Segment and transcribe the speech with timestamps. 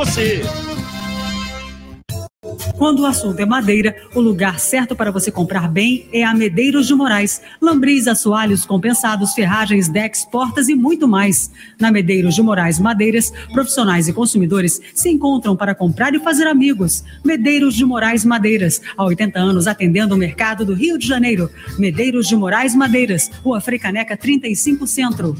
[0.00, 0.40] você.
[2.78, 6.86] Quando o assunto é madeira, o lugar certo para você comprar bem é a Medeiros
[6.86, 7.42] de Moraes.
[7.60, 11.50] Lambris, assoalhos compensados, ferragens, decks, portas e muito mais.
[11.78, 17.04] Na Medeiros de Moraes Madeiras, profissionais e consumidores se encontram para comprar e fazer amigos.
[17.22, 21.50] Medeiros de Moraes Madeiras, há 80 anos atendendo o mercado do Rio de Janeiro.
[21.78, 25.36] Medeiros de Moraes Madeiras, Rua Freicaneca 35 Centro.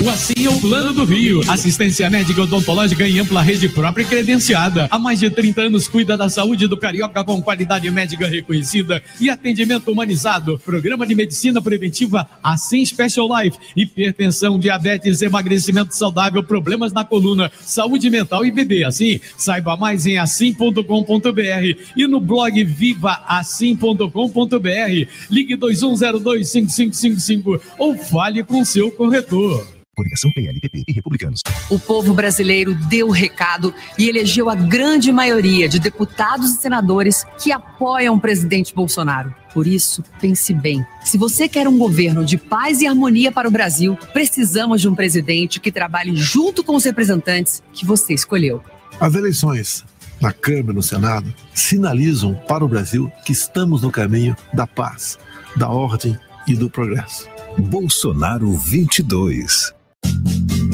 [0.00, 1.40] O Assim é o Plano do Rio.
[1.50, 4.86] Assistência médica odontológica em ampla rede própria e credenciada.
[4.92, 9.28] Há mais de 30 anos cuida da saúde do carioca com qualidade médica reconhecida e
[9.28, 10.56] atendimento humanizado.
[10.64, 13.58] Programa de medicina preventiva Assim Special Life.
[13.74, 18.84] Hipertensão, diabetes, emagrecimento saudável, problemas na coluna, saúde mental e bebê.
[18.84, 25.08] Assim, saiba mais em assim.com.br e no blog vivaassim.com.br.
[25.28, 29.77] Ligue 21025555 ou fale com seu corretor.
[29.98, 31.42] Coligação PLPP e Republicanos.
[31.68, 37.24] O povo brasileiro deu o recado e elegeu a grande maioria de deputados e senadores
[37.42, 39.34] que apoiam o presidente Bolsonaro.
[39.52, 40.86] Por isso, pense bem.
[41.04, 44.94] Se você quer um governo de paz e harmonia para o Brasil, precisamos de um
[44.94, 48.62] presidente que trabalhe junto com os representantes que você escolheu.
[49.00, 49.84] As eleições
[50.20, 55.18] na Câmara e no Senado sinalizam para o Brasil que estamos no caminho da paz,
[55.56, 57.28] da ordem e do progresso.
[57.58, 59.76] Bolsonaro 22.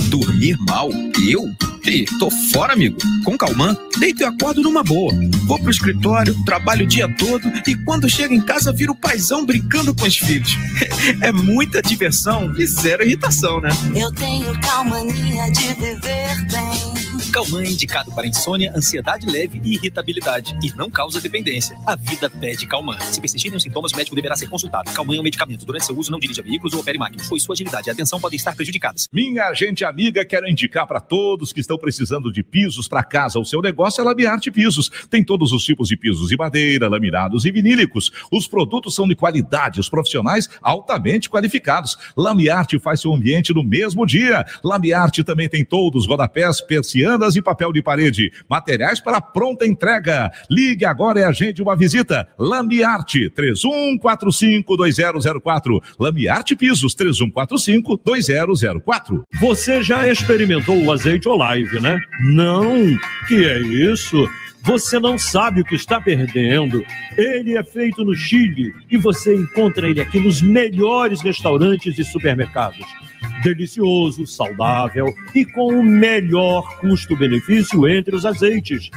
[0.08, 0.90] Dormir mal?
[1.26, 1.50] Eu?
[1.86, 2.96] Ih, tô fora, amigo.
[3.24, 5.12] Com Calman, deito e acordo numa boa.
[5.46, 9.44] Vou pro escritório, trabalho o dia todo e quando chego em casa viro o paizão
[9.44, 10.56] brincando com os filhos.
[11.20, 13.68] É muita diversão e zero irritação, né?
[13.94, 17.13] Eu tenho calmania de viver bem.
[17.34, 21.76] Calman é indicado para insônia, ansiedade leve e irritabilidade e não causa dependência.
[21.84, 22.96] A vida pede Calman.
[23.00, 24.92] Se persistirem os sintomas, o médico deverá ser consultado.
[24.92, 25.66] Calman é um medicamento.
[25.66, 28.36] Durante seu uso, não dirija veículos ou opere máquinas, pois sua agilidade e atenção podem
[28.36, 29.08] estar prejudicadas.
[29.12, 33.44] Minha gente amiga, quero indicar para todos que estão precisando de pisos para casa ou
[33.44, 34.88] seu negócio é Lamiarte Pisos.
[35.10, 38.12] Tem todos os tipos de pisos de madeira, laminados e vinílicos.
[38.30, 41.98] Os produtos são de qualidade, os profissionais altamente qualificados.
[42.16, 44.46] Lamiarte faz seu ambiente no mesmo dia.
[44.62, 48.30] Lamiarte também tem todos rodapés, persianas e papel de parede.
[48.48, 50.30] Materiais para pronta entrega.
[50.50, 52.28] Ligue agora e agende uma visita.
[52.38, 55.82] Lamiarte 31452004.
[55.98, 59.24] Lamiarte Pisos 31452004.
[59.40, 61.98] Você já experimentou o azeite Olive, né?
[62.20, 62.96] Não,
[63.26, 64.28] que é isso?
[64.64, 66.84] Você não sabe o que está perdendo.
[67.18, 72.86] Ele é feito no Chile e você encontra ele aqui nos melhores restaurantes e supermercados.
[73.42, 78.90] Delicioso, saudável e com o melhor custo-benefício entre os azeites.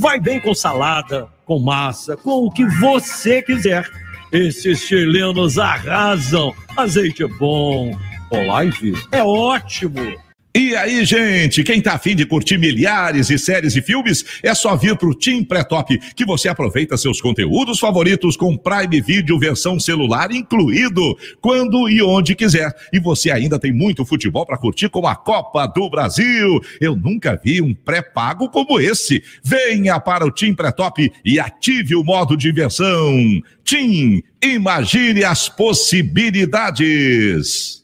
[0.00, 3.88] Vai bem com salada, com massa, com o que você quiser.
[4.32, 6.52] Esses chilenos arrasam.
[6.76, 7.96] Azeite é bom.
[8.30, 10.23] Olive é ótimo.
[10.56, 14.76] E aí, gente, quem tá afim de curtir milhares de séries e filmes, é só
[14.76, 20.30] vir pro Team Pré-Top, que você aproveita seus conteúdos favoritos com Prime Video versão celular
[20.30, 22.72] incluído, quando e onde quiser.
[22.92, 26.60] E você ainda tem muito futebol para curtir com a Copa do Brasil.
[26.80, 29.24] Eu nunca vi um pré-pago como esse.
[29.42, 33.42] Venha para o Team Pré-Top e ative o modo diversão.
[33.64, 37.82] Team, imagine as possibilidades.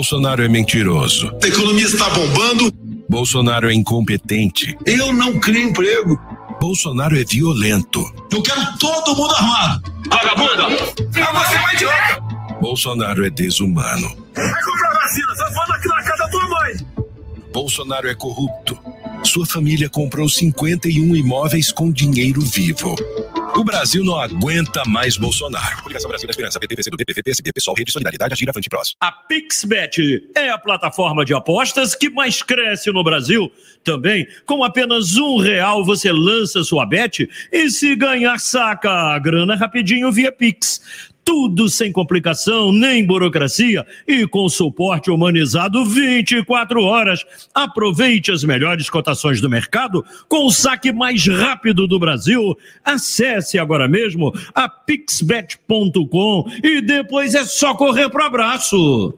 [0.00, 1.30] Bolsonaro é mentiroso.
[1.42, 2.72] A economia está bombando.
[3.06, 4.74] Bolsonaro é incompetente.
[4.86, 6.18] Eu não crio emprego.
[6.58, 8.02] Bolsonaro é violento.
[8.32, 9.92] Eu quero todo mundo armado.
[10.08, 10.72] Vagabunda!
[10.72, 12.20] É você vai idiota!
[12.62, 14.08] Bolsonaro é desumano.
[14.34, 16.76] Vai comprar vacina, só falando aqui na casa da tua mãe.
[17.52, 18.78] Bolsonaro é corrupto.
[19.22, 22.96] Sua família comprou 51 imóveis com dinheiro vivo.
[23.56, 25.82] O Brasil não aguenta mais Bolsonaro.
[25.82, 28.94] Coligação Brasil da Esperança, PTVC do DPV, PSB, Pessoal, Rede Solidariedade, Agir Avante Prós.
[29.00, 33.50] A PixBet é a plataforma de apostas que mais cresce no Brasil.
[33.82, 39.56] Também, com apenas um real, você lança sua bet e se ganhar, saca a grana
[39.56, 41.09] rapidinho via Pix.
[41.30, 47.24] Tudo sem complicação, nem burocracia e com suporte humanizado 24 horas.
[47.54, 52.58] Aproveite as melhores cotações do mercado com o saque mais rápido do Brasil.
[52.84, 59.14] Acesse agora mesmo a pixbet.com e depois é só correr pro abraço.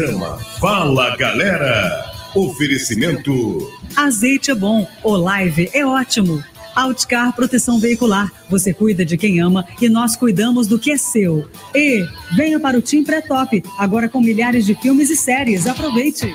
[0.00, 2.10] Programa Fala Galera.
[2.34, 3.70] Oferecimento.
[3.94, 6.42] Azeite é bom, o live é ótimo.
[6.74, 8.32] Outcar Proteção Veicular.
[8.48, 11.50] Você cuida de quem ama e nós cuidamos do que é seu.
[11.74, 12.02] E
[12.34, 15.66] venha para o Team Pré-Top, agora com milhares de filmes e séries.
[15.66, 16.34] Aproveite!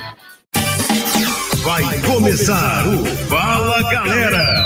[1.63, 4.63] Vai começar o Fala Galera.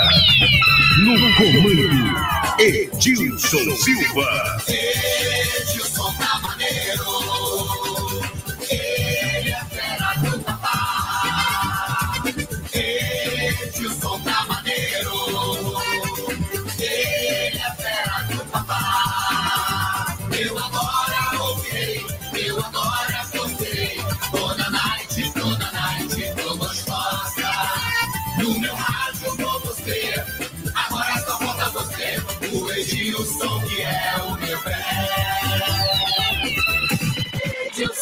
[1.06, 4.58] No comando, Edilson Silva.
[4.68, 6.40] Edilson tá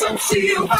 [0.09, 0.77] Edilson Silva.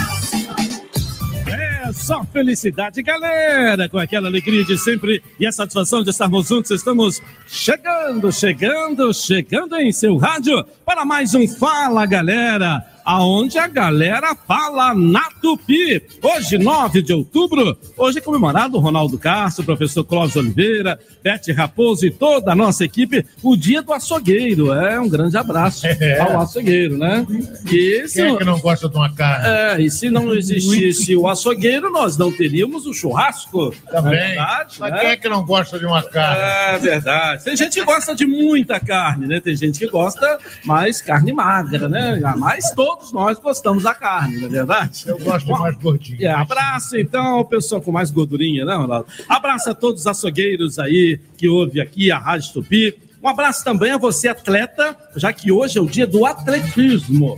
[1.47, 6.71] É só felicidade, galera, com aquela alegria de sempre e a satisfação de estarmos juntos.
[6.71, 12.85] Estamos chegando, chegando, chegando em seu rádio para mais um Fala, galera.
[13.13, 16.03] Aonde a galera fala na Tupi.
[16.23, 22.05] Hoje, 9 de outubro, hoje é comemorado o Ronaldo Castro, professor Clóvis Oliveira, Bete Raposo
[22.05, 24.75] e toda a nossa equipe, o dia do açougueiro.
[24.75, 26.21] É um grande abraço É.
[26.21, 27.27] ao açougueiro, né?
[27.73, 29.47] E se Quem é que não gosta de uma carne?
[29.49, 33.75] é, e se não existisse o açougueiro, nós não teríamos o churrasco.
[33.91, 34.03] Também.
[34.03, 34.99] Não é verdade, Mas né?
[34.99, 36.43] quem é que não gosta de uma carne?
[36.75, 37.43] É verdade.
[37.43, 39.41] Tem gente que gosta de muita carne, né?
[39.41, 42.21] Tem gente que gosta mais carne magra, né?
[42.37, 45.05] Mas todos nós gostamos da carne, não é verdade?
[45.07, 46.23] Eu gosto mais gordinho.
[46.23, 49.07] É, abraço então ao pessoal com mais gordurinha, né, Ronaldo?
[49.29, 52.95] Abraço a todos os açougueiros aí que ouve aqui a Rádio Tupi.
[53.23, 57.37] Um abraço também a você, atleta, já que hoje é o dia do atletismo.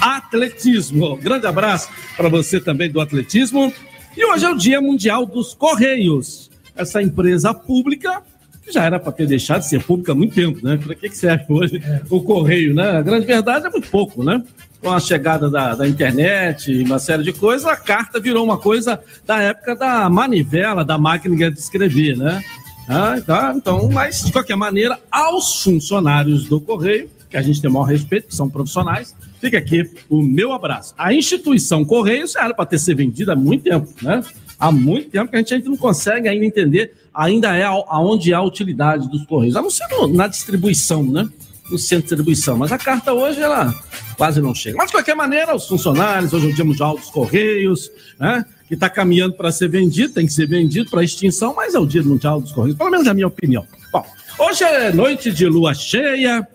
[0.00, 1.16] Atletismo.
[1.16, 3.72] Grande abraço para você também do atletismo.
[4.16, 6.50] E hoje é o Dia Mundial dos Correios.
[6.74, 8.22] Essa empresa pública
[8.62, 10.76] que já era para ter deixado de ser pública há muito tempo, né?
[10.76, 12.98] Para que, que serve hoje o correio, né?
[12.98, 14.42] A grande verdade é muito pouco, né?
[14.80, 18.58] Com a chegada da, da internet e uma série de coisas, a carta virou uma
[18.58, 22.42] coisa da época da manivela, da máquina de escrever, né?
[22.88, 27.70] Ah, tá, então, mas de qualquer maneira, aos funcionários do Correio, que a gente tem
[27.70, 30.92] o maior respeito, que são profissionais, fica aqui o meu abraço.
[30.98, 34.22] A instituição Correio já era para ter sido vendida há muito tempo, né?
[34.58, 38.38] Há muito tempo que a gente ainda não consegue ainda entender, ainda é aonde há
[38.38, 41.28] a utilidade dos Correios, a não ser no- na distribuição, né?
[41.70, 42.56] No centro de distribuição.
[42.58, 43.72] Mas a carta hoje, ela
[44.16, 44.76] quase não chega.
[44.76, 48.44] Mas, de qualquer maneira, os funcionários, hoje é o Dia Mundial dos Correios, né?
[48.66, 51.86] Que está caminhando para ser vendido, tem que ser vendido para extinção, mas é o
[51.86, 53.64] Dia Mundial dos Correios, pelo menos é a minha opinião.
[53.92, 54.04] Bom,
[54.38, 56.46] hoje é noite de lua cheia.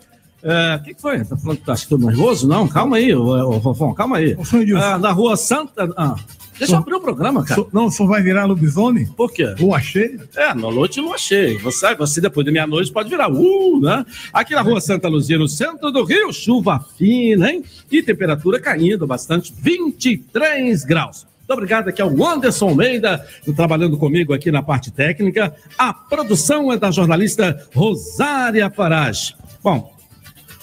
[0.44, 1.24] É, O que, que foi?
[1.26, 2.48] Tá falando que tá nervoso?
[2.48, 4.36] Não, calma aí, ô, calma aí.
[4.78, 5.90] Ah, na rua Santa.
[5.98, 6.16] Ah,
[6.58, 7.66] deixa eu abrir o programa, cara.
[7.72, 9.06] Não, só vai virar lobisomem?
[9.06, 9.56] Por quê?
[9.60, 10.20] Lua cheia?
[10.36, 11.60] É, na noite lua cheia.
[11.60, 14.06] Você, você depois da meia-noite pode virar uh, né?
[14.34, 17.64] Aqui na rua Santa Luzia, no centro do Rio, chuva fina, hein?
[17.92, 21.28] E temperatura caindo bastante, 23 graus.
[21.48, 23.24] Muito obrigado aqui ao Anderson Almeida,
[23.56, 25.56] trabalhando comigo aqui na parte técnica.
[25.78, 29.36] A produção é da jornalista Rosária Farage.
[29.64, 29.94] Bom,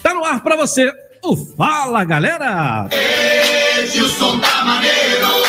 [0.03, 0.93] tá no ar para você
[1.23, 2.89] o Fala Galera!
[3.79, 5.42] Edilson tá maneiro.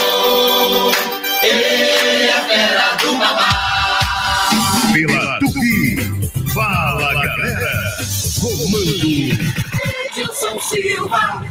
[10.43, 11.41] Edilson Silva.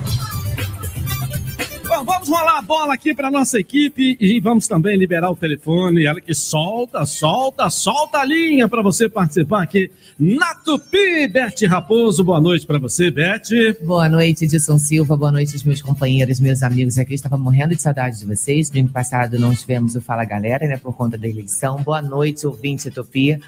[1.88, 6.04] Bom, vamos rolar a bola aqui para nossa equipe e vamos também liberar o telefone.
[6.04, 11.26] Ela que solta, solta, solta a linha para você participar aqui na Tupi.
[11.26, 13.76] Bete Raposo, boa noite para você, Bete.
[13.82, 15.16] Boa noite, Edson Silva.
[15.16, 17.14] Boa noite, meus companheiros, meus amigos aqui.
[17.14, 18.70] Estava morrendo de saudade de vocês.
[18.70, 21.82] Domingo passado não tivemos o Fala Galera, né, por conta da eleição.
[21.82, 23.40] Boa noite, ouvinte Utopia.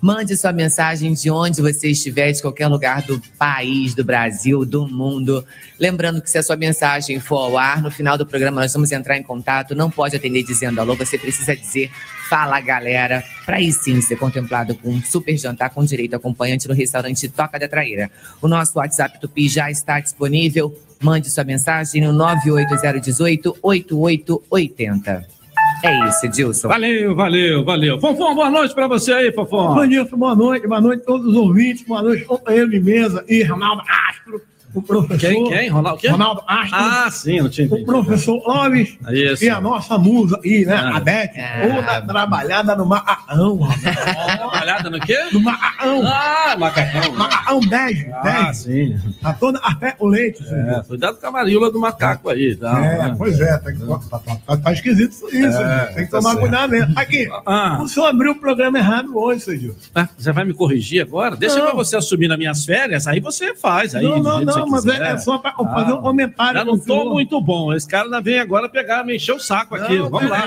[0.00, 4.86] Mande sua mensagem de onde você estiver, de qualquer lugar do país, do Brasil, do
[4.86, 5.44] mundo.
[5.78, 8.92] Lembrando que se a sua mensagem for ao ar, no final do programa nós vamos
[8.92, 9.74] entrar em contato.
[9.74, 11.90] Não pode atender dizendo alô, você precisa dizer
[12.28, 16.74] fala galera, para aí sim ser contemplado com um super jantar com direito acompanhante no
[16.74, 18.10] restaurante Toca da Traíra.
[18.42, 20.76] O nosso WhatsApp Tupi já está disponível.
[21.00, 25.35] Mande sua mensagem no 98018 8880.
[25.82, 26.68] É isso, Edilson.
[26.68, 28.00] Valeu, valeu, valeu.
[28.00, 29.74] Fofão, boa noite para você aí, Fofão.
[29.74, 33.24] Bom dia, boa noite, boa noite a todos os ouvintes, boa noite, companheiro de mesa
[33.28, 34.40] e Ronaldo Astro,
[34.78, 35.18] o professor.
[35.18, 35.68] Quem, quem?
[35.68, 36.10] Ronaldo, quem?
[36.10, 36.76] Ronaldo Astro.
[36.78, 39.44] Ah, sim, não tinha O professor Lopes Isso.
[39.44, 40.74] e a nossa musa aí, né?
[40.74, 40.96] Ah.
[40.96, 41.68] A Beth, Ah.
[41.74, 43.58] toda trabalhada no macarrão.
[44.36, 45.18] Trabalhada no quê?
[45.32, 46.02] No macarrão.
[46.06, 47.12] Ah, macacão.
[47.12, 48.54] Macarrão bege, Ah, bege.
[48.54, 48.96] sim.
[49.22, 50.42] Tá toda até o leite.
[50.48, 52.78] É, cuidado com a varíola do macaco aí, tá?
[52.84, 56.30] É, pois é, tá, tá, tá- tá- tá esquisito isso, É, tem que tá tomar
[56.30, 56.40] certo.
[56.40, 56.92] cuidado mesmo.
[56.98, 57.78] Aqui, Ah.
[57.82, 59.76] o senhor abriu o programa errado hoje, seu Gil.
[59.94, 61.36] Ah, Você vai me corrigir agora?
[61.36, 61.66] Deixa Não.
[61.66, 63.94] pra você assumir nas minhas férias, aí você faz.
[63.94, 66.58] Aí, não, não, não, você Não, mas é, é só para fazer um comentário.
[66.58, 67.72] Já não tô muito bom.
[67.72, 69.98] Esse cara ainda vem agora pegar, me encher o saco aqui.
[69.98, 70.46] Não, Vamos lá.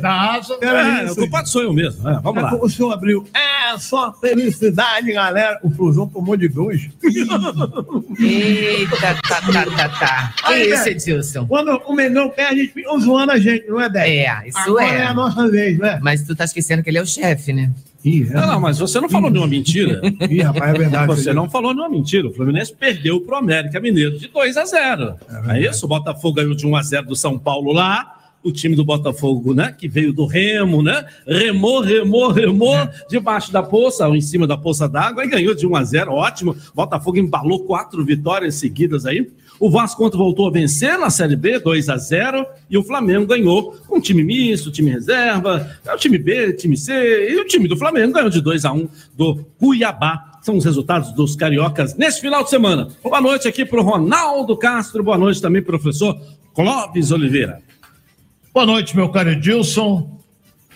[0.00, 2.08] Da asa, peraí, É, o culpado sou eu mesmo.
[2.08, 2.54] É, vamos lá.
[2.54, 3.26] O senhor abriu.
[3.34, 5.58] É só felicidade, galera.
[5.62, 6.88] O Flusão tomou de dois.
[8.18, 10.34] Eita, tá, tá, tá, tá.
[10.46, 11.46] Que Aí, isso, velho, Edilson?
[11.46, 14.08] Quando o Mengão perde, a gente fica zoando a gente, não é, Dé?
[14.08, 14.98] É, isso Agora é.
[15.00, 15.98] é a nossa vez, né?
[16.02, 17.70] Mas tu tá esquecendo que ele é o chefe, né?
[18.30, 20.00] Não, não, mas você não falou nenhuma mentira.
[20.30, 21.06] Ih, rapaz, é verdade.
[21.06, 22.28] Você não falou nenhuma mentira.
[22.28, 25.14] O Fluminense perdeu pro América Mineiro de 2 a 0
[25.48, 25.86] É, isso?
[25.86, 28.14] O Botafogo ganhou de 1 a 0 do São Paulo lá.
[28.42, 29.74] O time do Botafogo, né?
[29.76, 31.04] Que veio do Remo, né?
[31.26, 32.76] Remou, remou, remou
[33.10, 36.12] debaixo da poça, ou em cima da poça d'água, e ganhou de 1 a 0
[36.12, 36.56] Ótimo.
[36.74, 39.28] Botafogo embalou quatro vitórias seguidas aí.
[39.60, 43.26] O Vasco ontem voltou a vencer na Série B, 2 a 0 e o Flamengo
[43.26, 47.44] ganhou com um time misto, time reserva, é o time B, time C, e o
[47.44, 50.38] time do Flamengo ganhou de 2 a 1 do Cuiabá.
[50.42, 52.88] São os resultados dos cariocas nesse final de semana.
[53.02, 56.16] Boa noite aqui para o Ronaldo Castro, boa noite também, professor
[56.54, 57.60] Clóvis Oliveira.
[58.54, 60.18] Boa noite, meu caro Edilson.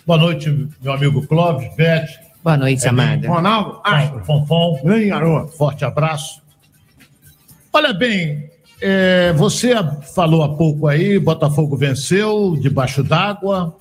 [0.04, 2.08] Boa noite, meu amigo Clóvis, Beth.
[2.42, 3.28] Boa noite, amada.
[3.28, 4.80] Ronaldo, Astro, Fonfon.
[4.84, 5.52] Vem, garoto.
[5.56, 6.42] Forte abraço.
[7.72, 8.50] Olha bem,
[8.82, 9.72] é, você
[10.14, 13.76] falou há pouco aí, Botafogo venceu debaixo d'água,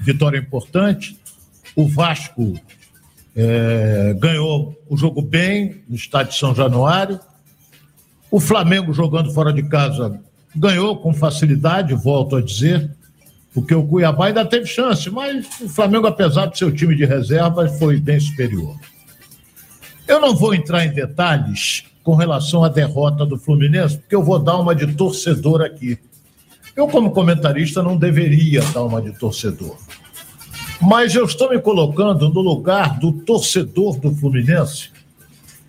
[0.00, 1.18] vitória importante.
[1.76, 2.58] O Vasco
[3.36, 7.20] é, ganhou o jogo bem no estádio de São Januário.
[8.30, 10.18] O Flamengo jogando fora de casa
[10.56, 12.90] ganhou com facilidade, volto a dizer,
[13.52, 17.68] porque o Cuiabá ainda teve chance, mas o Flamengo, apesar de seu time de reserva,
[17.68, 18.74] foi bem superior.
[20.08, 24.36] Eu não vou entrar em detalhes com relação à derrota do Fluminense, porque eu vou
[24.36, 25.96] dar uma de torcedor aqui.
[26.74, 29.76] Eu, como comentarista, não deveria dar uma de torcedor.
[30.80, 34.90] Mas eu estou me colocando no lugar do torcedor do Fluminense,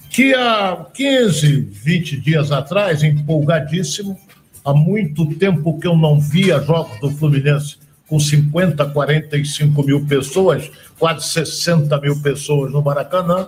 [0.10, 4.19] que há 15, 20 dias atrás, empolgadíssimo,
[4.65, 10.71] há muito tempo que eu não via jogos do Fluminense com 50, 45 mil pessoas,
[10.98, 13.48] quase 60 mil pessoas no Maracanã,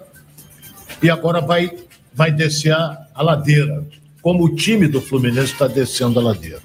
[1.01, 1.75] e agora vai,
[2.13, 3.83] vai descer a, ladeira,
[4.21, 6.61] como o time do Fluminense está descendo a ladeira.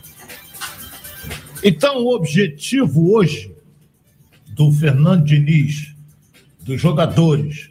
[1.63, 3.53] Então, o objetivo hoje
[4.49, 5.95] do Fernando Diniz,
[6.61, 7.69] dos jogadores,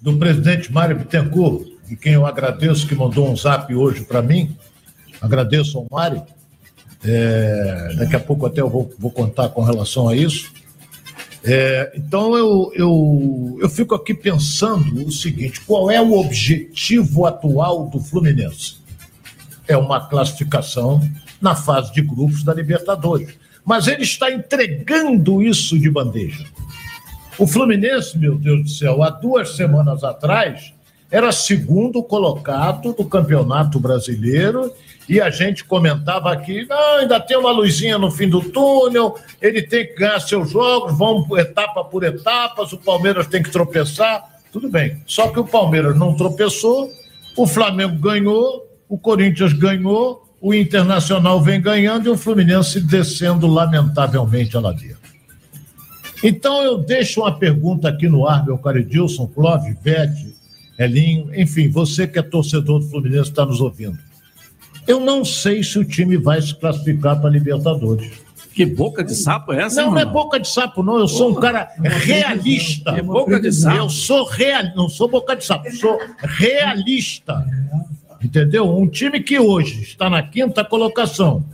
[0.00, 4.56] do presidente Mário Bittencourt, de quem eu agradeço que mandou um zap hoje para mim,
[5.20, 6.22] agradeço ao Mário,
[7.04, 10.52] é, daqui a pouco até eu vou, vou contar com relação a isso.
[11.44, 17.86] É, então eu, eu, eu fico aqui pensando o seguinte: qual é o objetivo atual
[17.88, 18.76] do Fluminense?
[19.66, 21.00] É uma classificação
[21.40, 23.34] na fase de grupos da Libertadores.
[23.64, 26.44] Mas ele está entregando isso de bandeja.
[27.38, 30.72] O Fluminense, meu Deus do céu, há duas semanas atrás,
[31.12, 34.72] era segundo colocado do Campeonato Brasileiro
[35.06, 39.60] e a gente comentava aqui, "Ah, ainda tem uma luzinha no fim do túnel, ele
[39.60, 44.70] tem que ganhar seus jogos, vão etapa por etapas, o Palmeiras tem que tropeçar, tudo
[44.70, 45.02] bem.
[45.06, 46.90] Só que o Palmeiras não tropeçou,
[47.36, 54.56] o Flamengo ganhou, o Corinthians ganhou, o Internacional vem ganhando e o Fluminense descendo lamentavelmente
[54.56, 54.96] a ladeira.
[56.24, 60.41] Então eu deixo uma pergunta aqui no ar, meu caro Edilson, Clóvis, Vete,
[60.78, 63.98] Elinho, enfim, você que é torcedor do Fluminense está nos ouvindo.
[64.86, 68.10] Eu não sei se o time vai se classificar para a Libertadores.
[68.52, 70.98] Que boca de sapo é essa, Não, não é boca de sapo, não.
[70.98, 72.90] Eu sou um cara realista.
[72.90, 73.76] É boca de sapo.
[73.76, 77.46] Eu sou real, não sou boca de sapo, sou realista.
[78.22, 78.68] Entendeu?
[78.76, 81.44] Um time que hoje está na quinta colocação,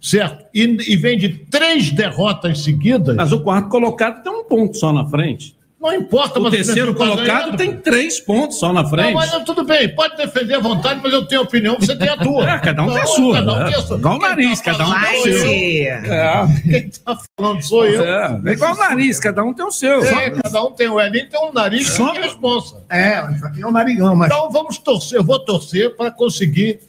[0.00, 0.44] certo?
[0.52, 3.14] E, e vem de três derrotas seguidas.
[3.14, 5.55] Mas o quarto colocado tem um ponto só na frente.
[5.78, 9.08] Não importa, O mas terceiro tá colocado ganhando, tem três pontos só na frente.
[9.08, 12.08] Não, mas não, tudo bem, pode defender à vontade, mas eu tenho opinião, você tem
[12.08, 12.50] a tua.
[12.50, 13.64] É, cada um tem a sua, Cada um né?
[13.66, 13.96] tem a sua.
[13.98, 16.12] Igual o nariz, tá cada um tem o falando seu.
[16.12, 16.46] É.
[16.62, 18.02] Quem tá falando sou eu.
[18.02, 20.02] É, é igual o nariz, cada um tem o seu.
[20.02, 22.82] É, cada um tem o Elinho, tem um nariz Só- que responsa.
[22.90, 23.22] É,
[23.60, 24.28] é um narigão, mas.
[24.32, 26.80] Então vamos torcer, eu vou torcer para conseguir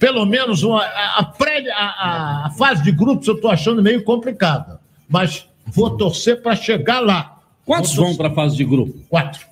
[0.00, 4.02] pelo menos uma, a, a pré, a- a fase de grupos eu estou achando meio
[4.02, 7.35] complicada, mas vou torcer para chegar lá.
[7.66, 8.94] Quantos vão para a fase de grupo?
[9.10, 9.44] Quatro.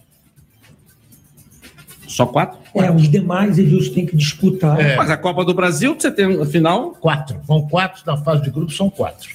[2.07, 2.59] Só quatro?
[2.77, 4.81] É, os demais eles têm que disputar.
[4.81, 4.95] É.
[4.95, 6.93] Mas a Copa do Brasil, você tem a final?
[6.93, 7.41] Quatro.
[7.45, 9.31] Vão quatro na fase de grupos, são quatro.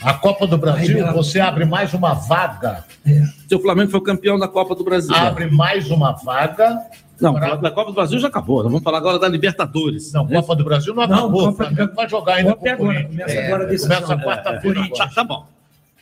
[0.00, 2.84] A Copa do Brasil, Aí, você abre mais uma vaga.
[3.48, 5.14] Seu Flamengo foi campeão da Copa do Brasil.
[5.14, 6.78] Abre mais uma vaga.
[7.20, 8.62] Não, da Copa do Brasil já acabou.
[8.62, 10.12] Nós vamos falar agora da Libertadores.
[10.12, 11.40] Não, Copa do Brasil não Não, acabou.
[11.46, 14.02] Copa o Flamengo vai jogar ainda Copa é com o agora, começa agora a decisão.
[14.02, 14.88] Começa quarta-feira.
[14.96, 15.46] Tá, tá bom.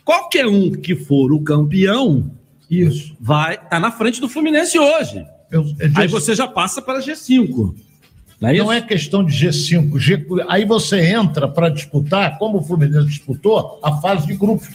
[0.09, 2.31] Qualquer um que for o campeão
[2.71, 3.15] Isso.
[3.21, 5.23] vai tá na frente do Fluminense hoje.
[5.51, 7.75] Eu- eu Aí disse- você já passa para G5.
[8.41, 10.25] Não é, questão de G5, G...
[10.49, 14.71] aí você entra para disputar, como o Fluminense disputou, a fase de grupos.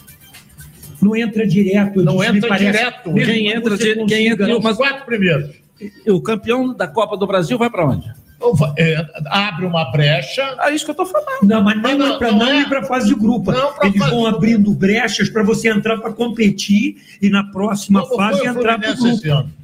[1.02, 2.04] Não entra direto.
[2.04, 2.66] Não entra parece.
[2.72, 3.14] direto.
[3.16, 5.50] Quem que entra, quem entra, mas quatro primeiros.
[6.08, 8.14] o campeão da Copa do Brasil vai para onde?
[8.78, 10.42] É, abre uma brecha.
[10.62, 11.44] É isso que eu tô falando.
[11.44, 12.62] Não, mas não, Não, é para não não, é.
[12.62, 13.52] ir para a fase de grupo.
[13.52, 18.46] Eles fase vão abrindo brechas para você entrar para competir e na próxima Como fase
[18.46, 19.40] entrar para o Fluminense esse grupo.
[19.40, 19.64] ano?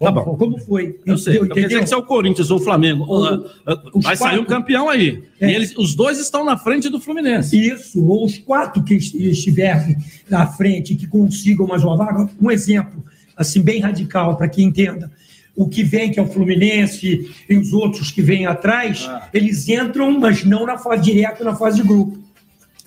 [0.00, 0.36] Tá bom.
[0.36, 0.98] Como foi?
[1.06, 1.36] Eu sei.
[1.36, 1.54] Entendeu?
[1.54, 4.34] Quer dizer que se é o Corinthians ou o Flamengo, O- ah, ah, vai sair
[4.34, 4.46] um quatro.
[4.56, 5.22] campeão aí.
[5.40, 5.48] É.
[5.48, 7.56] E eles, os dois estão na frente do Fluminense.
[7.56, 9.96] Isso, ou os quatro que est- estiverem
[10.28, 12.28] na frente, que consigam mais uma vaga.
[12.40, 13.04] Um exemplo,
[13.36, 15.08] assim, bem radical, para quem entenda.
[15.54, 19.28] O que vem, que é o Fluminense, e os outros que vêm atrás, Ah.
[19.34, 22.18] eles entram, mas não na fase direta, na fase de grupo.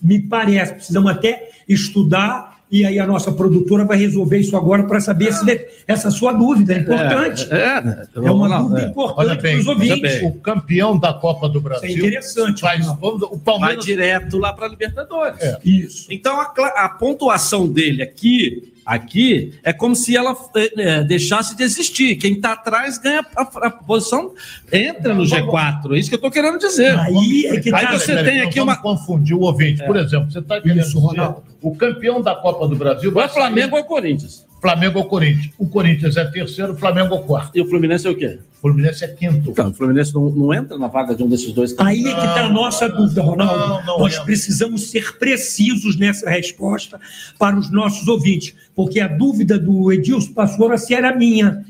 [0.01, 5.00] Me parece, precisamos até estudar, e aí a nossa produtora vai resolver isso agora para
[5.00, 7.48] saber se de- essa sua dúvida é importante.
[7.51, 8.86] É, é, É uma dúvida é.
[8.89, 10.24] importante Olha bem, para os ouvintes.
[10.24, 11.89] o campeão da Copa do Brasil.
[11.89, 12.62] Isso é interessante.
[12.62, 15.39] Faz, vamos- o Vai Palmeiras direto lá para Libertadores.
[15.41, 15.60] É.
[15.63, 16.07] Isso.
[16.12, 16.45] Então a,
[16.77, 22.15] a pontuação dele aqui, aqui é como se ela eh, eh, deixasse de existir.
[22.18, 24.34] Quem está atrás ganha a, a posição,
[24.72, 25.94] entra no G4.
[25.96, 26.98] É isso que eu estou querendo dizer.
[27.00, 28.75] Aí é que Aí tá- você Peraí, tem aqui uma.
[28.77, 29.84] confundir o ouvinte.
[29.86, 31.44] Por exemplo, você está querendo Isso, Ronaldo.
[31.62, 34.44] o campeão da Copa do Brasil Ou é sair- Flamengo ou é Corinthians.
[34.62, 35.51] Flamengo ou Corinthians.
[35.57, 37.57] O Corinthians é terceiro, o Flamengo é quarto.
[37.57, 38.39] E o Fluminense é o quê?
[38.57, 39.51] O Fluminense é quinto.
[39.51, 41.75] Então, o Fluminense não, não entra na vaga de um desses dois.
[41.77, 43.59] Aí é que está a nossa dúvida, Ronaldo.
[43.59, 47.00] não, não Nós precisamos ser precisos nessa resposta
[47.38, 51.63] para os nossos ouvintes, porque a dúvida do Edilson passou a ser a minha.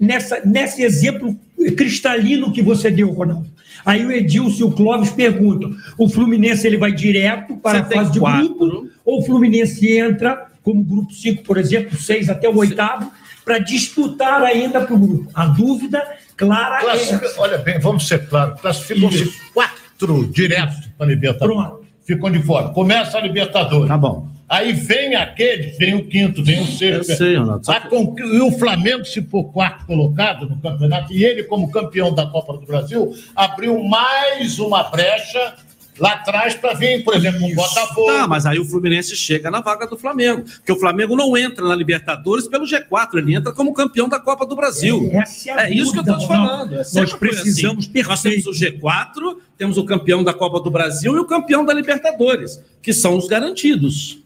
[0.00, 1.38] Nessa, nesse exemplo
[1.76, 3.46] cristalino que você deu, Ronaldo.
[3.84, 7.96] Aí o Edilson e o Clóvis perguntam: o Fluminense ele vai direto para Você a
[7.98, 8.54] fase de quatro.
[8.54, 13.10] grupo, ou o Fluminense entra como grupo 5, por exemplo, 6 até o oitavo,
[13.44, 15.30] para disputar ainda para o grupo?
[15.34, 16.02] A dúvida
[16.36, 18.60] clara é Classifica- olha bem, vamos ser claros.
[18.60, 21.56] Classificam-se quatro diretos para a Libertadores.
[21.68, 21.82] Pronto.
[22.04, 22.68] Ficam de fora.
[22.70, 23.88] Começa a Libertadores.
[23.88, 24.28] Tá bom.
[24.48, 27.10] Aí vem aquele, vem o quinto, vem o sexto.
[27.10, 27.70] Eu sei, Ronaldo.
[27.70, 32.12] A con- E o Flamengo, se for quarto colocado no campeonato, e ele, como campeão
[32.12, 35.54] da Copa do Brasil, abriu mais uma brecha
[35.98, 38.06] lá atrás para vir, por exemplo, um Botafogo.
[38.06, 40.42] Tá, mas aí o Fluminense chega na vaga do Flamengo.
[40.42, 44.46] Porque o Flamengo não entra na Libertadores pelo G4, ele entra como campeão da Copa
[44.46, 45.10] do Brasil.
[45.12, 45.18] É
[45.52, 46.74] a É isso que eu estou te falando.
[46.74, 48.02] É Nós foi precisamos assim.
[48.02, 51.72] Nós temos o G4, temos o campeão da Copa do Brasil e o campeão da
[51.72, 54.21] Libertadores, que são os garantidos.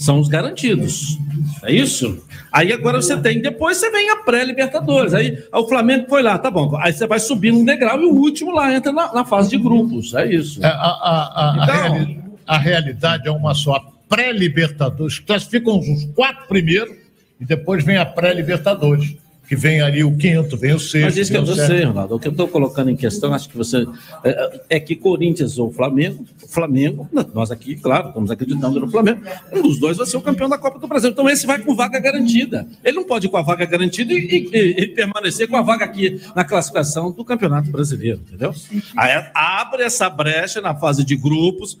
[0.00, 1.18] São os garantidos.
[1.62, 2.24] É isso?
[2.50, 5.12] Aí agora você tem, depois você vem a pré-Libertadores.
[5.12, 6.74] Aí o Flamengo foi lá, tá bom.
[6.78, 9.58] Aí você vai subindo um degrau e o último lá entra na, na fase de
[9.58, 10.14] grupos.
[10.14, 10.64] É isso.
[10.64, 13.78] É, a, a- a- Então- reali- a realidade é uma só.
[14.08, 16.96] Pré-Libertadores classificam os quatro primeiros
[17.38, 19.14] e depois vem a pré-Libertadores,
[19.50, 21.06] que vem ali o quinto, vem o sexto.
[21.06, 21.82] Mas isso que vem eu sei.
[21.82, 22.14] Ronaldo.
[22.14, 23.84] O que eu estou colocando em questão, acho que você.
[24.22, 29.60] É, é que Corinthians ou Flamengo, Flamengo, nós aqui, claro, estamos acreditando no Flamengo, um
[29.62, 31.10] dos dois vai ser o campeão da Copa do Brasil.
[31.10, 32.64] Então esse vai com vaga garantida.
[32.84, 35.62] Ele não pode ir com a vaga garantida e, e- e- e permanecer com a
[35.62, 38.54] vaga aqui na classificação do Campeonato Brasileiro, entendeu?
[38.96, 41.76] Aí abre essa brecha na fase de grupos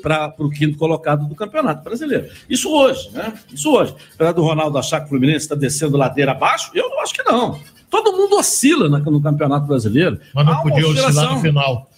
[0.00, 2.28] para o quinto colocado do Campeonato Brasileiro.
[2.48, 3.34] Isso hoje, né?
[3.52, 3.92] Isso hoje.
[4.14, 7.22] Apesar do Ronaldo achar que o Fluminense está descendo ladeira abaixo, eu não acho que
[7.22, 7.58] não.
[7.90, 10.18] Todo mundo oscila no Campeonato Brasileiro.
[10.34, 11.34] Mas não podia oscilar oscilação.
[11.36, 11.90] no final.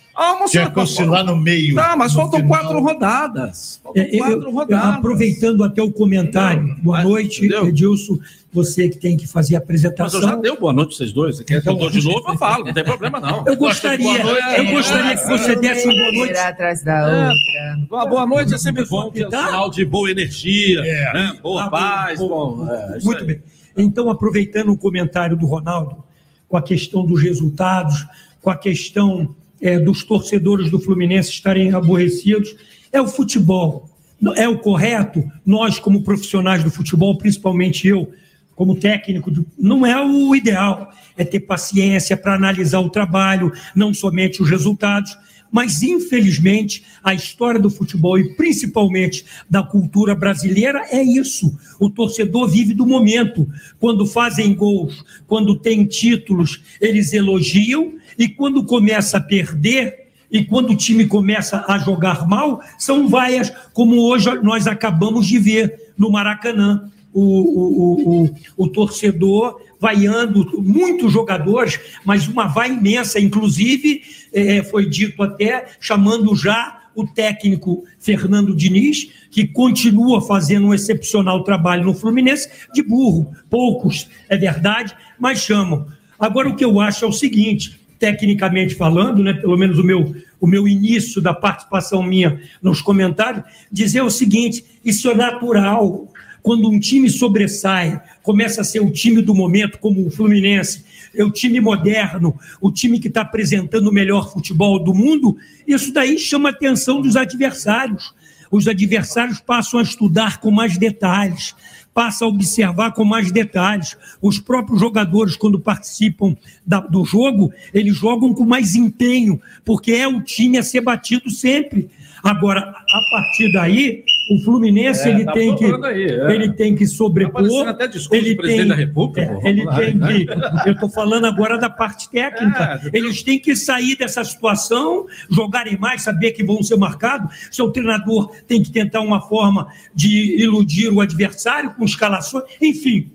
[0.50, 1.74] Tinha que oscilar no meio.
[1.74, 2.58] Tá, mas faltam final.
[2.60, 3.80] quatro rodadas.
[3.82, 4.94] Faltam É, eu- quatro eu- rodadas.
[4.96, 8.18] aproveitando até o comentário, boa noite, Edilson,
[8.52, 10.20] você que tem que fazer a Mas apresentação.
[10.20, 11.36] eu já dei boa noite pra vocês dois.
[11.38, 12.22] Você quer que eu dou de novo?
[12.28, 13.44] Eu falo, não tem problema não.
[13.46, 14.20] Eu gostaria,
[14.58, 16.38] eu gostaria que você desse uma boa noite.
[16.38, 17.86] atrás da É, outra.
[17.90, 21.12] Uma boa noite é sempre bom, que é um sinal de boa energia, É.
[21.14, 21.32] né?
[21.42, 22.18] boa Ah, paz.
[22.18, 23.26] bom, Bom, bom, é, Muito aí.
[23.26, 23.42] bem.
[23.76, 26.02] Então, aproveitando o comentário do Ronaldo,
[26.48, 28.06] com a questão dos resultados,
[28.40, 32.54] com a questão é, dos torcedores do Fluminense estarem aborrecidos,
[32.92, 33.88] é o futebol.
[34.36, 35.30] É o correto?
[35.46, 38.10] Nós, como profissionais do futebol, principalmente eu,
[38.54, 40.92] como técnico, não é o ideal.
[41.16, 45.16] É ter paciência para analisar o trabalho, não somente os resultados.
[45.50, 51.58] Mas, infelizmente, a história do futebol e principalmente da cultura brasileira é isso.
[51.78, 53.48] O torcedor vive do momento.
[53.78, 60.70] Quando fazem gols, quando tem títulos, eles elogiam, e quando começa a perder, e quando
[60.70, 66.10] o time começa a jogar mal, são vaias, como hoje nós acabamos de ver no
[66.10, 66.88] Maracanã.
[67.12, 74.86] O, o, o, o, torcedor vaiando muitos jogadores, mas uma vai imensa, inclusive, eh, foi
[74.86, 81.94] dito até, chamando já o técnico Fernando Diniz, que continua fazendo um excepcional trabalho no
[81.94, 83.32] Fluminense, de burro.
[83.48, 85.86] Poucos, é verdade, mas chamam.
[86.18, 90.14] Agora, o que eu acho é o seguinte: tecnicamente falando, né, pelo menos o meu,
[90.40, 96.08] o meu início da participação minha nos comentários, dizer o seguinte: isso é natural.
[96.42, 101.24] Quando um time sobressai, começa a ser o time do momento, como o Fluminense, é
[101.24, 106.18] o time moderno, o time que está apresentando o melhor futebol do mundo, isso daí
[106.18, 108.14] chama a atenção dos adversários.
[108.50, 111.54] Os adversários passam a estudar com mais detalhes,
[111.94, 113.96] passam a observar com mais detalhes.
[114.20, 120.08] Os próprios jogadores, quando participam da- do jogo, eles jogam com mais empenho, porque é
[120.08, 121.90] o time a ser batido sempre.
[122.22, 126.34] Agora, a partir daí, o Fluminense É, ele, tá tem que, aí, é.
[126.34, 127.32] ele tem que sobrepor.
[127.42, 130.06] parecendo até discurso ele do presidente da República, é, ele lá, tem né?
[130.06, 130.68] que.
[130.68, 132.80] Eu estou falando agora da parte técnica.
[132.84, 137.48] É, Eles têm que sair dessa situação, jogarem mais, saber que vão ser marcados.
[137.50, 142.44] Seu treinador tem que tentar uma forma de iludir o adversário com escalações.
[142.62, 143.10] Enfim,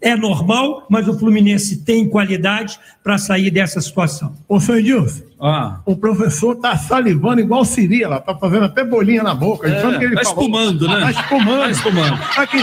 [0.00, 4.34] é normal, mas o Fluminense tem qualidade para sair dessa situação.
[4.48, 5.80] Ô, senhor Edilson, Ah.
[5.86, 9.68] o professor tá salivando igual Siri, lá, tá fazendo até bolinha na boca.
[9.68, 10.38] É, que ele tá falou?
[10.44, 11.00] espumando, né?
[11.00, 11.60] Tá espumando.
[11.62, 12.14] Tá espumando.
[12.36, 12.58] Aqui.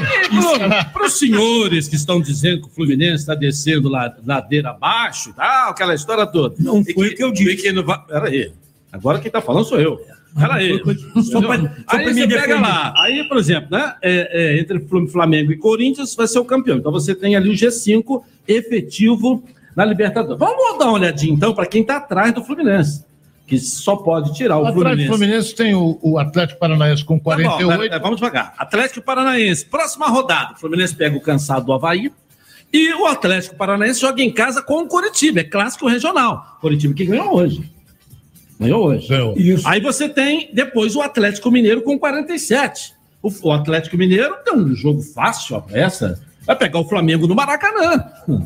[0.93, 5.71] Para os senhores que estão dizendo que o Fluminense está descendo la- ladeira abaixo, tal,
[5.71, 6.55] aquela história toda.
[6.59, 7.57] Não foi o que eu disse.
[7.57, 7.99] Que não vai...
[8.05, 8.51] Peraí.
[8.91, 9.99] Agora quem está falando sou eu.
[10.39, 10.81] Peraí.
[11.23, 12.59] Só pra- só aí você pega defender.
[12.61, 12.93] lá.
[12.97, 16.77] Aí, por exemplo, né, é, é, entre Flam- Flamengo e Corinthians vai ser o campeão.
[16.77, 19.43] Então você tem ali o G5 efetivo
[19.75, 20.39] na Libertadores.
[20.39, 23.05] Vamos dar uma olhadinha, então, para quem está atrás do Fluminense.
[23.45, 25.09] Que só pode tirar o Atrás do Fluminense.
[25.09, 27.77] Fluminense tem o, o Atlético Paranaense com Tá bom, 48.
[27.79, 28.53] pera- vamos devagar.
[28.57, 30.53] Atlético Paranaense, próxima rodada.
[30.53, 32.09] O Fluminense pega o cansado do Havaí.
[32.71, 35.41] E o Atlético Paranaense joga em casa com o Coritiba.
[35.41, 36.57] É clássico regional.
[36.61, 37.69] Coritiba que ganhou hoje.
[38.59, 39.07] Ganhou hoje.
[39.65, 42.93] Aí você tem depois o Atlético Mineiro com 47.
[43.21, 46.19] O, o Atlético Mineiro tem um jogo fácil, a peça.
[46.45, 48.05] Vai pegar o Flamengo no Maracanã.
[48.27, 48.45] Hum.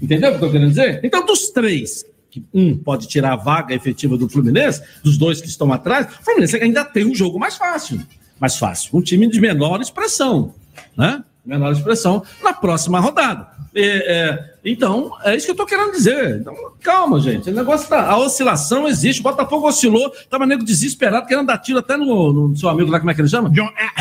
[0.00, 1.00] Entendeu o que eu tô querendo dizer?
[1.02, 5.48] Então, dos três, que um pode tirar a vaga efetiva do Fluminense, dos dois que
[5.48, 8.00] estão atrás, o Fluminense ainda tem um jogo mais fácil.
[8.38, 8.96] Mais fácil.
[8.96, 10.54] Um time de menor expressão.
[10.96, 11.22] Né?
[11.44, 13.48] Menor expressão na próxima rodada.
[13.74, 16.40] É, é, então, é isso que eu tô querendo dizer.
[16.40, 17.50] Então, calma, gente.
[17.50, 18.04] O negócio tá.
[18.04, 19.20] A oscilação existe.
[19.20, 22.98] O Botafogo oscilou, tava nego desesperado, querendo dar tiro até no, no seu amigo lá,
[22.98, 23.50] como é que ele chama?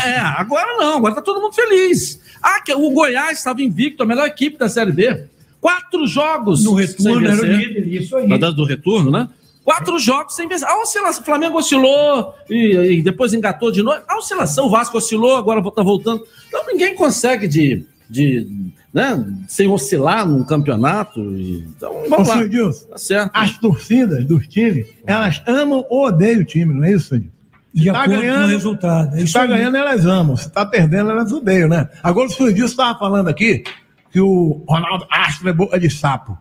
[0.04, 2.20] É, agora não, agora tá todo mundo feliz.
[2.42, 5.26] Ah, que o Goiás estava invicto, a melhor equipe da Série B.
[5.62, 6.64] Quatro jogos.
[6.64, 8.28] No retorno era o líder, isso aí.
[8.28, 9.30] Na data do retorno, né?
[9.70, 10.68] Quatro jogos sem vencer.
[10.68, 14.00] A oscilação, o Flamengo oscilou e, e depois engatou de novo.
[14.08, 16.24] A oscilação, o Vasco oscilou, agora tá voltando.
[16.48, 18.48] Então ninguém consegue de, de
[18.92, 21.20] né, sem oscilar num campeonato.
[21.20, 22.34] e- então Ô, vamos lá.
[22.36, 23.32] senhor Edilson, Tá certo.
[23.34, 27.26] as torcidas dos times, elas amam ou odeiam o time, não é isso, senhor?
[27.72, 29.16] De Se tá acordo com o ganhando, resultado.
[29.20, 29.48] É tá aí.
[29.48, 30.36] ganhando, elas amam.
[30.36, 31.88] Se tá perdendo, elas odeiam, né?
[32.02, 33.64] Agora o senhor Edilson estava falando aqui
[34.12, 36.36] que o Ronaldo Astro é boca de sapo.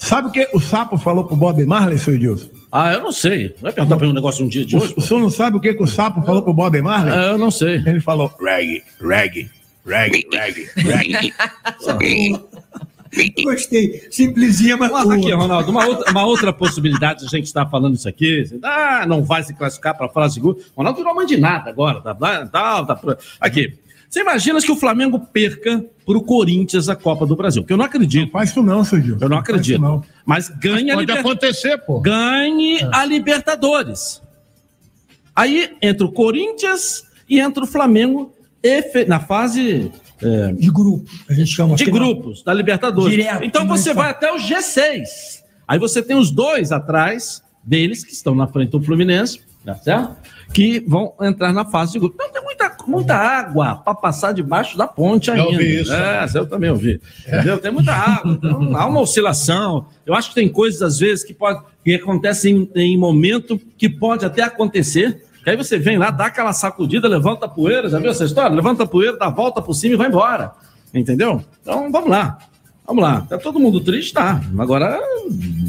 [0.00, 2.48] Sabe o que o sapo falou pro Bob Marley, senhor Edilson?
[2.72, 3.54] Ah, eu não sei.
[3.60, 4.94] Vai perguntar pra um negócio um dia de hoje?
[4.96, 7.12] O, o senhor não sabe o que, que o sapo falou pro Bob Marley?
[7.12, 7.74] É, eu não sei.
[7.86, 9.50] Ele falou reggae, reggae,
[9.84, 11.34] reggae, reggae, reggae.
[13.44, 14.06] Gostei.
[14.10, 17.94] Simplesinha, mas Mas aqui, Ronaldo, uma outra, uma outra possibilidade de a gente estar falando
[17.94, 18.44] isso aqui.
[18.62, 20.58] Ah, não vai se classificar para a fase de gol.
[20.74, 22.00] Ronaldo virou mãe de nada agora.
[22.00, 23.74] Tá, tá, tá, tá- aqui.
[24.10, 27.62] Você imagina que o Flamengo perca para o Corinthians a Copa do Brasil?
[27.62, 28.32] Que eu não acredito.
[28.32, 29.24] faz isso não, seu Edilson.
[29.24, 29.80] Eu não acredito.
[29.80, 30.02] não.
[30.26, 32.00] Mas ganha Pode a Liber- acontecer, pô.
[32.00, 34.20] Ganhe a Libertadores.
[35.34, 41.32] Aí entra o Corinthians e entra o Flamengo efe- na fase é, De grupo, a
[41.32, 41.76] gente chama.
[41.76, 41.98] de aqui, não.
[41.98, 43.16] grupos da Libertadores.
[43.16, 45.04] Direto, então mais você vai até o G6.
[45.66, 50.16] Aí você tem os dois atrás deles, que estão na frente do Fluminense, tá certo?
[50.52, 52.16] Que vão entrar na fase de grupo.
[52.16, 55.44] Então tem muita, muita água para passar debaixo da ponte ainda.
[55.44, 55.92] ouvi isso.
[55.92, 57.00] É, eu também ouvi.
[57.26, 57.58] Entendeu?
[57.58, 58.32] Tem muita água.
[58.32, 59.86] Então, há uma oscilação.
[60.04, 63.88] Eu acho que tem coisas, às vezes, que, pode, que acontecem em, em momento que
[63.88, 65.24] pode até acontecer.
[65.44, 68.54] Que aí você vem lá, dá aquela sacudida, levanta a poeira, já viu essa história?
[68.54, 70.52] Levanta a poeira, dá a volta por cima e vai embora.
[70.92, 71.42] Entendeu?
[71.62, 72.38] Então vamos lá.
[72.86, 73.20] Vamos lá.
[73.28, 74.12] Tá todo mundo triste?
[74.12, 74.40] Tá.
[74.58, 74.98] Agora,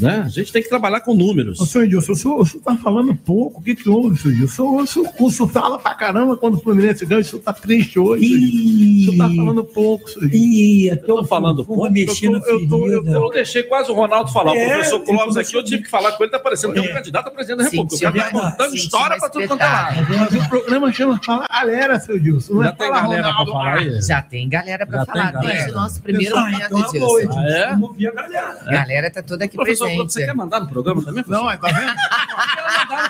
[0.00, 1.60] né, a gente tem que trabalhar com números.
[1.60, 3.60] Ô, senhor Edilson, o senhor, o senhor tá falando pouco.
[3.60, 4.76] O que que houve, senhor Edilson?
[4.82, 7.20] O senhor, o senhor fala pra caramba quando o Fluminense ganha.
[7.20, 9.12] O senhor tá triste hoje, senhor Edilson.
[9.12, 10.44] O senhor tá falando pouco, senhor Edilson.
[10.46, 13.10] Ih, Eu tô falando vou mexer na eu tô- eu ferida.
[13.18, 14.56] Eu deixei quase o Ronaldo falar.
[14.56, 16.72] É, o professor eu Clóvis tô aqui, eu tive que falar com ele, tá parecendo
[16.72, 17.96] que é um candidato a presidente da República.
[17.96, 19.96] Sentiu O cara tá contando história pra tudo quanto é lado.
[20.18, 22.54] Mas o programa chama Fala Galera, seu Edilson.
[22.54, 23.52] Não Já é tem galera pra Ronaldo.
[23.52, 24.02] falar aí?
[24.02, 25.52] Já tem galera para Já tem falar galera.
[25.54, 26.72] desde o nosso primeiro momento
[27.20, 27.70] é boa, Ah, é?
[27.70, 28.58] Vamos ouvir a galera.
[28.66, 30.12] A galera tá toda aqui Professor presente.
[30.12, 31.24] Você quer mandar no programa também?
[31.26, 31.92] Não, é, tá vendo?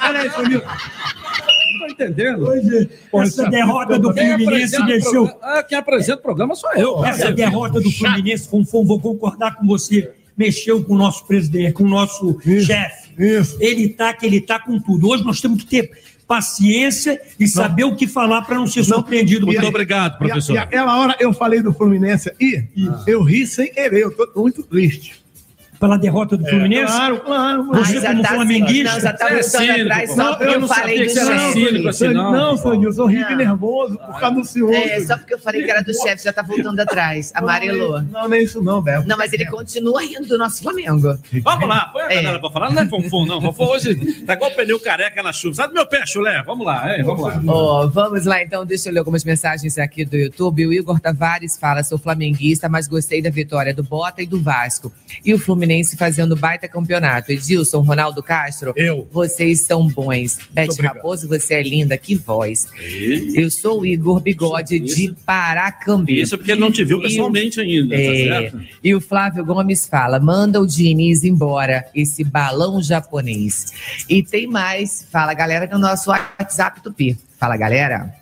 [0.08, 0.66] Olha aí, Edilson.
[0.66, 2.46] Não tô entendendo.
[2.48, 5.38] Hoje, essa derrota do Fluminense deixou.
[5.42, 7.04] Ah, quem apresenta o programa sou eu.
[7.04, 10.12] Essa derrota do Fluminense, Fonfon, vou concordar com você.
[10.36, 13.12] mexeu com o nosso presidente, com o nosso chefe.
[13.60, 15.08] Ele tá que ele tá com tudo.
[15.10, 15.90] Hoje nós temos que ter
[16.26, 19.46] paciência e saber o que falar para não ser surpreendido.
[19.52, 19.72] E- por ele.
[20.38, 22.64] E, e aquela hora eu falei do Fluminense e
[23.06, 25.21] eu ri sem querer, eu tô muito triste.
[25.82, 26.92] Pela derrota do Fluminense?
[26.92, 27.64] Claro, claro.
[27.64, 28.92] Você como flamenguista?
[28.94, 31.88] Não, já tá é cínico, atrás só porque eu eu não falei do chefe.
[31.88, 32.30] assim, não.
[32.32, 34.76] Não, eu sou rico e nervoso por causa do ciúme.
[34.76, 37.32] É, só porque eu falei que era do chefe, já tá voltando atrás.
[37.34, 38.00] Amarelou.
[38.00, 39.02] Não, nem isso não, Bel.
[39.04, 41.18] Não, mas ele continua rindo do nosso Flamengo.
[41.42, 42.14] Vamos lá, põe a É.
[42.22, 42.70] galera pra falar.
[42.72, 43.42] Não é Fonfon, não.
[43.42, 45.56] Fonfon hoje tá igual pneu careca na chuva.
[45.56, 46.44] Sai do meu pé, chulé.
[46.46, 47.02] Vamos lá, hein?
[47.02, 47.42] Vamos lá.
[47.44, 50.64] Ó, vamos lá, então, deixa eu ler algumas mensagens aqui do YouTube.
[50.64, 54.92] O Igor Tavares fala: sou flamenguista, mas gostei da vitória do Bota e do Vasco.
[55.24, 57.32] E o Fluminense fazendo baita campeonato.
[57.32, 59.08] Edilson, Ronaldo Castro, eu.
[59.12, 60.38] vocês são bons.
[60.50, 60.96] Bete obrigado.
[60.96, 62.68] Raposo, você é linda, que voz.
[63.34, 66.20] Eu sou o Igor Bigode de Paracambi.
[66.20, 68.60] Isso porque ele não te viu E o- pessoalmente ainda, tá É, certo?
[68.82, 73.72] e o Flávio Gomes fala: manda o Diniz embora, esse balão japonês.
[74.08, 77.16] E tem mais, fala galera no nosso WhatsApp Tupi.
[77.38, 78.12] Fala galera.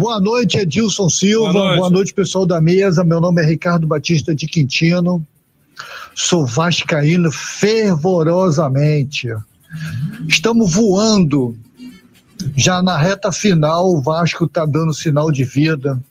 [0.00, 1.52] Boa noite, Edilson Silva.
[1.52, 1.92] Boa Boa noite.
[1.92, 2.14] noite.
[2.14, 3.04] pessoal da mesa.
[3.04, 5.22] Meu nome é Ricardo Batista de Quintino.
[6.14, 9.28] Sou vascaíno fervorosamente.
[10.26, 11.54] Estamos voando.
[12.56, 16.02] Já na reta final, o Vasco está dando sinal de vida.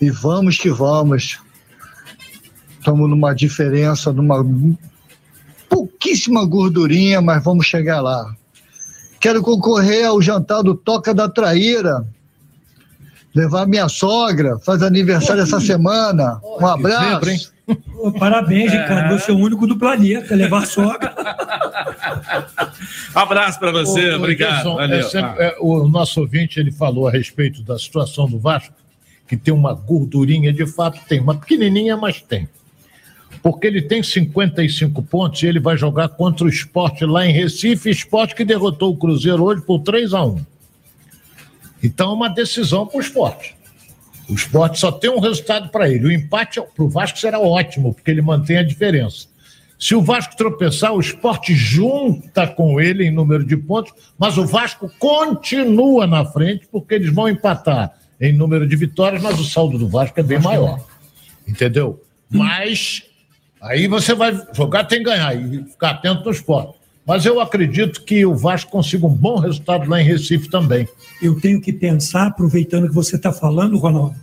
[0.00, 1.40] E vamos que vamos.
[2.78, 4.46] Estamos numa diferença, numa
[5.68, 8.32] pouquíssima gordurinha, mas vamos chegar lá.
[9.18, 12.06] Quero concorrer ao jantar do Toca da Traíra.
[13.36, 16.40] Levar minha sogra, faz aniversário essa semana.
[16.42, 17.52] Um abraço.
[17.94, 19.18] Pô, Parabéns, Ricardo.
[19.18, 20.34] Você é o único do planeta.
[20.34, 21.14] Levar a sogra.
[23.14, 24.80] Abraço pra você, Ô, obrigado.
[24.80, 25.44] É sempre- Ah.
[25.48, 28.74] é, o nosso ouvinte ele falou a respeito da situação do Vasco,
[29.28, 32.48] que tem uma gordurinha, de fato tem, uma pequenininha, mas tem.
[33.42, 37.90] Porque ele tem 55 pontos e ele vai jogar contra o esporte lá em Recife,
[37.90, 40.40] esporte que derrotou o Cruzeiro hoje por 3 a 1
[41.82, 43.56] Então é uma decisão para o esporte.
[44.28, 46.06] O esporte só tem um resultado para ele.
[46.06, 49.28] O empate para o Vasco será ótimo, porque ele mantém a diferença.
[49.78, 54.46] Se o Vasco tropeçar, o esporte junta com ele em número de pontos, mas o
[54.46, 59.78] Vasco continua na frente, porque eles vão empatar em número de vitórias, mas o saldo
[59.78, 60.80] do Vasco é bem maior.
[61.46, 62.02] Entendeu?
[62.30, 63.02] Mas
[63.60, 66.78] aí você vai jogar, tem que ganhar e ficar atento no esporte.
[67.06, 70.88] Mas eu acredito que o Vasco consiga um bom resultado lá em Recife também.
[71.22, 74.16] Eu tenho que pensar, aproveitando que você está falando, Ronaldo,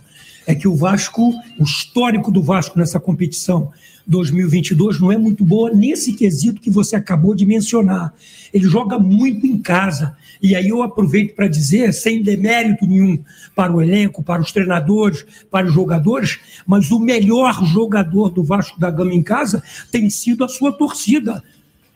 [0.46, 3.72] é que o Vasco, o histórico do Vasco nessa competição
[4.06, 8.12] 2022 não é muito boa nesse quesito que você acabou de mencionar.
[8.52, 10.14] Ele joga muito em casa.
[10.42, 13.18] E aí eu aproveito para dizer, sem demérito nenhum
[13.56, 18.78] para o elenco, para os treinadores, para os jogadores, mas o melhor jogador do Vasco
[18.78, 21.42] da Gama em casa tem sido a sua torcida,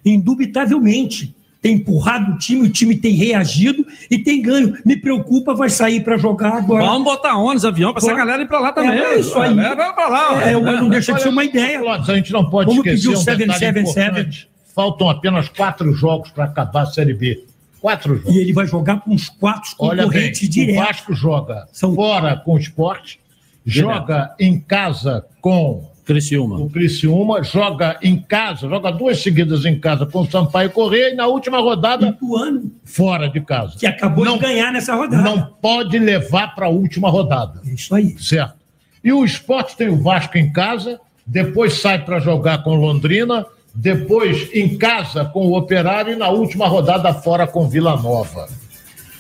[0.05, 1.35] indubitavelmente.
[1.61, 4.79] Tem empurrado o time, o time tem reagido e tem ganho.
[4.87, 6.85] Me preocupa, vai sair para jogar agora.
[6.85, 8.97] Vamos botar ônibus, avião, pra essa galera ir pra lá também.
[8.97, 9.55] É, isso aí.
[9.55, 10.43] Vai pra lá.
[10.43, 11.81] É, mas não deixa de ser uma ideia.
[11.81, 14.09] A gente não pode Vamos esquecer pedir o um detalhe 777.
[14.09, 14.49] importante.
[14.73, 17.45] Faltam apenas quatro jogos para acabar a Série B.
[17.81, 18.33] Quatro jogos.
[18.33, 20.75] E ele vai jogar com os quatro Olha bem, concorrentes o.
[20.77, 23.19] Vasco joga fora com o esporte,
[23.67, 26.59] joga em casa com Criciúma.
[26.59, 31.15] o Criciúma, joga em casa, joga duas seguidas em casa com o Sampaio Correia e
[31.15, 32.17] na última rodada
[32.83, 33.77] fora de casa.
[33.79, 35.23] Que acabou de ganhar nessa rodada.
[35.23, 37.61] Não pode levar para a última rodada.
[37.63, 38.19] Isso aí.
[38.19, 38.57] Certo.
[39.05, 43.45] E o esporte tem o Vasco em casa, depois sai para jogar com Londrina,
[43.75, 48.49] depois em casa com o Operário e na última rodada fora com Vila Nova.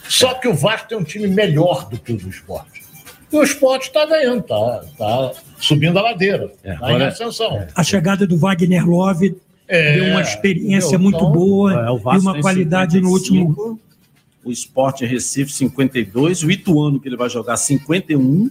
[0.09, 2.88] Só que o Vasco tem um time melhor do que o do esporte.
[3.33, 7.67] E o esporte está ganhando, está tá subindo a ladeira, está em agora- ascensão.
[7.75, 9.37] A chegada do Wagner Love
[9.67, 11.01] É, deu uma experiência entendeu?
[11.01, 13.81] muito Então, boa É, o e uma qualidade no 55, último.
[14.45, 18.51] O Sport Recife 52, o Ituano que ele vai jogar 51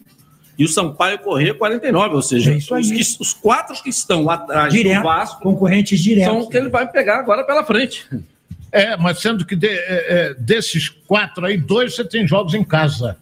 [0.60, 4.72] e o Sampaio Corrêa 49, ou seja, É os, que- os quatro que estão atrás
[4.72, 6.32] Direto, do Vasco concorrentes diretos.
[6.34, 8.06] são o que ele vai pegar agora pela frente.
[8.72, 12.63] É, mas sendo que de- é, é, desses quatro aí, dois você tem jogos em
[12.63, 13.18] casa.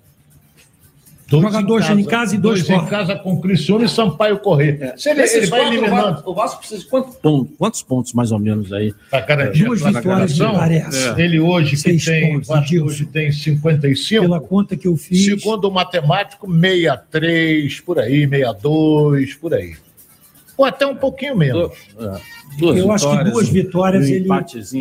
[1.28, 2.86] Dois Joga dois em casa e dois em fora.
[2.86, 4.94] casa com Criciúma e Sampaio Correr.
[4.96, 6.12] Se ele, ele vai quatro, eliminando.
[6.14, 8.94] Vasco- O Vasco precisa de quantos pontos, quantos pontos mais ou menos aí?
[9.10, 10.98] Para garantir Duas vitórias, parece.
[11.20, 11.22] É.
[11.24, 14.22] Ele hoje que tem, pontos, Vasco hoje tem 55.
[14.22, 15.26] Pela conta que eu fiz.
[15.26, 19.76] Segundo o matemático, 63, por aí, 62, por aí.
[20.58, 21.72] Ou até um pouquinho menos.
[22.58, 24.28] Duas Eu acho que duas vitórias um ele.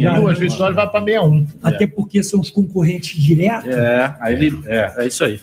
[0.00, 0.20] já-.
[0.20, 1.46] Duas vitórias vai para 61.
[1.62, 4.60] Até porque são os concorrentes diretos, É, aí ele.
[4.66, 5.40] É, é isso aí.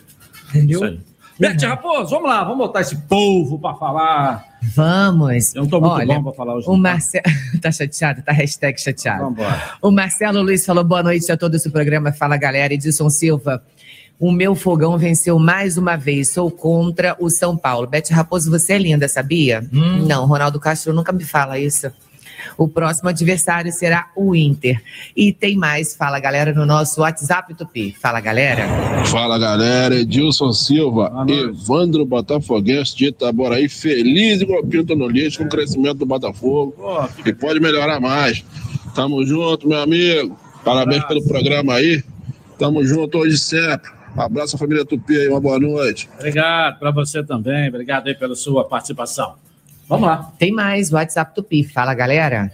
[0.54, 0.98] Entendeu?
[1.38, 4.44] Beth Raposo, vamos lá, vamos botar esse povo pra falar.
[4.62, 5.54] Vamos.
[5.54, 6.68] Eu não tô muito Olha, bom pra falar hoje.
[6.68, 7.24] O Marcelo.
[7.60, 8.22] tá chateado?
[8.22, 9.24] Tá hashtag chateado.
[9.24, 9.60] Vambora.
[9.80, 12.74] O Marcelo Luiz falou boa noite a todos do programa Fala Galera.
[12.74, 13.62] Edson Silva.
[14.20, 16.30] O meu fogão venceu mais uma vez.
[16.30, 17.88] Sou contra o São Paulo.
[17.88, 19.66] Beth Raposo, você é linda, sabia?
[19.72, 21.90] Não, Ronaldo Castro nunca me fala isso.
[22.56, 24.82] O próximo adversário será o Inter.
[25.16, 27.94] E tem mais, fala galera, no nosso WhatsApp Tupi.
[28.00, 28.66] Fala galera.
[29.06, 35.48] Fala galera, Edilson Silva, Evandro Botafoguense de Itaboraí, feliz igual pinto no lixo com o
[35.48, 36.74] crescimento do Botafogo.
[37.24, 38.44] E pode melhorar mais.
[38.94, 40.36] Tamo junto, meu amigo.
[40.64, 42.02] Parabéns pelo programa aí.
[42.58, 43.90] Tamo junto hoje sempre.
[44.16, 46.08] Abraço à família Tupi aí, uma boa noite.
[46.18, 47.68] Obrigado para você também.
[47.68, 49.34] Obrigado aí pela sua participação.
[49.92, 50.32] Vamos lá.
[50.38, 51.62] Tem mais, WhatsApp Tupi.
[51.64, 52.50] Fala galera.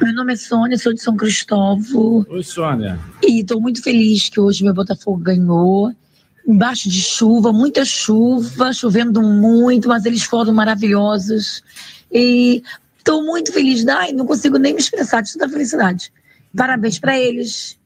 [0.00, 2.96] Meu nome é Sônia, sou de São Cristóvão Oi, Sônia.
[3.20, 5.92] e estou muito feliz que hoje meu Botafogo ganhou.
[6.46, 11.60] Embaixo de chuva, muita chuva, chovendo muito, mas eles foram maravilhosos.
[12.12, 12.62] E
[12.96, 13.84] estou muito feliz.
[13.88, 16.12] Ai, não consigo nem me expressar de tanta felicidade.
[16.56, 17.76] Parabéns para eles.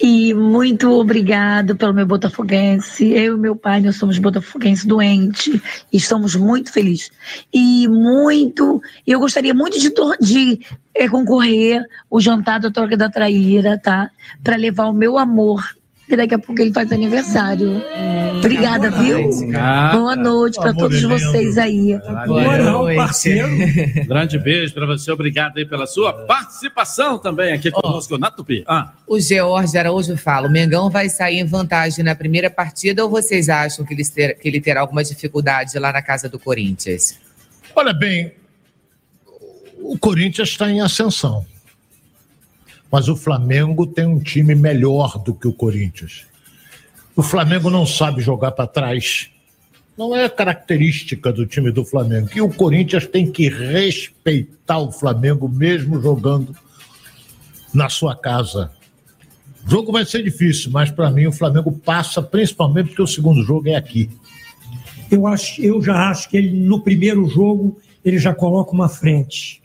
[0.00, 3.08] E muito obrigado pelo meu botafoguense.
[3.10, 5.60] Eu e meu pai, nós somos botafoguenses doentes
[5.92, 7.10] e estamos muito felizes.
[7.52, 13.78] E muito, eu gostaria muito de, de eh, concorrer o jantar da Torre da Traíra,
[13.78, 14.10] tá?
[14.42, 15.77] Para levar o meu amor.
[16.10, 17.82] E daqui a pouco ele faz aniversário.
[18.38, 19.28] Obrigada, viu?
[19.92, 21.98] Boa noite para todos vocês aí.
[21.98, 22.96] Valeu.
[22.96, 23.48] parceiro.
[24.08, 25.10] Grande beijo para você.
[25.12, 28.64] Obrigado aí pela sua participação também aqui conosco na Tupi.
[28.66, 33.10] Ah, O George Araújo fala: o Mengão vai sair em vantagem na primeira partida ou
[33.10, 37.18] vocês acham que ele, ter- que ele terá alguma dificuldade lá na casa do Corinthians?
[37.76, 38.32] Olha bem,
[39.78, 41.44] o Corinthians está em ascensão.
[42.90, 46.26] Mas o Flamengo tem um time melhor do que o Corinthians.
[47.14, 49.30] O Flamengo não sabe jogar para trás.
[49.96, 52.28] Não é característica do time do Flamengo.
[52.34, 56.54] E o Corinthians tem que respeitar o Flamengo, mesmo jogando
[57.74, 58.70] na sua casa.
[59.66, 63.42] O jogo vai ser difícil, mas para mim o Flamengo passa, principalmente porque o segundo
[63.42, 64.08] jogo é aqui.
[65.10, 69.60] Eu, acho, eu já acho que ele, no primeiro jogo, ele já coloca uma frente.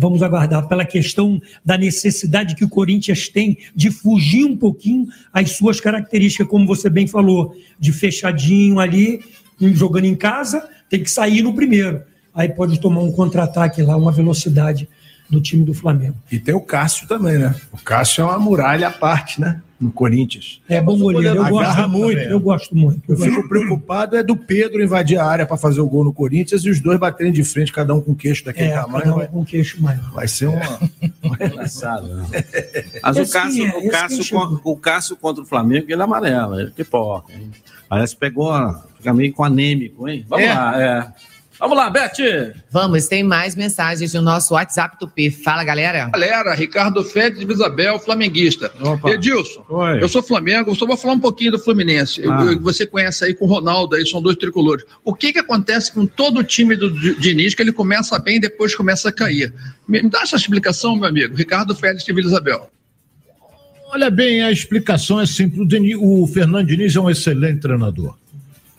[0.00, 5.50] Vamos aguardar pela questão da necessidade que o Corinthians tem de fugir um pouquinho às
[5.50, 9.20] suas características, como você bem falou, de fechadinho ali,
[9.60, 12.02] jogando em casa, tem que sair no primeiro.
[12.34, 14.88] Aí pode tomar um contra-ataque lá, uma velocidade
[15.30, 16.16] do time do Flamengo.
[16.30, 17.54] E tem o Cássio também, né?
[17.72, 19.60] O Cássio é uma muralha à parte, né?
[19.80, 20.60] No Corinthians.
[20.68, 22.30] É bom goleiro, eu gosto Agarra muito, também.
[22.30, 23.00] eu gosto muito.
[23.08, 26.62] Eu fico preocupado é do Pedro invadir a área para fazer o gol no Corinthians
[26.66, 29.04] e os dois baterem de frente, cada um com queixo daquele É, tamanho.
[29.04, 30.10] cada um vai, com queixo maior.
[30.12, 30.60] vai ser uma.
[31.40, 32.08] engraçado.
[32.08, 32.26] né?
[33.02, 34.48] Mas É o Cássio, é, o, esse Cássio, que chegou.
[34.48, 37.32] con- o Cássio contra o Flamengo, ele é amarelo, ele pipoca.
[37.32, 37.50] Hein?
[37.88, 38.52] Parece que pegou,
[38.98, 40.24] fica meio com anêmico, hein?
[40.28, 40.54] Vamos É.
[40.54, 41.06] lá, é.
[41.60, 42.54] Vamos lá, Beth!
[42.70, 45.30] Vamos, tem mais mensagens no nosso WhatsApp Tupi.
[45.30, 46.08] Fala galera.
[46.08, 48.72] Galera, Ricardo Félix de Isabel, flamenguista.
[49.04, 49.64] Edilson,
[50.00, 52.22] eu sou Flamengo, só vou falar um pouquinho do Fluminense.
[52.22, 52.44] Eu- Ah.
[52.46, 54.84] eu- você conhece aí com o Ronaldo, aí são dois tricolores.
[55.04, 58.36] O que que acontece com todo o time do Di- Diniz, que ele começa bem
[58.36, 59.52] e depois começa a cair?
[59.86, 61.36] Me, me dá essa explicação, meu amigo.
[61.36, 62.70] Ricardo Félix de Vila Isabel.
[63.92, 65.68] Olha bem, a explicação é simples.
[65.98, 68.16] O, o Fernando Diniz é um excelente treinador.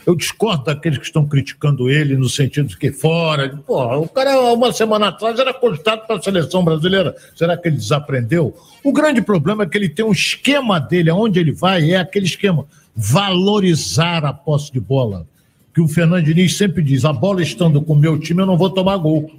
[0.05, 3.49] Eu discordo daqueles que estão criticando ele no sentido de que fora.
[3.65, 7.15] Pô, o cara, uma semana atrás, era cogitado para a seleção brasileira.
[7.35, 8.55] Será que ele desaprendeu?
[8.83, 12.25] O grande problema é que ele tem um esquema dele, aonde ele vai, é aquele
[12.25, 15.27] esquema: valorizar a posse de bola.
[15.73, 18.57] Que o Fernando Diniz sempre diz: a bola estando com o meu time, eu não
[18.57, 19.31] vou tomar gol.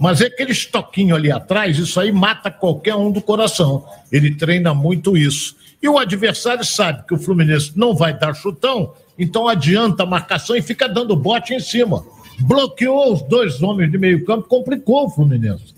[0.00, 3.84] Mas é aquele estoquinho ali atrás, isso aí mata qualquer um do coração.
[4.10, 5.56] Ele treina muito isso.
[5.82, 10.56] E o adversário sabe que o Fluminense não vai dar chutão, então adianta a marcação
[10.56, 12.04] e fica dando bote em cima.
[12.40, 15.74] Bloqueou os dois homens de meio campo, complicou o Fluminense.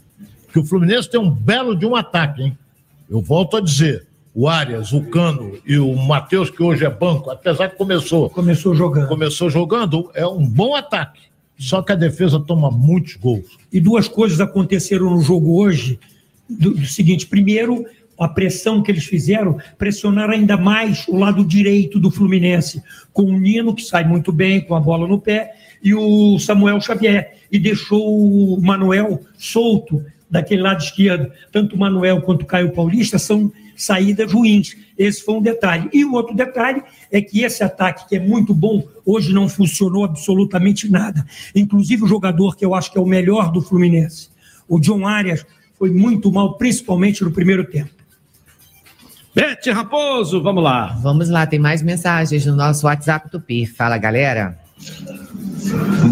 [0.52, 2.58] Que o Fluminense tem um belo de um ataque, hein?
[3.08, 7.30] Eu volto a dizer, o Arias, o Cano e o Matheus, que hoje é banco,
[7.30, 8.30] apesar que começou.
[8.30, 9.08] Começou jogando.
[9.08, 11.20] Começou jogando, é um bom ataque.
[11.58, 13.58] Só que a defesa toma muitos gols.
[13.72, 15.98] E duas coisas aconteceram no jogo hoje.
[16.48, 17.84] Do, do seguinte, primeiro,
[18.18, 22.82] a pressão que eles fizeram, pressionaram ainda mais o lado direito do Fluminense,
[23.12, 26.80] com o Nino, que sai muito bem com a bola no pé, e o Samuel
[26.80, 31.30] Xavier, e deixou o Manuel solto daquele lado esquerdo.
[31.50, 34.76] Tanto o Manuel quanto o Caio Paulista são saídas ruins.
[34.96, 35.90] Esse foi um detalhe.
[35.92, 40.04] E o outro detalhe é que esse ataque, que é muito bom, hoje não funcionou
[40.04, 41.26] absolutamente nada.
[41.54, 44.30] Inclusive o jogador que eu acho que é o melhor do Fluminense,
[44.68, 45.44] o John Arias,
[45.78, 48.01] foi muito mal, principalmente no primeiro tempo.
[49.34, 50.88] Bete Raposo, vamos lá.
[51.02, 53.64] Vamos lá, tem mais mensagens no nosso WhatsApp Tupi.
[53.66, 54.58] Fala, galera.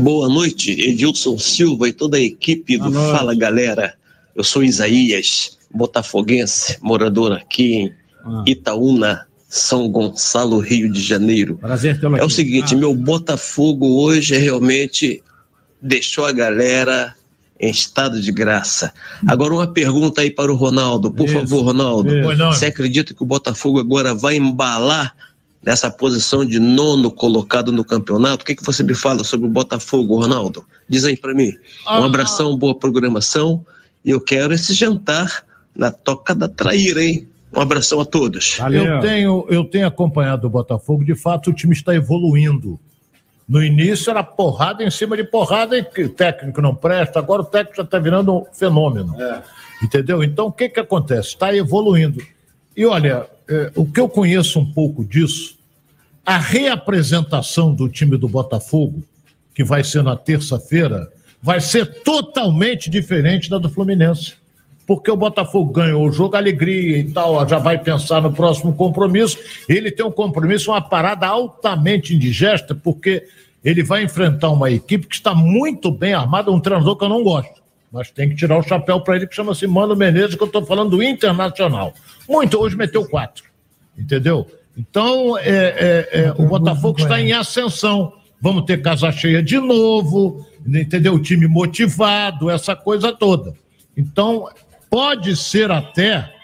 [0.02, 2.90] Boa noite, Edilson Silva e toda a equipe do.
[2.92, 3.94] Fala Galera.
[4.34, 7.92] Eu sou Isaías, botafoguense, morador aqui em
[8.24, 8.44] Ah.
[8.46, 11.58] Itaúna, São Gonçalo, Rio de Janeiro.
[11.58, 12.34] Prazer tê-lo É o aqui.
[12.34, 12.78] seguinte, Ah.
[12.78, 15.22] meu Botafogo hoje realmente
[15.82, 17.14] deixou a galera
[17.60, 18.92] em estado de graça.
[19.28, 22.08] Agora uma pergunta aí para o Ronaldo, por Isso, favor, Ronaldo.
[22.16, 22.36] isso.
[22.46, 25.14] Você acredita que o Botafogo agora vai embalar
[25.62, 28.42] nessa posição de nono colocado no campeonato?
[28.42, 30.64] O que, que você me fala sobre o Botafogo, Ronaldo?
[30.88, 31.50] Diz aí para mim.
[31.86, 32.06] Um Ah.
[32.06, 33.62] abração, boa programação.
[34.02, 35.44] E eu quero esse jantar
[35.76, 37.28] na Toca da Traíra, hein?
[37.54, 38.58] Um abração a todos.
[38.72, 42.80] Eu tenho, eu tenho acompanhado o Botafogo, de fato o time está evoluindo.
[43.50, 47.44] No início era porrada em cima de porrada e o técnico não presta, agora o
[47.44, 49.16] técnico já está virando um fenômeno.
[49.82, 50.22] Entendeu?
[50.22, 51.30] Então o que, que acontece?
[51.30, 52.22] Está evoluindo.
[52.76, 55.58] E olha, eh, o que eu conheço um pouco disso,
[56.24, 59.02] a reapresentação do time do Botafogo,
[59.52, 61.10] que vai ser na terça-feira,
[61.42, 64.34] vai ser totalmente diferente da do Fluminense
[64.90, 69.38] porque o Botafogo ganhou o jogo, alegria e tal, já vai pensar no próximo compromisso.
[69.68, 73.24] Ele tem um compromisso, uma parada altamente indigesta, porque
[73.64, 77.22] ele vai enfrentar uma equipe que está muito bem armada, um treinador que eu não
[77.22, 77.62] gosto.
[77.92, 80.66] Mas tem que tirar o chapéu para ele, que chama-se Mano Menezes, que eu estou
[80.66, 81.94] falando do Internacional.
[82.28, 83.44] Muito, hoje meteu quatro.
[83.96, 84.44] Entendeu?
[84.76, 88.12] Então, é, é, é, o Botafogo está em ascensão.
[88.40, 91.14] Vamos ter casa cheia de novo, entendeu?
[91.14, 93.54] O time motivado, essa coisa toda.
[93.96, 94.48] Então,
[94.90, 96.34] pode ser até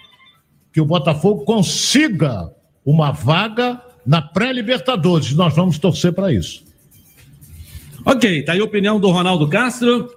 [0.72, 2.50] que o Botafogo consiga
[2.84, 5.32] uma vaga na pré-Libertadores.
[5.32, 6.64] Nós vamos torcer para isso.
[8.04, 10.08] Ok, tá aí a opinião do Ronaldo Castro.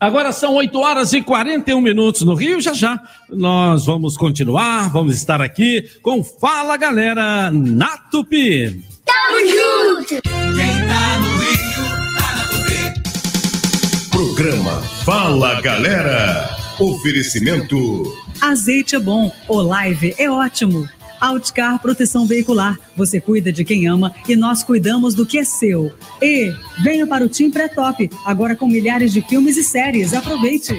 [0.00, 2.60] Agora são 8 horas e 41 minutos no Rio.
[2.60, 8.82] Já já nós vamos continuar, vamos estar aqui com Fala Galera na Tupi.
[9.04, 10.22] Tamo junto!
[10.22, 14.10] Quem tá no Rio, tá na Tupi.
[14.10, 16.53] Programa Fala Galera.
[16.78, 17.76] Oferecimento
[18.40, 20.88] Azeite é bom, Olive é ótimo.
[21.20, 22.76] Outcar Proteção Veicular.
[22.96, 25.92] Você cuida de quem ama e nós cuidamos do que é seu.
[26.20, 26.52] E
[26.82, 30.12] venha para o Team Pré-Top, agora com milhares de filmes e séries.
[30.12, 30.78] Aproveite.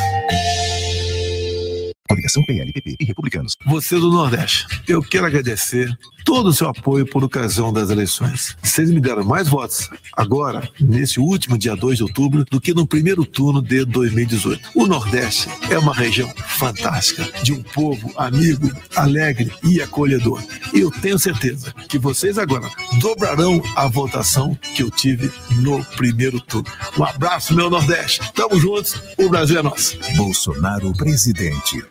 [2.11, 3.55] Coligação PLPP e Republicanos.
[3.65, 8.55] Você do Nordeste, eu quero agradecer todo o seu apoio por ocasião das eleições.
[8.61, 12.87] Vocês me deram mais votos agora, nesse último dia 2 de outubro, do que no
[12.87, 14.69] primeiro turno de 2018.
[14.75, 20.41] O Nordeste é uma região fantástica, de um povo amigo, alegre e acolhedor.
[20.73, 22.69] E eu tenho certeza que vocês agora
[22.99, 26.69] dobrarão a votação que eu tive no primeiro turno.
[26.97, 28.21] Um abraço, meu Nordeste.
[28.33, 29.97] Tamo juntos, o Brasil é nosso.
[30.15, 31.83] Bolsonaro presidente.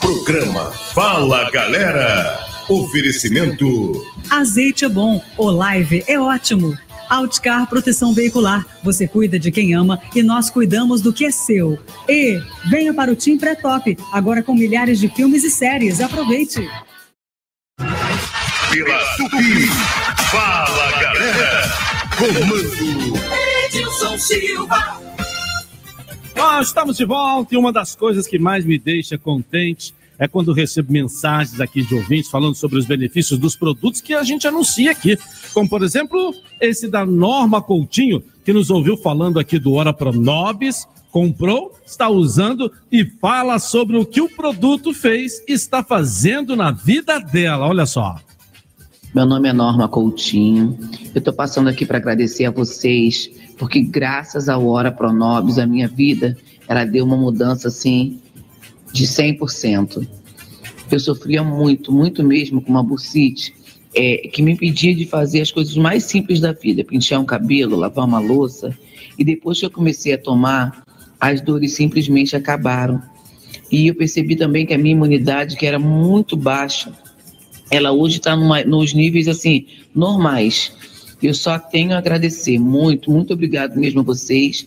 [0.00, 2.45] Programa Fala Galera.
[2.68, 6.76] Oferecimento Azeite é bom, Olive é ótimo.
[7.08, 8.66] Outcar Proteção Veicular.
[8.82, 11.78] Você cuida de quem ama e nós cuidamos do que é seu.
[12.08, 16.00] E venha para o Team Pré-Top, agora com milhares de filmes e séries.
[16.00, 16.68] Aproveite.
[17.76, 19.66] pela Tupi.
[20.30, 21.62] Fala Galera.
[22.18, 23.20] Comando
[23.66, 25.00] Edilson Silva.
[26.34, 30.52] Nós estamos de volta e uma das coisas que mais me deixa contente é quando
[30.52, 34.90] recebo mensagens aqui de ouvintes falando sobre os benefícios dos produtos que a gente anuncia
[34.90, 35.18] aqui.
[35.52, 40.86] Como, por exemplo, esse da Norma Coutinho, que nos ouviu falando aqui do Ora Pronobis,
[41.10, 46.70] comprou, está usando e fala sobre o que o produto fez e está fazendo na
[46.70, 47.66] vida dela.
[47.66, 48.16] Olha só.
[49.14, 50.78] Meu nome é Norma Coutinho.
[51.14, 55.88] Eu estou passando aqui para agradecer a vocês, porque graças ao Hora Pronobis, a minha
[55.88, 56.36] vida,
[56.68, 58.20] ela deu uma mudança assim
[58.96, 60.08] de 100%.
[60.90, 63.54] Eu sofria muito, muito mesmo com uma bursite,
[63.94, 67.76] é, que me impedia de fazer as coisas mais simples da vida, pentear um cabelo,
[67.76, 68.76] lavar uma louça.
[69.18, 70.84] E depois que eu comecei a tomar,
[71.20, 73.02] as dores simplesmente acabaram.
[73.70, 76.92] E eu percebi também que a minha imunidade, que era muito baixa,
[77.70, 80.72] ela hoje está nos níveis assim normais.
[81.22, 84.66] Eu só tenho a agradecer muito, muito obrigado mesmo a vocês.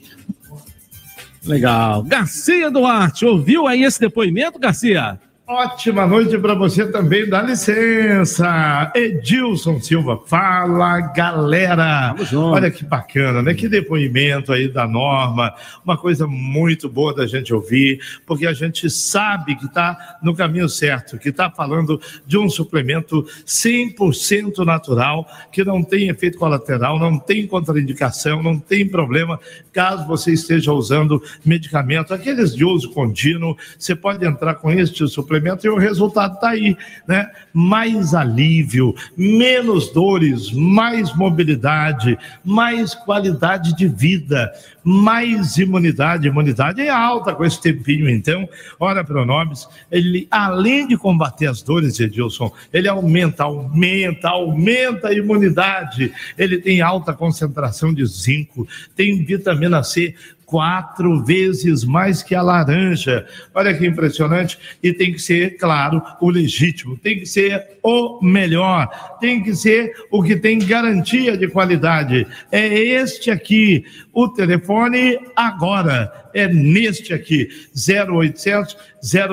[1.45, 2.03] Legal.
[2.03, 5.19] Garcia Duarte, ouviu aí esse depoimento, Garcia?
[5.51, 8.91] Ótima noite para você também, dá licença.
[8.93, 12.15] Edilson Silva, fala galera.
[12.35, 13.55] Olha que bacana, né?
[13.55, 15.51] Que depoimento aí da norma,
[15.83, 20.69] uma coisa muito boa da gente ouvir, porque a gente sabe que está no caminho
[20.69, 27.17] certo, que está falando de um suplemento 100% natural, que não tem efeito colateral, não
[27.17, 29.39] tem contraindicação, não tem problema
[29.73, 35.38] caso você esteja usando medicamento, aqueles de uso contínuo, você pode entrar com este suplemento
[35.65, 36.77] e o resultado está aí,
[37.07, 37.29] né?
[37.53, 44.51] Mais alívio, menos dores, mais mobilidade, mais qualidade de vida,
[44.83, 46.27] mais imunidade.
[46.27, 48.47] Imunidade é alta com esse tempinho, então.
[48.79, 56.11] Ora, Pronobis, ele, além de combater as dores, Edilson, ele aumenta, aumenta, aumenta a imunidade.
[56.37, 60.15] Ele tem alta concentração de zinco, tem vitamina C,
[60.49, 63.23] quatro vezes mais que a laranja.
[63.53, 64.57] Olha que impressionante.
[64.81, 68.89] E tem que ser, claro, o legítimo, tem que ser o melhor,
[69.19, 72.25] tem que ser o que tem garantia de qualidade.
[72.51, 76.11] É este aqui, o telefone agora.
[76.33, 78.75] É neste aqui, 0800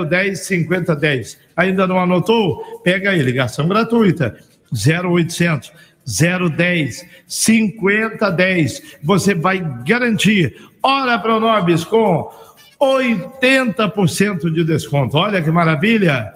[0.09, 1.39] 010 5010.
[1.57, 2.83] Ainda não anotou?
[2.85, 4.37] Pega aí, ligação gratuita.
[4.71, 5.73] 0800
[6.07, 8.83] 010 5010.
[9.03, 10.55] Você vai garantir
[10.87, 12.31] Hora Pronobis com
[12.81, 15.17] 80% de desconto.
[15.17, 16.33] Olha que maravilha!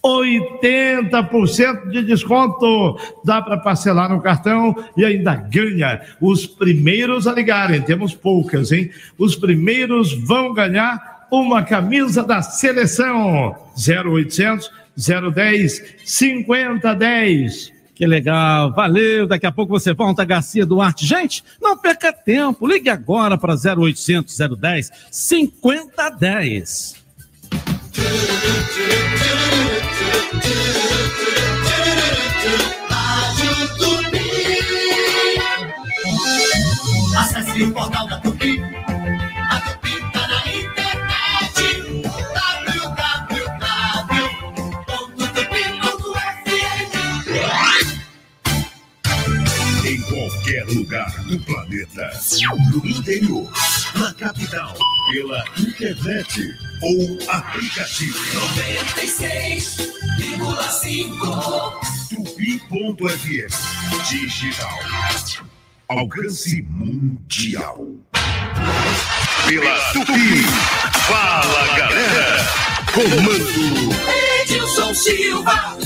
[0.00, 2.96] 80% de desconto.
[3.24, 6.00] Dá para parcelar no cartão e ainda ganha.
[6.20, 8.88] Os primeiros a ligarem, temos poucas, hein?
[9.18, 13.56] Os primeiros vão ganhar uma camisa da seleção.
[13.76, 17.77] 0800 010 5010.
[17.98, 19.26] Que legal, valeu.
[19.26, 21.04] Daqui a pouco você volta, Garcia Duarte.
[21.04, 22.64] Gente, não perca tempo.
[22.64, 26.94] Ligue agora para 0800 010 5010.
[37.18, 38.77] Acesse o portal da Tupi.
[50.74, 52.10] Lugar do planeta.
[52.70, 53.50] No interior,
[53.94, 54.74] na capital,
[55.12, 58.18] pela internet ou aplicativo.
[60.38, 63.48] 96,5 Tupi.fm
[64.08, 64.78] Digital.
[65.88, 67.86] Alcance mundial.
[69.46, 70.42] Pela Tupi.
[71.06, 72.46] Fala galera.
[72.92, 73.94] Comando.
[74.42, 75.78] Edilson Silva.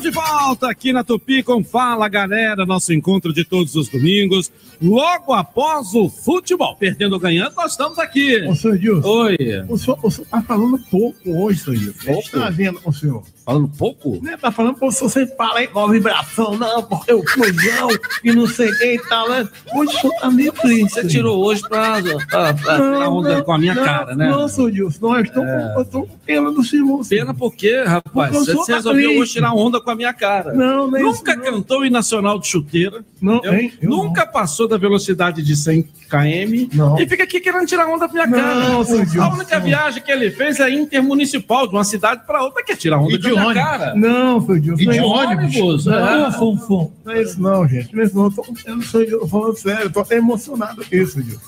[0.00, 4.50] Estamos de volta aqui na Tupi com Fala Galera, nosso encontro de todos os domingos,
[4.80, 6.74] logo após o futebol.
[6.74, 8.42] Perdendo ou ganhando, nós estamos aqui.
[8.46, 9.08] Ô, senhor Edilson.
[9.08, 9.36] Oi.
[9.68, 12.04] O senhor, o senhor tá falando pouco hoje, senhor Edilson.
[12.06, 12.20] Pouco?
[12.22, 13.22] Está vendo o senhor?
[13.50, 14.22] Falando pouco?
[14.22, 17.88] Né, tá falando, pô, se você fala a vibração, não, porque o fusão
[18.22, 19.48] e não sei quem e tal, né?
[19.74, 20.92] Hoje o senhor tá meio triste.
[20.92, 24.28] Você tirou hoje pra, pra, pra tirar onda com a minha não, cara, né?
[24.28, 25.84] Não, senhor Edilson, não, eu estou, É.
[25.84, 27.04] com, eu pena do senhor.
[27.08, 28.30] Pena por quê, rapaz?
[28.30, 30.52] Porque Você, tá resolveu hoje tirar onda com a minha cara.
[30.52, 33.04] Não, não é isso, Nunca cantou em Nacional de Chuteira.
[33.20, 33.72] Não, hein?
[33.82, 36.68] Nunca passou da velocidade de 100 km.
[36.74, 36.98] Não.
[37.00, 38.84] E fica aqui querendo tirar onda com a minha Não, cara.
[38.84, 39.22] seu Edilson.
[39.22, 42.98] A única viagem que ele fez é intermunicipal, de uma cidade para outra, quer tirar
[42.98, 43.62] onda E de minha ônibus.
[43.62, 43.94] cara.
[43.94, 44.82] Não, senhor Edilson.
[44.82, 46.32] E não é de ônibus, Não, é.
[46.32, 46.90] fum, fum.
[47.04, 47.94] Não é isso não, gente.
[47.94, 48.24] Não é isso não.
[48.24, 51.18] Eu, tô, eu não sou eu tô falando sério, eu tô até emocionado com isso,
[51.20, 51.40] Edilson.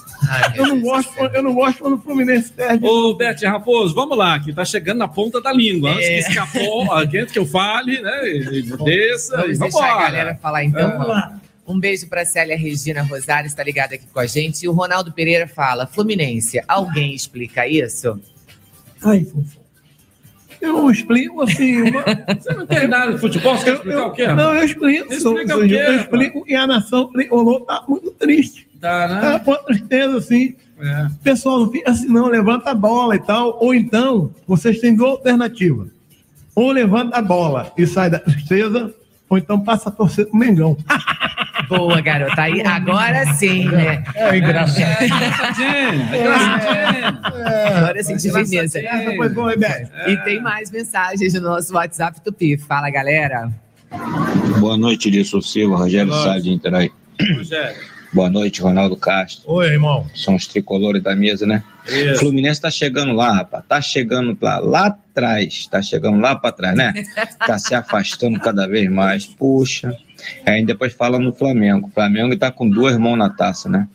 [0.54, 2.86] Eu não gosto, eu não gosto quando o Fluminense perde.
[2.86, 5.90] Ô, Bete Raposo, vamos lá, que tá chegando na ponta da língua.
[5.90, 6.22] Antes É.
[6.22, 8.28] que escapou, antes que eu fale, né?
[8.28, 9.36] e Desça.
[9.38, 10.80] Vamos e deixar a galera falar então.
[10.80, 10.92] É.
[10.92, 11.32] Vamos lá.
[11.72, 14.62] Um beijo para Célia Regina Rosário, está ligada aqui com a gente.
[14.62, 18.20] E o Ronaldo Pereira fala: Fluminense, alguém explica isso?
[19.02, 19.62] Ai, Fufo.
[20.60, 21.80] Eu explico assim.
[21.80, 22.04] Uma...
[22.38, 24.26] Você não tem nada de futebol, você quer explicar o quê?
[24.28, 25.12] Não, eu explico.
[25.12, 28.68] Explica o quê, Eu explico que a nação tricolor tá muito triste.
[28.78, 29.20] Tá, né?
[29.20, 30.54] Tá com tristeza, assim.
[30.78, 31.08] É.
[31.22, 33.58] Pessoal, não fica assim, não, levanta a bola e tal.
[33.60, 35.88] Ou então, vocês têm duas alternativas.
[36.54, 38.94] Ou levanta a bola e sai da tristeza,
[39.28, 40.76] ou então passa a torcer pro Mengão.
[41.76, 42.42] Boa, garota.
[42.42, 44.04] Aí, agora sim, né?
[44.14, 44.82] É engraçado.
[47.76, 48.78] Agora eu senti firmeza.
[48.80, 49.54] Essa foi boa.
[50.06, 52.56] E tem mais mensagens no nosso WhatsApp Tupi.
[52.56, 53.50] Fala, galera.
[54.58, 56.28] Boa noite, Dilson Silva, Rogério Boa noite.
[56.28, 56.92] Salles de Niterói.
[58.12, 59.50] Boa noite, Ronaldo Castro.
[59.50, 60.06] Oi, irmão.
[60.14, 61.64] São os tricolores da mesa, né?
[61.88, 62.20] Isso.
[62.20, 63.64] Fluminense tá chegando lá, rapaz.
[63.66, 65.66] Tá chegando lá, lá atrás.
[65.66, 66.92] Tá chegando lá para trás, né?
[67.38, 69.24] Tá se afastando cada vez mais.
[69.24, 69.96] Puxa.
[70.46, 71.88] Aí depois fala no Flamengo.
[71.88, 73.88] O Flamengo tá com duas mãos na taça, né?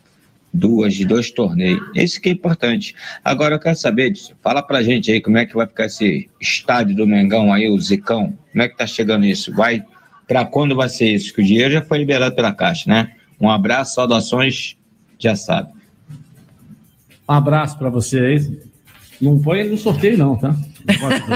[0.53, 1.81] Duas, de dois torneios.
[1.93, 2.95] Isso que é importante.
[3.23, 6.29] Agora eu quero saber, Edson, fala pra gente aí como é que vai ficar esse
[6.39, 8.33] estádio do Mengão aí, o Zicão.
[8.51, 9.53] Como é que tá chegando isso?
[9.53, 9.83] Vai.
[10.27, 11.33] Pra quando vai ser isso?
[11.33, 13.11] Que o dinheiro já foi liberado pela Caixa, né?
[13.39, 14.75] Um abraço, saudações,
[15.19, 15.69] já sabe.
[17.29, 18.59] Um abraço pra você aí.
[19.21, 20.55] Não ele no sorteio, não, tá?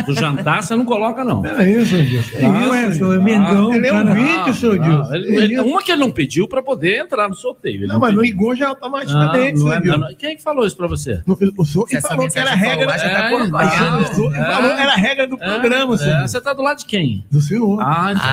[0.06, 1.46] Do jantar você não coloca, não.
[1.46, 1.96] É isso.
[2.40, 2.48] Tá?
[2.48, 5.14] Não é, senhor, é Mengão, Ele é um vídeo, senhor Edilson.
[5.14, 7.76] Ele, ele, uma que ele não pediu pra poder entrar no sorteio.
[7.82, 8.24] Ele Não, mas no.
[8.24, 9.98] Igor já é automaticamente, Não, não senhor é- Edilson.
[10.00, 11.22] não, Quem é que falou isso pra você?
[11.58, 14.84] O senhor que falou que era regra tá É, É.
[14.84, 16.16] era regra do programa, senhor.
[16.18, 17.26] É, você tá do lado de quem?
[17.30, 17.80] Do senhor.
[17.82, 18.26] Ah, então.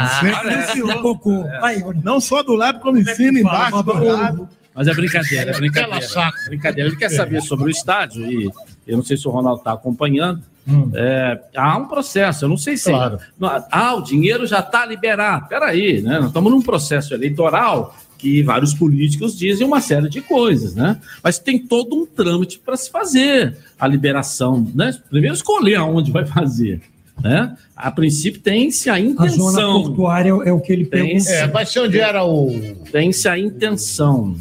[2.03, 4.49] Não só do lado, como em cima, embaixo, do lado.
[4.75, 6.07] Mas é brincadeira, é brincadeira.
[6.49, 6.89] Brincadeira.
[6.89, 8.49] Ele quer saber sobre o estádio e
[8.87, 10.41] eu não sei se o Ronaldo está acompanhando.
[10.95, 12.91] É, há um processo, eu não sei se.
[12.91, 13.19] Claro.
[13.71, 15.49] Ah, o dinheiro já está liberado.
[15.49, 16.19] Peraí, né?
[16.19, 20.99] Nós estamos num processo eleitoral que vários políticos dizem uma série de coisas, né?
[21.23, 24.95] Mas tem todo um trâmite para se fazer a liberação, né?
[25.09, 26.81] Primeiro escolher aonde vai fazer.
[27.23, 27.57] Né?
[27.77, 29.51] A princípio tem-se a A intenção.
[29.51, 31.31] zona portuária é o que ele pergunta.
[31.31, 32.77] É, vai ser onde era o.
[32.93, 34.37] Tem-se a intenção.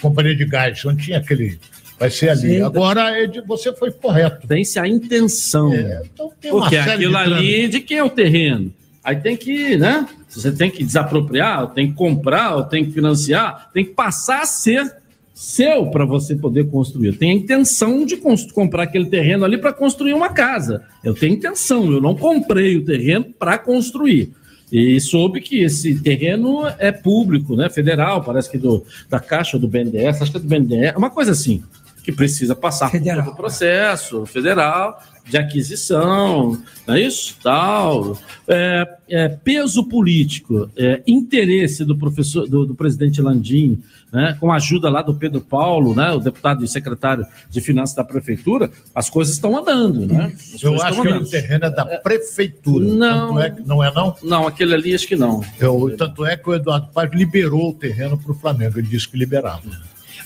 [0.00, 1.58] Companhia de gás, onde tinha aquele.
[1.98, 2.62] Vai ser ali.
[2.62, 4.46] Agora, Ed, você foi correto.
[4.46, 5.74] Tem-se a intenção.
[5.74, 8.72] então tem Porque aquilo de ali, de quem é o terreno?
[9.02, 10.06] Aí tem que, né?
[10.28, 14.94] Você tem que desapropriar, tem que comprar, tem que financiar, tem que passar a ser
[15.34, 17.08] seu para você poder construir.
[17.08, 18.16] Eu tenho a intenção de
[18.52, 20.84] comprar aquele terreno ali para construir uma casa.
[21.02, 24.32] Eu tenho intenção, eu não comprei o terreno para construir.
[24.70, 27.70] E soube que esse terreno é público, né?
[27.70, 31.32] Federal, parece que do, da Caixa do BNDES, acho que é do BNDES, uma coisa
[31.32, 31.62] assim,
[32.08, 34.98] que precisa passar por todo o processo federal
[35.28, 37.36] de aquisição, não é isso?
[37.42, 38.18] Tal.
[38.46, 44.56] É, é, peso político, é, interesse do professor, do, do presidente Landim, né, com a
[44.56, 49.10] ajuda lá do Pedro Paulo, né, o deputado e secretário de Finanças da Prefeitura, as
[49.10, 50.32] coisas estão andando, né?
[50.54, 51.28] As Eu acho que o andando.
[51.28, 52.86] terreno é da prefeitura.
[52.86, 53.28] Não.
[53.34, 54.16] Tanto é que- não é, não?
[54.22, 55.44] Não, aquele ali acho que não.
[55.60, 58.78] Eu, tanto é que o Eduardo Paz liberou o terreno para o Flamengo.
[58.78, 59.60] Ele disse que liberava.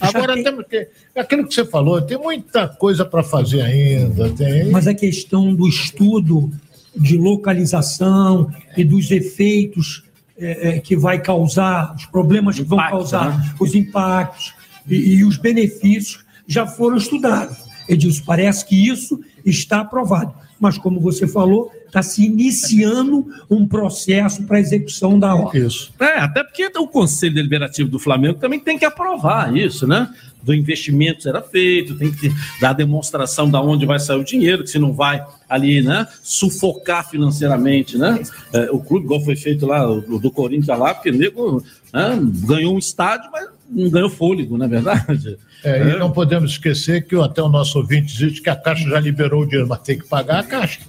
[0.02, 4.30] Agora, temos que, aquilo que você falou, tem muita coisa para fazer ainda.
[4.30, 4.70] Tem...
[4.70, 6.50] Mas a questão do estudo
[6.94, 10.02] de localização e dos efeitos
[10.36, 13.54] é, é, que vai causar, os problemas que vão causar, né?
[13.60, 14.52] os impactos
[14.88, 17.56] e, e os benefícios já foram estudados.
[17.88, 20.34] Edilson, parece que isso está aprovado.
[20.62, 25.58] Mas, como você falou, está se iniciando um processo para execução da obra.
[25.58, 25.92] Isso.
[25.98, 30.08] É, até porque o Conselho Deliberativo do Flamengo também tem que aprovar isso, né?
[30.40, 34.62] Do investimento será feito, tem que dar a demonstração de onde vai sair o dinheiro,
[34.62, 36.06] que se não vai ali, né?
[36.22, 38.22] Sufocar financeiramente, né?
[38.52, 42.76] É, o clube, igual foi feito lá, do Corinthians lá, porque o nego né, ganhou
[42.76, 45.38] um estádio, mas não ganhou fôlego, não é verdade?
[45.64, 48.98] É, e não podemos esquecer que até o nosso ouvinte diz que a Caixa já
[49.00, 50.80] liberou o dinheiro, mas tem que pagar a Caixa.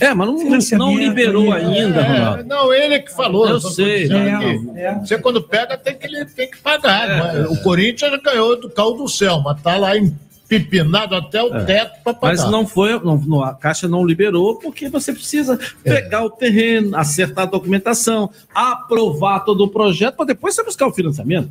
[0.00, 0.26] É, mas
[0.72, 2.44] não, não liberou ainda, É, Ronaldo.
[2.44, 3.48] não, ele é que falou.
[3.48, 7.06] Eu sei, dizendo é, Você quando pega tem que, tem que pagar.
[7.08, 7.48] não é?
[7.48, 11.64] O Corinthians já ganhou do caldo do céu, mas tá lá empipinado até o É.
[11.64, 12.36] teto para pagar.
[12.42, 16.96] Mas não foi, não- não- a Caixa não liberou porque você precisa pegar o terreno,
[16.96, 21.48] acertar a documentação, aprovar todo o projeto para depois você buscar o financiamento.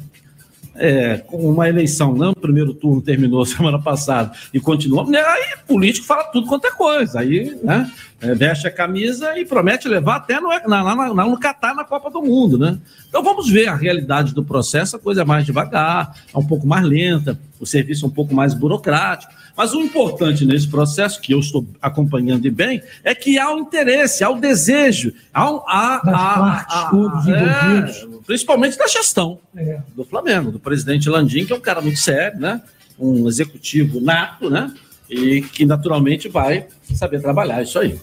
[0.73, 5.53] É, com uma eleição, não, o primeiro turno terminou semana passada e continua, né, aí
[5.67, 7.91] político fala tudo quanto é coisa, aí né,
[8.21, 11.83] é, veste a camisa e promete levar até no, na, na, na- no Catar na
[11.83, 12.77] Copa do Mundo, né?
[13.09, 16.65] Então vamos ver a realidade do processo, a coisa é mais devagar, é um pouco
[16.67, 21.33] mais lenta, o serviço é um pouco mais burocrático, mas o importante nesse processo, que
[21.33, 25.61] eu estou acompanhando e bem, é que há o interesse, há o desejo, há, um-
[25.67, 29.79] há, Das há- partes há- todos é, principalmente da gestão É.
[29.95, 32.61] do Flamengo, do presidente Landim, que é um cara muito sério, né?
[32.99, 34.71] Um executivo nato, né?
[35.11, 37.99] E que naturalmente vai saber trabalhar isso aí.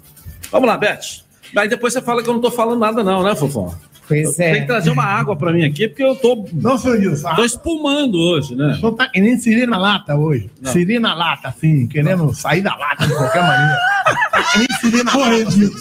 [0.52, 1.24] Vamos lá, Beth.
[1.56, 3.74] Aí depois você fala que eu não tô falando nada, não, né, Fofão?
[4.06, 4.52] Pois é.
[4.52, 6.46] Tem que trazer uma água para mim aqui, porque eu tô.
[6.52, 7.34] Não, senhor Edilson.
[7.34, 8.72] Tô espumando hoje, né?
[8.72, 10.50] O senhor tá que nem siri na lata hoje.
[10.60, 10.72] Não.
[10.72, 13.78] Siri na lata, assim, querendo sair da lata de qualquer maneira.
[14.30, 14.68] Tá que nem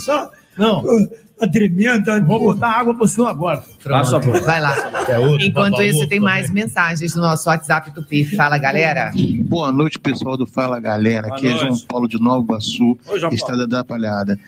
[0.08, 0.32] lata.
[0.58, 0.84] Não.
[1.40, 2.20] Tá tremenda.
[2.22, 3.64] Vou botar água pro senhor agora.
[3.84, 4.76] Pronto, vai lá.
[5.08, 6.20] É outro Enquanto isso, tem também.
[6.20, 8.26] mais mensagens no nosso WhatsApp Tupi.
[8.36, 9.12] Fala, galera.
[9.46, 11.28] Boa noite, pessoal do Fala Galera.
[11.28, 11.78] Aqui é João.
[11.88, 12.98] Paulo de Nova Iguaçu,
[13.32, 14.40] Estrada da Palhada.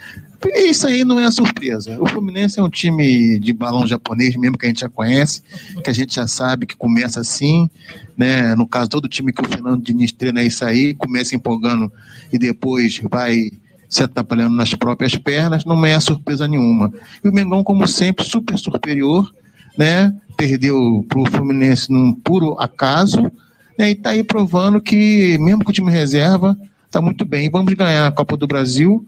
[0.55, 2.01] Isso aí não é surpresa.
[2.01, 5.43] O Fluminense é um time de balão japonês mesmo que a gente já conhece,
[5.83, 7.69] que a gente já sabe que começa assim,
[8.17, 8.55] né?
[8.55, 11.91] No caso, todo time que o Fernando Diniz treina é isso aí, começa empolgando
[12.31, 13.51] e depois vai
[13.89, 16.93] se atrapalhando nas próprias pernas, não é surpresa nenhuma.
[17.23, 19.33] E o Mengão, como sempre, super superior,
[19.75, 20.15] né?
[20.37, 23.31] Perdeu para o Fluminense num puro acaso,
[23.77, 23.89] né?
[23.89, 27.49] E está aí provando que, mesmo com o time reserva, está muito bem.
[27.49, 29.05] Vamos ganhar a Copa do Brasil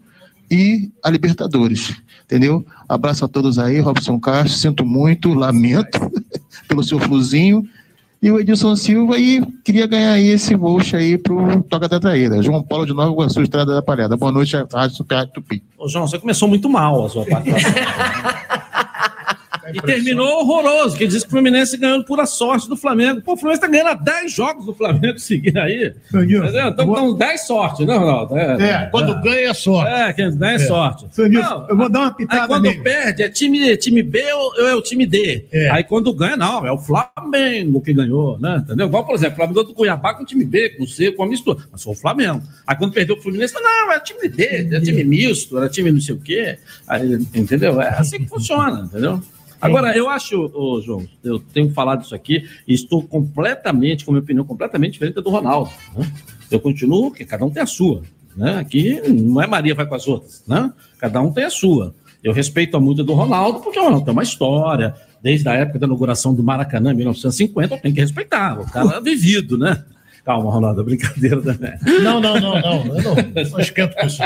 [0.50, 2.66] e a Libertadores, entendeu?
[2.88, 5.98] Abraço a todos aí, Robson Castro, sinto muito, lamento
[6.66, 7.66] pelo seu fluzinho.
[8.22, 12.40] E o Edilson Silva e queria ganhar aí esse voucher aí pro Toca da Traíra.
[12.40, 14.16] João Paulo de Nova Iguaçu, Estrada da Palhada.
[14.16, 15.60] Boa noite, Rádio Super Tupi.
[15.76, 17.72] Ô, João, você começou muito mal a sua participação.
[19.74, 23.20] E terminou horroroso, que diz que o Fluminense ganhando pura sorte do Flamengo.
[23.22, 25.92] Pô, o Fluminense tá ganhando há 10 jogos do Flamengo seguindo aí.
[26.12, 26.68] Entendeu?
[26.68, 28.36] Então, então 10 sorte, né, Ronaldo?
[28.36, 29.92] É, quando ganha é sorte.
[29.92, 30.66] É, que 10 É.
[30.66, 31.06] sorte.
[31.10, 34.68] Seu Nilson, eu vou dar uma pitada Aí quando perde, é time, time B ou
[34.68, 35.46] é o time D.
[35.70, 38.62] Aí quando ganha, não, é o Flamengo que ganhou, né?
[38.64, 38.86] Entendeu?
[38.86, 41.58] Igual, por exemplo, o Flamengo do Cuiabá com time B, com C, com a mistura.
[41.70, 42.42] Mas foi o Flamengo.
[42.66, 46.00] Aí quando perdeu o Fluminense, não, era time D, era time misto, era time não
[46.00, 46.58] sei o quê.
[46.86, 47.80] Aí, entendeu?
[47.80, 49.20] É assim que funciona, entendeu?
[49.62, 54.44] Agora, eu acho, João, eu tenho falado isso aqui e estou completamente, com minha opinião,
[54.44, 55.70] completamente diferente da do Ronaldo.
[55.96, 56.10] né?
[56.50, 58.02] Eu continuo, que cada um tem a sua.
[58.36, 58.56] Né?
[58.56, 60.72] Aqui não é Maria vai com as outras, né?
[60.98, 61.94] Cada um tem a sua.
[62.22, 65.78] Eu respeito a muito do Ronaldo, porque o Ronaldo tem uma história, desde a época
[65.78, 68.60] da inauguração do Maracanã, em 1950, eu tenho que respeitar.
[68.60, 69.84] O cara é vivido, né?
[70.24, 71.72] Calma, Ronaldo, é brincadeira também.
[72.00, 72.96] Não, não, não, não.
[72.96, 73.14] Eu não,
[73.50, 74.22] não esquento com isso.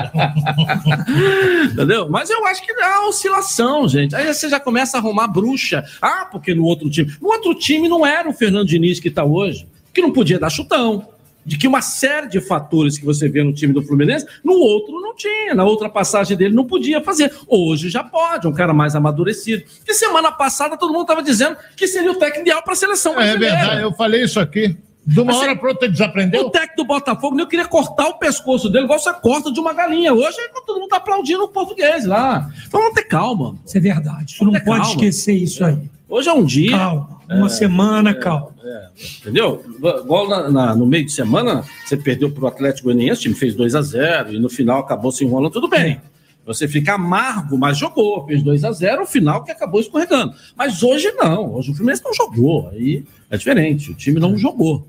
[1.73, 2.09] Entendeu?
[2.11, 4.15] Mas eu acho que é oscilação, gente.
[4.15, 5.85] Aí você já começa a arrumar bruxa.
[6.01, 7.11] Ah, porque no outro time.
[7.21, 10.51] No outro time não era o Fernando Diniz que está hoje, que não podia dar
[10.51, 11.09] chutão.
[11.47, 15.01] De que uma série de fatores que você vê no time do Fluminense, no outro
[15.01, 15.55] não tinha.
[15.55, 17.33] Na outra passagem dele não podia fazer.
[17.47, 19.63] Hoje já pode, um cara mais amadurecido.
[19.87, 23.13] E semana passada todo mundo estava dizendo que seria o técnico ideal para a seleção
[23.13, 23.57] É brasileira.
[23.57, 24.77] verdade, eu falei isso aqui.
[25.07, 26.47] De uma Assim, hora para outra desaprendeu.
[26.47, 29.73] O técnico do Botafogo, eu queria cortar o pescoço dele, igual você corta de uma
[29.73, 30.13] galinha.
[30.13, 30.37] Hoje
[30.67, 32.51] todo mundo tá aplaudindo o português lá.
[32.67, 33.57] Então vamos ter calma.
[33.65, 34.35] Isso é verdade.
[34.37, 34.85] Tu não pode calma.
[34.91, 35.79] esquecer isso aí.
[36.09, 36.77] Hoje é um dia.
[36.77, 37.17] Calma.
[37.29, 38.51] Uma É, semana, é, calma.
[38.65, 38.89] é,
[39.21, 39.65] entendeu?
[39.79, 43.55] Igual na- na- no meio de semana, você perdeu pro Atlético Goianiense, o time fez
[43.57, 46.01] 2 a 0 e no final acabou se enrolando, tudo bem.
[46.45, 50.33] Você fica amargo, mas jogou, fez 2 a 0 o final que acabou escorregando.
[50.57, 54.87] Mas hoje não, hoje o Fluminense não jogou, aí é diferente, o time não jogou.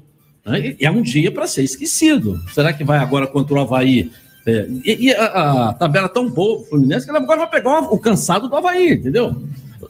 [0.48, 0.76] Né?
[0.80, 2.42] É um dia para ser esquecido.
[2.54, 4.12] Será que vai agora contra o Havaí?
[4.46, 8.00] É, e e a, a tabela tão boa Fluminense que ele agora vai pegar o
[8.00, 9.36] cansado do Havaí, entendeu?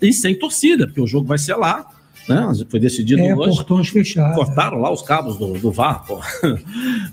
[0.01, 1.85] E sem torcida, porque o jogo vai ser lá.
[2.27, 2.65] Né?
[2.69, 3.55] Foi decidido É, hoje.
[3.55, 4.35] portões fechados.
[4.35, 6.19] Cortaram lá os cabos do, do VAR, pô.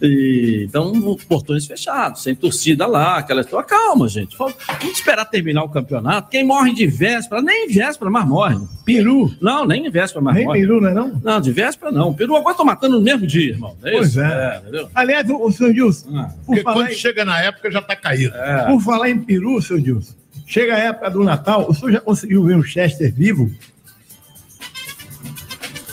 [0.02, 0.92] E, então,
[1.28, 3.66] portões fechados, sem torcida lá, aquela história.
[3.66, 4.36] Calma, gente.
[4.36, 4.54] Vamos
[4.92, 6.30] esperar terminar o campeonato.
[6.30, 8.56] Quem morre de véspera, nem em véspera, mas morre.
[8.84, 9.32] Peru?
[9.40, 10.60] Não, nem em véspera, mas Nem morre.
[10.60, 11.20] peru, não é não?
[11.22, 12.12] Não, de véspera não.
[12.12, 13.76] Peru agora tô matando no mesmo dia, irmão.
[13.82, 14.20] É Pois isso?
[14.20, 14.58] é.
[14.62, 14.88] entendeu?
[14.94, 18.34] Aliás, o, o senhor Dilson, por, falar quando em, chega na época já tá caído.
[18.36, 18.66] É.
[18.66, 20.14] por falar em peru, senhor Dilson,
[20.46, 23.50] chega a época do Natal, o senhor já conseguiu ver um Chester vivo?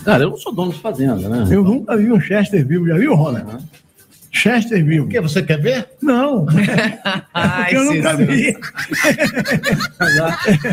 [0.03, 1.45] Cara, eu não sou dono de fazenda, né?
[1.51, 3.63] Eu nunca vi um Chester vivo, já viu, Ronald?
[4.33, 5.05] Chester vivo.
[5.05, 5.89] O que, você quer ver?
[6.01, 6.45] Não.
[6.47, 8.55] Porque eu nunca vi.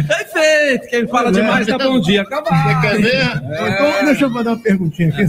[0.06, 0.86] Perfeito.
[0.88, 2.22] Quem fala demais tá bom dia.
[2.22, 2.80] Acabar.
[2.80, 3.24] Você quer ver?
[3.72, 5.22] Então, deixa eu fazer uma perguntinha aqui.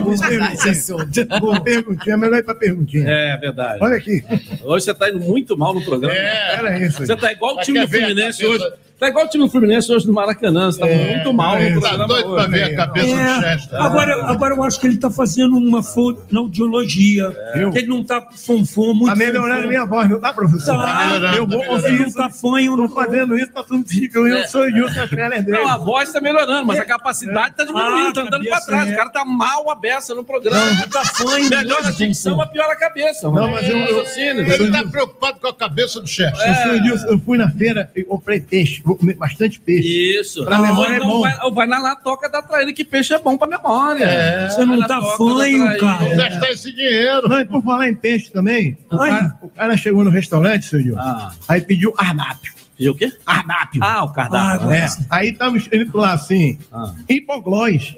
[0.00, 1.62] Uma perguntinha.
[1.64, 3.08] Perguntinha, melhor ir pra perguntinha.
[3.08, 3.78] É verdade.
[3.82, 4.22] Olha aqui.
[4.62, 6.14] Hoje você tá indo muito mal no programa.
[6.14, 7.06] É, era isso aí.
[7.06, 8.74] Você tá igual o time do Fluminense cabeça- hoje.
[8.98, 10.70] Tá igual o time do Fluminense hoje no Maracanã.
[10.70, 11.74] Você tá É, muito mal é.
[11.74, 12.06] Tá programa.
[12.06, 12.50] doido pra hoje.
[12.50, 13.82] ver a cabeça do É, Chester.
[13.82, 17.30] agora, agora eu acho que ele está fazendo uma fonoaudiologia.
[17.72, 19.06] Que ele não está com fonfon muito.
[19.08, 20.76] Tá melhorando minha voz, não tá, professor?
[20.76, 21.34] Tá.
[21.36, 22.16] Eu vou Ele ouvir não isso.
[22.16, 24.20] tá fanho, não Tô fazendo isso pra tudo ficar.
[24.20, 25.58] Eu sou Dilson, a fera é dele.
[25.58, 28.88] Não, a voz tá melhorando, mas a capacidade tá diminuindo, Ah, tá andando pra trás.
[28.88, 28.92] é.
[28.92, 30.64] O cara tá mal a beça no programa.
[30.64, 31.48] Não, tá fanho.
[31.50, 33.28] Melhora a dicção, mas piora a cabeça.
[33.30, 33.76] Não, mas eu-.
[33.76, 36.36] Ele tá preocupado com a cabeça do chefe.
[36.36, 40.20] Sou eu fui na feira e comprei peixe, vou comer bastante peixe.
[40.20, 40.44] Isso.
[40.44, 41.22] Pra memória é bom.
[41.22, 44.04] vai, vai na latoca da traíra, que peixe é bom pra memória.
[44.04, 44.50] É.
[44.50, 46.14] Você não tá fanho, cara.
[46.14, 47.28] Gastar esse dinheiro.
[47.28, 50.82] Não, e por falar em peixe também, o cara, o cara chegou no restaurante, seu
[50.82, 51.32] Dilson, Ah.
[51.48, 52.52] aí pediu ardápio.
[52.78, 53.12] E o quê?
[53.24, 53.80] Ardápio.
[53.82, 54.70] Ah, o cardápio.
[54.70, 54.86] É.
[55.08, 56.92] Aí tava escrito lá assim, Ah.
[57.08, 57.94] hipoglós.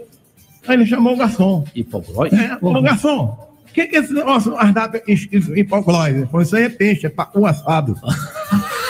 [0.69, 1.65] Aí ele chamou o garçom.
[1.75, 2.33] Hipoglós?
[2.33, 6.15] É, ô garçom, o que, que é esse negócio, ardápio escrito hipoglós?
[6.15, 7.97] Ele falou, isso aí é peixe, é pacu assado.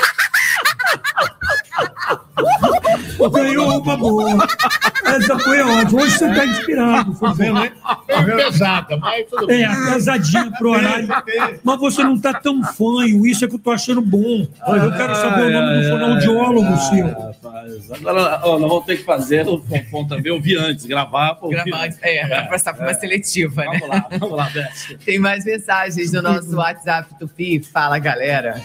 [3.33, 4.47] Ganhou uma boa.
[5.05, 6.03] Essa foi ótima.
[6.03, 7.15] Hoje você está inspirado.
[7.15, 7.73] Foi vendo, hein?
[8.09, 9.65] É pesada, mas tudo bem.
[9.65, 11.09] É, pesadinha pro horário.
[11.65, 14.47] Mas você não tá tão fanho, isso é que eu tô achando bom.
[14.67, 17.07] Mas eu quero saber o nome do fonoaudiólogo seu.
[17.09, 21.39] Rapaz, Agora, ó, nós vamos ter que fazer o Fonfon também, ouvir antes, gravar.
[21.41, 21.99] ouvir Gravar, antes.
[22.03, 23.79] é, pra passar por uma seletiva, né?
[23.81, 24.99] Vamos lá, vamos lá, Beth.
[25.05, 27.63] Tem mais mensagens no nosso WhatsApp Tupi.
[27.63, 28.61] Fala, galera.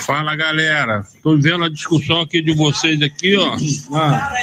[0.00, 3.56] Fala galera, tô vendo a discussão aqui de vocês aqui, ó.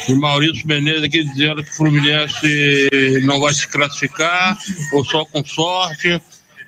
[0.10, 4.58] O Maurício Menezes aqui dizendo que o Fluminense não vai se classificar,
[4.94, 6.22] ou só com sorte.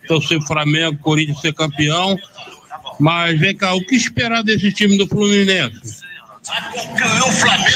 [0.04, 2.18] Então se o Flamengo, Corinthians ser campeão.
[3.00, 6.02] Mas vem cá, o que esperar desse time do Fluminense?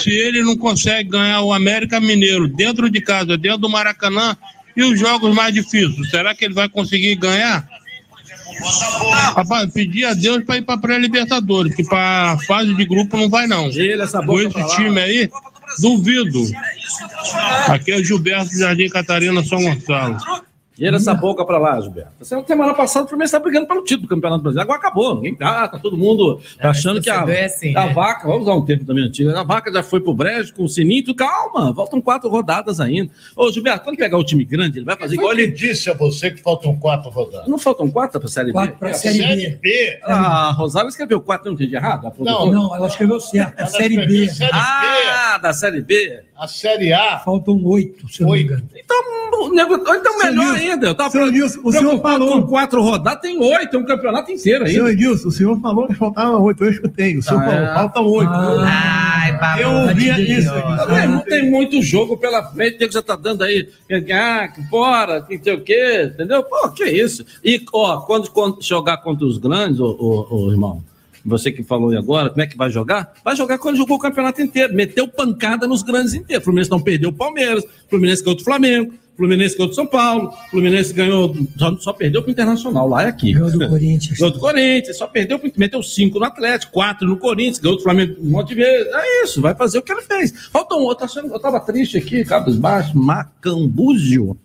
[0.02, 4.36] Se ele não consegue ganhar o América Mineiro dentro de casa, dentro do Maracanã,
[4.76, 7.68] e os jogos mais difíceis, será que ele vai conseguir ganhar?
[9.36, 13.48] Rapaz, pedir a Deus para ir para pré-libertadores, que para fase de grupo não vai
[13.48, 13.70] não.
[14.26, 15.30] Com esse time aí,
[15.80, 16.44] duvido.
[17.68, 20.18] Aqui é Gilberto Jardim Catarina São Gonçalo.
[20.86, 22.12] Tira essa boca pra lá, Gilberto.
[22.20, 24.70] Essa semana passada o Fluminense tá brigando pelo título do Campeonato Brasileiro.
[24.72, 27.94] Agora acabou, ninguém tá, tá todo mundo achando que a, é assim, a né?
[27.94, 30.70] vaca, vamos usar um termo também antigo, a vaca já foi pro brejo com o
[30.70, 33.12] sininho, tu- calma, faltam quatro rodadas ainda.
[33.36, 35.48] Ô, Gilberto, quando pegar o time grande, ele vai fazer igual ele.
[35.52, 37.48] disse a você que faltam quatro rodadas.
[37.48, 38.54] Não faltam quatro pra Série B?
[38.54, 39.24] Quatro pra Série B.
[39.28, 40.00] Série B.
[40.04, 42.08] Ah, a Rosário escreveu quatro, não entendi errado?
[42.08, 42.52] A produtora?
[42.52, 43.58] Não, ela escreveu certo.
[43.60, 44.30] É Ela Série B.
[44.30, 46.22] Série Ah, da Série B.
[46.42, 47.20] A Série A.
[47.20, 48.64] Faltam oito, se eu não me engano.
[48.76, 50.88] Então, nego- então melhor Edilson, ainda.
[50.88, 52.42] Eu tava seu Edilson, o senhor falou.
[52.42, 54.92] com quatro rodadas, tem oito, é um campeonato inteiro Senhor ainda.
[54.94, 57.16] Edilson, o senhor falou que faltavam oito, eu escutei.
[57.18, 57.74] O senhor Ah, falou, é?
[57.76, 58.32] faltam oito.
[58.34, 59.32] Ai,
[59.62, 60.50] eu babado ouvia isso.
[60.50, 63.70] Tá Não tem muito jogo pela frente, o nego já tá dando aí,
[64.12, 66.42] ah, que fora, que não sei o quê, entendeu?
[66.44, 67.24] Pô, que isso.
[67.44, 70.84] E, ó, quando, quando jogar contra os grandes, ô, ô, ô, irmão,
[71.26, 73.14] você que falou aí agora, como é que vai jogar?
[73.24, 76.42] Vai jogar quando jogou o campeonato inteiro, meteu pancada nos grandes inteiros.
[76.42, 79.76] O Fluminense não perdeu o Palmeiras, o Fluminense ganhou do Flamengo, o Fluminense ganhou do
[79.76, 83.34] São Paulo, o Fluminense ganhou, só, só perdeu pro Internacional, lá é aqui.
[83.34, 84.18] Ganhou do Corinthians.
[84.18, 88.16] Ganhou do Corinthians, só perdeu, meteu cinco no Atlético, quatro no Corinthians, ganhou do Flamengo
[88.20, 88.88] um monte de vezes.
[88.94, 90.32] É isso, vai fazer o que ele fez.
[90.52, 94.38] Falta um outro, achando- eu tava triste aqui, cabisbaixo, Macambúzio.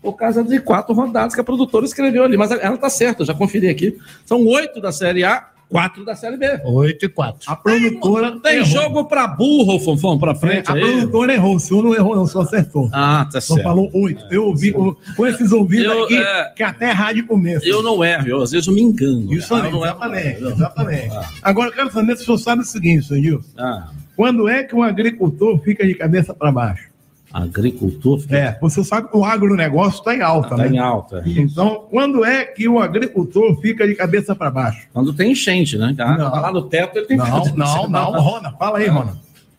[0.00, 3.26] Por causa de quatro rodadas que a produtora escreveu ali, mas ela tá certa, eu
[3.26, 3.96] já conferi aqui.
[4.26, 6.60] São oito da Série A, quatro da Série B.
[6.64, 7.40] Oito e quatro.
[7.50, 8.66] A produtora Tem errou.
[8.66, 10.80] jogo pra burro, Fonfon, pra frente A aí.
[10.80, 12.88] produtora errou, o senhor não errou, não, só acertou.
[12.92, 13.66] Ah, tá Só certo.
[13.66, 14.22] falou oito.
[14.30, 17.66] Eu ouvi com, com esses ouvidos Eu, aqui, é, que até rádio começa.
[17.66, 19.32] Eu não erro, eu, às vezes eu me engano.
[19.32, 20.50] Isso Ah, aí, eu não erro, exatamente, não.
[20.50, 21.16] exatamente.
[21.42, 23.48] Agora, eu quero saber se o senhor sabe o seguinte, senhor Gilson.
[23.58, 26.91] Ah, Quando é que um agricultor fica de cabeça para baixo?
[27.32, 30.68] Agricultor fica É, você sabe que o agronegócio está em alta, tá né?
[30.68, 31.22] em alta.
[31.26, 34.86] Então, quando é que o agricultor fica de cabeça para baixo?
[34.92, 35.94] Quando tem enchente, né?
[35.96, 36.30] Tá, Não.
[36.30, 39.16] lá no teto, ele tem que Não, fazer- não, não, Rona, fala aí, Rona.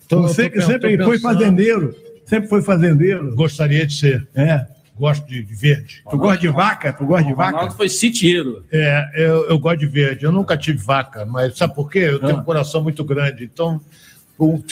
[0.07, 1.95] Tô- Você tô que sempre foi fazendeiro,
[2.25, 3.35] sempre foi fazendeiro.
[3.35, 4.27] Gostaria de ser.
[4.35, 4.65] É.
[4.95, 6.03] Gosto de, de verde.
[6.07, 6.93] Tu gosta de vaca?
[6.93, 7.71] Tu gosta de O Ronaldo vaca?
[7.71, 8.63] foi sitieiro.
[8.71, 10.23] É, eu, eu gosto de verde.
[10.23, 11.97] Eu nunca tive vaca, mas sabe por quê?
[12.11, 12.39] Eu tenho Ah.
[12.41, 13.43] um coração muito grande.
[13.43, 13.81] Então,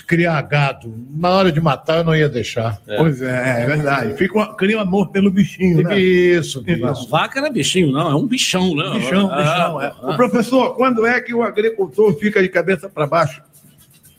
[0.07, 2.77] criar gado, na hora de matar, eu não ia deixar.
[2.97, 4.13] Pois é, é verdade.
[4.17, 5.97] Fica uma, cria um amor pelo bichinho, né?
[5.99, 8.89] Isso, Não, vaca não é bichinho, não, é um bichão, né?
[8.99, 9.81] Bichão, Ah, bichão.
[9.81, 9.93] É.
[10.01, 10.09] ah.
[10.11, 13.41] Ô, professor, quando é que o agricultor fica de cabeça para baixo?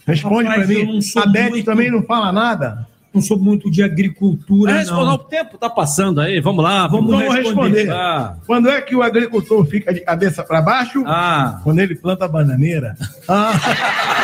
[0.07, 1.01] Responde para mim.
[1.17, 2.87] A Beth muito- também não fala nada?
[3.15, 5.03] Não sou muito de agricultura, É, não.
[5.15, 6.87] o tempo tá passando aí, vamos lá.
[6.87, 7.77] Vamos Então eu vou responder.
[7.81, 7.93] responder.
[7.95, 11.05] Ah, Quando é que o agricultor fica de cabeça para baixo?
[11.07, 11.61] ah.
[11.63, 12.97] Quando ele planta bananeira.
[13.29, 13.53] Ah.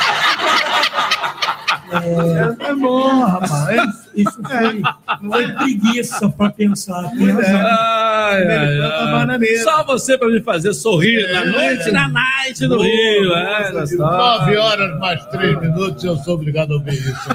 [1.90, 4.08] É, é bom, rapaz.
[4.14, 4.82] Isso foi,
[5.28, 7.08] foi preguiça para pensar.
[7.10, 7.32] Tem é.
[7.32, 7.60] razão.
[7.60, 9.56] Ai, ai.
[9.62, 13.34] Só você para me fazer sorrir na noite, na night do Rio.
[13.34, 13.72] É?
[13.96, 17.28] Nove horas mais três minutos, eu sou obrigado a ouvir isso.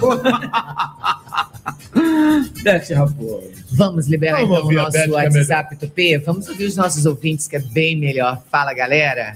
[2.64, 3.52] Bete, Raposo.
[3.72, 6.18] Vamos liberar Vamos então o nosso é WhatsApp Tupê.
[6.20, 8.42] Vamos ouvir os nossos ouvintes, que é bem melhor.
[8.52, 9.36] Fala, galera.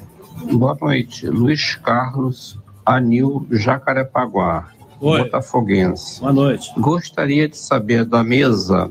[0.51, 4.69] Boa noite, Luiz Carlos Anil Jacarepaguá,
[4.99, 5.23] Oi.
[5.23, 6.19] botafoguense.
[6.19, 6.71] Boa noite.
[6.77, 8.89] Gostaria de saber da mesa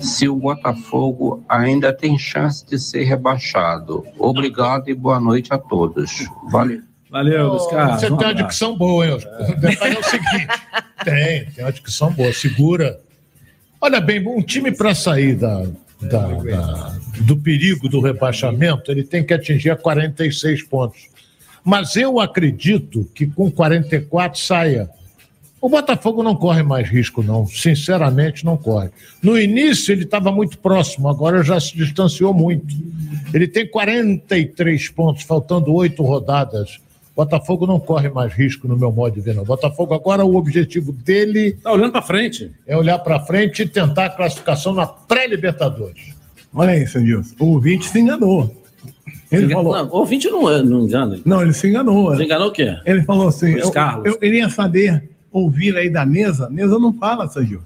[0.00, 4.04] se o Botafogo ainda tem chance de ser rebaixado.
[4.18, 6.26] Obrigado e boa noite a todos.
[6.50, 6.82] Valeu.
[7.10, 8.00] Valeu, Luiz Carlos.
[8.00, 9.14] Você tem uma dicção boa, hein?
[9.14, 10.46] O detalhe é o seguinte:
[11.04, 13.00] tem, tem uma dicção boa, segura.
[13.80, 15.64] Olha bem, um time para sair da,
[16.02, 21.08] da- da- do perigo do rebaixamento, ele tem que atingir a 46 pontos.
[21.64, 24.88] Mas eu acredito que com 44 saia.
[25.60, 27.46] O Botafogo não corre mais risco, não.
[27.46, 28.88] Sinceramente, não corre.
[29.22, 32.74] No início, ele estava muito próximo, agora já se distanciou muito.
[33.34, 36.78] Ele tem 43 pontos, faltando oito rodadas.
[37.14, 39.44] Botafogo não corre mais risco no meu modo de ver, não.
[39.44, 41.52] Botafogo agora, o objetivo dele.
[41.62, 42.50] Tá olhando para frente.
[42.66, 46.14] É olhar para frente e tentar a classificação na pré-Libertadores.
[46.54, 47.34] Olha aí, Sandilson.
[47.38, 48.56] O ouvinte se enganou.
[49.30, 49.76] Ele Engan- falou.
[49.76, 51.20] Não, o ouvinte não, é- não engana.
[51.24, 52.16] Não, ele se enganou.
[52.16, 52.74] Se enganou o quê?
[52.86, 54.06] Ele falou assim: Luiz eu, Carlos.
[54.06, 56.46] eu queria saber, ouvir aí da mesa.
[56.46, 57.64] A mesa não fala, Sandilson.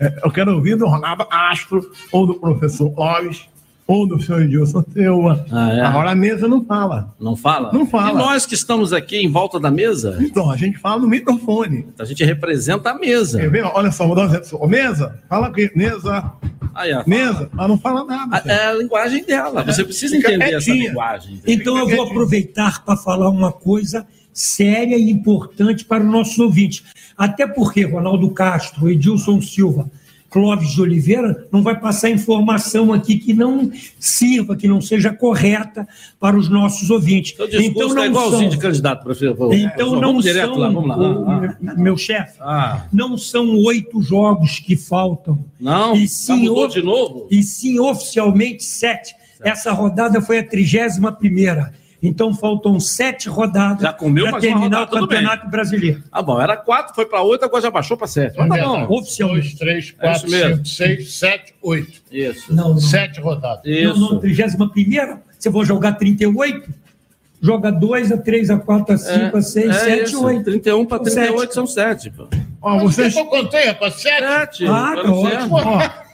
[0.00, 3.42] É, eu quero ouvir do Ronaldo Astro, ou do professor Lopes,
[3.86, 5.44] ou do senhor Edilson Silva.
[5.72, 5.80] é?
[5.82, 7.14] Agora a mesa não fala.
[7.20, 7.70] Não fala?
[7.72, 8.10] Não fala.
[8.10, 11.86] E nós que estamos aqui em volta da mesa, Então, a gente fala no microfone.
[11.98, 13.38] a gente representa a mesa.
[13.38, 13.64] Quer ver?
[13.64, 14.66] Olha só, vou dar um exemplo.
[14.66, 16.32] Mesa, fala aqui, mesa.
[16.74, 17.04] Aí, ó.
[17.06, 18.42] Mesa, ela não fala nada.
[18.50, 19.62] É a linguagem dela.
[19.62, 21.40] Você precisa Fica entender essa linguagem.
[21.46, 24.04] Então eu vou aproveitar para falar uma coisa
[24.34, 26.82] séria e importante para os nossos ouvintes.
[27.16, 29.88] Até porque Ronaldo Castro, Edilson Silva,
[30.28, 33.70] Clóvis de Oliveira não vai passar informação aqui que não
[34.00, 35.86] sirva, que não seja correta
[36.18, 37.38] para os nossos ouvintes.
[37.38, 39.52] O discurso é igualzinho de candidato, prefeito.
[39.54, 40.98] Então não vamos direto são, lá, vamos lá.
[40.98, 41.74] o- Ah, ah.
[41.76, 42.84] meu chefe, Ah.
[42.92, 45.38] não são oito jogos que faltam.
[45.60, 45.94] Não?
[45.94, 47.28] E sim, o- de novo?
[47.30, 49.14] E sim, oficialmente sete.
[49.40, 51.72] Essa rodada foi a 31 primeira.
[52.06, 55.18] Então faltam sete rodadas para terminar rodada, o tudo bem.
[55.22, 56.02] Campeonato Brasileiro.
[56.12, 58.36] Ah, bom, era quatro, foi para oito, agora já baixou para sete.
[58.36, 58.86] Mas tá bom.
[58.90, 59.40] Oficialmente.
[59.42, 60.56] Dois, três, É quatro, isso mesmo.
[60.56, 62.02] cinco, seis, sete, oito.
[62.12, 62.54] Isso.
[62.54, 62.78] Não, não.
[62.78, 63.62] Sete rodadas.
[63.64, 66.83] Não, não, 31 primeira, você vai jogar 38?
[67.44, 70.44] Joga 2 a 3 a 4 a 5 a 6, é 7 isso, a 8.
[70.44, 71.54] 31 para São 38 sete.
[71.54, 72.10] são sete.
[72.10, 72.26] Pô.
[72.62, 74.26] Ó, vocês, Eu contei, rapaz, sete.
[74.26, 74.66] Sete.
[74.66, 75.56] Ah, pelo tá ótimo.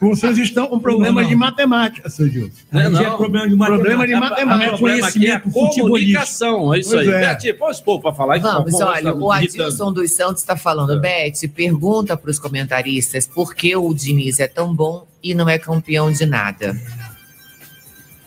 [0.00, 1.40] Ó, vocês estão com problema Não, de não.
[1.40, 2.26] matemática, seu.
[2.26, 3.16] É, Aí já é não.
[3.16, 3.88] problema de matemática.
[3.96, 4.64] Problema de A- a- matemática.
[4.64, 5.86] a aqui é a Conhecimento futebolístico.
[5.86, 7.14] comunicação, é isso Pois aí.
[7.14, 7.34] é.
[7.36, 8.34] Beth, põe esse povo para falar.
[8.34, 9.30] que Vamos, conversa olha, o.
[9.30, 14.48] Adilson dos Santos está falando, Beth, pergunta para os comentaristas por que o Diniz é
[14.48, 16.74] tão bom e não é campeão de nada.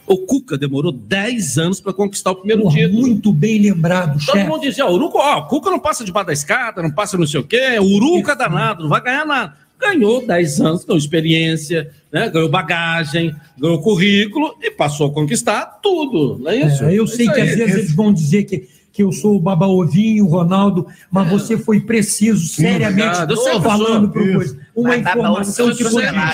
[0.05, 3.01] O Cuca demorou 10 anos para conquistar o primeiro Porra, título.
[3.01, 4.49] Muito bem lembrado, Todo chefe.
[4.49, 7.25] mundo dizia, o Uruca, ó, o Cuca não passa debaixo da escada, não passa não
[7.25, 9.55] sei o quê, o Uruca danado, não vai ganhar nada.
[9.79, 12.29] Ganhou 10 anos, ganhou experiência, né?
[12.29, 16.83] ganhou bagagem, ganhou currículo e passou a conquistar tudo, não é isso?
[16.85, 19.35] É, eu É sei isso que às vezes eles vão dizer que, que eu sou
[19.35, 23.61] o Baba Ovinho, o Ronaldo, mas você foi preciso, seriamente, obrigado.
[23.63, 24.59] Falando para coisa.
[24.75, 26.31] Uma Mas informação que foi né?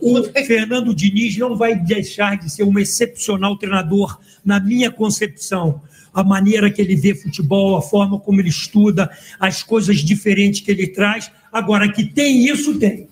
[0.00, 5.82] O Fernando Diniz não vai deixar de ser um excepcional treinador, na minha concepção.
[6.14, 10.70] A maneira que ele vê futebol, a forma como ele estuda, as coisas diferentes que
[10.70, 11.30] ele traz.
[11.52, 13.08] Agora, que tem isso, tem.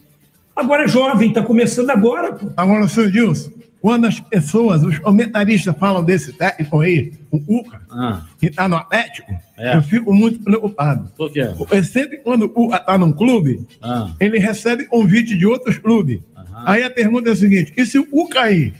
[0.54, 2.50] Agora é jovem, está começando agora, pô.
[2.56, 3.50] Agora, seu Gilson,
[3.86, 8.74] quando as pessoas, os comentaristas falam desse técnico aí, o Uca, Ah, que está no
[8.74, 9.76] Atlético, É.
[9.76, 11.08] eu fico muito preocupado.
[11.16, 11.52] por quê?
[11.56, 16.18] Porque sempre quando o Uca está num clube, Ah, ele recebe convite de outros clubes.
[16.64, 18.74] Aí a pergunta é a seguinte: e se o Uca aí?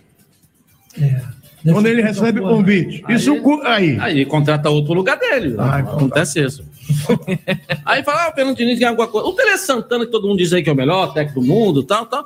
[1.62, 3.96] Quando ele recebe convite, e se o Uca aí?
[4.00, 5.54] aí contrata outro lugar dele.
[5.57, 6.64] Ah, Acontece isso.
[7.84, 9.26] aí fala, ah, o Fernando Diniz ganha alguma coisa.
[9.26, 11.82] O Tele Santana, que todo mundo diz aí que é o melhor técnico do mundo,
[11.82, 12.24] tal, tal.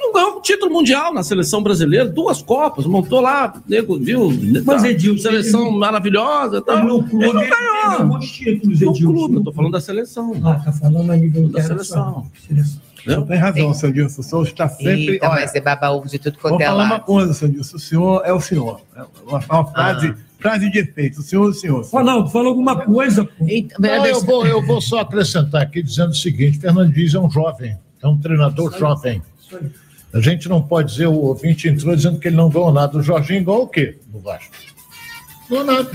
[0.00, 4.30] Não ganhou um título mundial na seleção brasileira, duas Copas, montou lá, nego, viu?
[4.64, 6.84] Mas, Tá, Edilson, seleção ele- maravilhosa, tal.
[6.84, 8.00] No clube, Ele não ele teve ganhou.
[8.02, 9.12] alguns títulos, No Edilson.
[9.12, 10.32] clube, eu tô falando da seleção.
[10.44, 12.26] Ah, tá falando a nível Da seleção.
[12.50, 14.20] O senhor tem razão, seu Gilson.
[14.20, 15.12] O senhor está sempre.
[15.12, 17.04] Eita, olha, mas é baba ovo de tudo vou quanto é falar uma lado.
[17.04, 17.76] coisa, seu Gilson.
[17.76, 18.80] O senhor é o senhor.
[18.96, 21.20] É uma, uma frase, frase de efeito.
[21.20, 21.86] O senhor é o senhor.
[21.86, 23.24] Ronaldo, fala alguma coisa.
[23.24, 23.46] pô.
[23.78, 27.30] Não, eu, vou, eu vou só acrescentar aqui dizendo o seguinte: Fernando Diniz é um
[27.30, 29.22] jovem, é um treinador jovem.
[30.12, 32.96] A gente não pode dizer, o ouvinte entrou dizendo que ele não ganhou nada.
[32.96, 34.54] O Jorginho ganhou o quê no Vasco?
[35.50, 35.90] Não ganhou nada.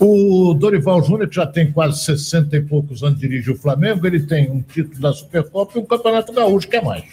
[0.00, 4.20] O Dorival Júnior, que já tem quase 60 e poucos anos, dirige o Flamengo, ele
[4.20, 7.04] tem um título da Supercopa e um Campeonato Gaúcho, que é mais.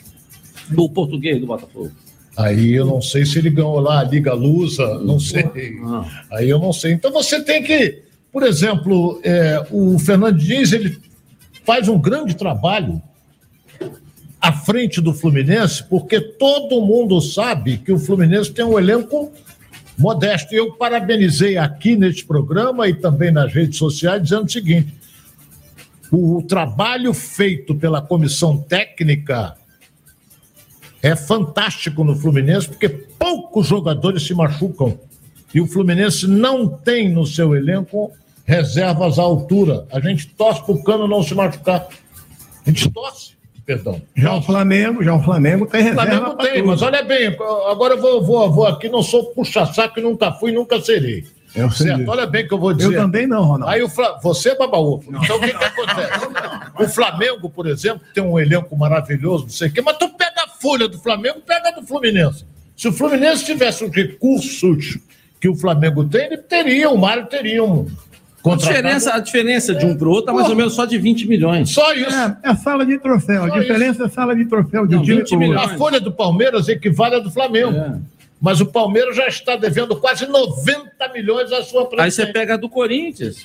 [0.75, 1.91] O português do Botafogo.
[2.37, 5.45] Aí eu não sei se ele ganhou lá a Liga Lusa, não sei.
[6.31, 6.91] Aí eu não sei.
[6.91, 10.99] Então você tem que, por exemplo, é, o Fernando Diniz, ele
[11.63, 13.01] faz um grande trabalho
[14.45, 19.33] à frente do Fluminense, porque todo mundo sabe que o Fluminense tem um elenco
[19.97, 20.53] modesto.
[20.53, 24.93] Eu parabenizei aqui neste programa e também nas redes sociais, dizendo o seguinte:
[26.11, 29.55] o trabalho feito pela comissão técnica
[31.01, 34.99] é fantástico no Fluminense, porque poucos jogadores se machucam.
[35.55, 38.11] E o Fluminense não tem no seu elenco
[38.43, 39.87] reservas à altura.
[39.91, 41.87] A gente torce para o cano não se machucar.
[42.63, 43.34] A gente torce,
[43.65, 44.01] perdão.
[44.15, 46.05] Já o Flamengo, já o Flamengo tem O reserva.
[46.05, 46.67] Flamengo pra tem, tudo.
[46.67, 47.27] mas olha bem,
[47.69, 51.25] agora eu vou, vou, vou aqui, não sou puxa-saco, nunca fui, nunca serei.
[51.55, 51.99] Eu sei certo?
[51.99, 52.11] disso.
[52.11, 52.93] Olha bem o que eu vou dizer.
[52.95, 53.73] Eu também não, Ronaldo.
[53.73, 54.19] Aí o Fla...
[54.21, 55.01] Você é babaú.
[55.07, 56.25] Então o que, que acontece?
[56.77, 60.43] O Flamengo, por exemplo, tem um elenco maravilhoso, não sei o quê, mas tu pega
[60.43, 62.45] a folha do Flamengo, pega a do Fluminense.
[62.75, 64.99] Se o Fluminense tivesse os recursos
[65.39, 67.87] que o Flamengo tem, ele teria, o Mário teria um
[68.53, 70.97] A diferença, a diferença de um para o outro é mais ou menos só de
[70.97, 71.69] 20 milhões.
[71.71, 72.15] Só isso.
[72.15, 73.45] É, é sala de troféu.
[73.45, 75.49] A Só diferença é sala de troféu de um Não, time 20 pro outro.
[75.49, 75.71] milhões.
[75.71, 77.75] A folha do Palmeiras equivale à do Flamengo.
[77.77, 77.97] É.
[78.39, 82.57] Mas o Palmeiras já está devendo quase 90 milhões à sua Aí você pega a
[82.57, 83.37] do Corinthians.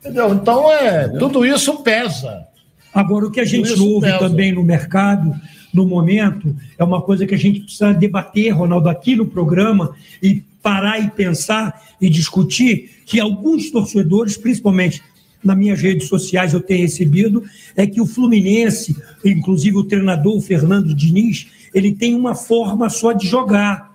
[0.00, 0.32] Entendeu?
[0.34, 2.46] Então, é, tudo isso pesa.
[2.92, 4.18] Agora, o que a gente Isso ouve pesa.
[4.18, 5.34] também no mercado,
[5.72, 10.42] no momento, é uma coisa que a gente precisa debater, Ronaldo, aqui no programa, e
[10.62, 15.02] parar e pensar e discutir, que alguns torcedores, principalmente
[15.42, 17.44] nas minhas redes sociais eu tenho recebido,
[17.76, 23.26] é que o Fluminense, inclusive o treinador Fernando Diniz, ele tem uma forma só de
[23.26, 23.88] jogar.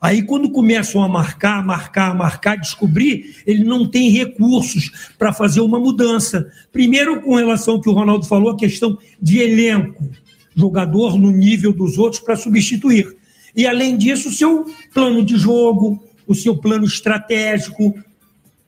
[0.00, 5.80] Aí, quando começam a marcar, marcar, marcar, descobrir, ele não tem recursos para fazer uma
[5.80, 6.50] mudança.
[6.70, 10.08] Primeiro, com relação ao que o Ronaldo falou, a questão de elenco,
[10.54, 13.16] jogador no nível dos outros para substituir.
[13.54, 17.94] E, além disso, o seu plano de jogo, o seu plano estratégico,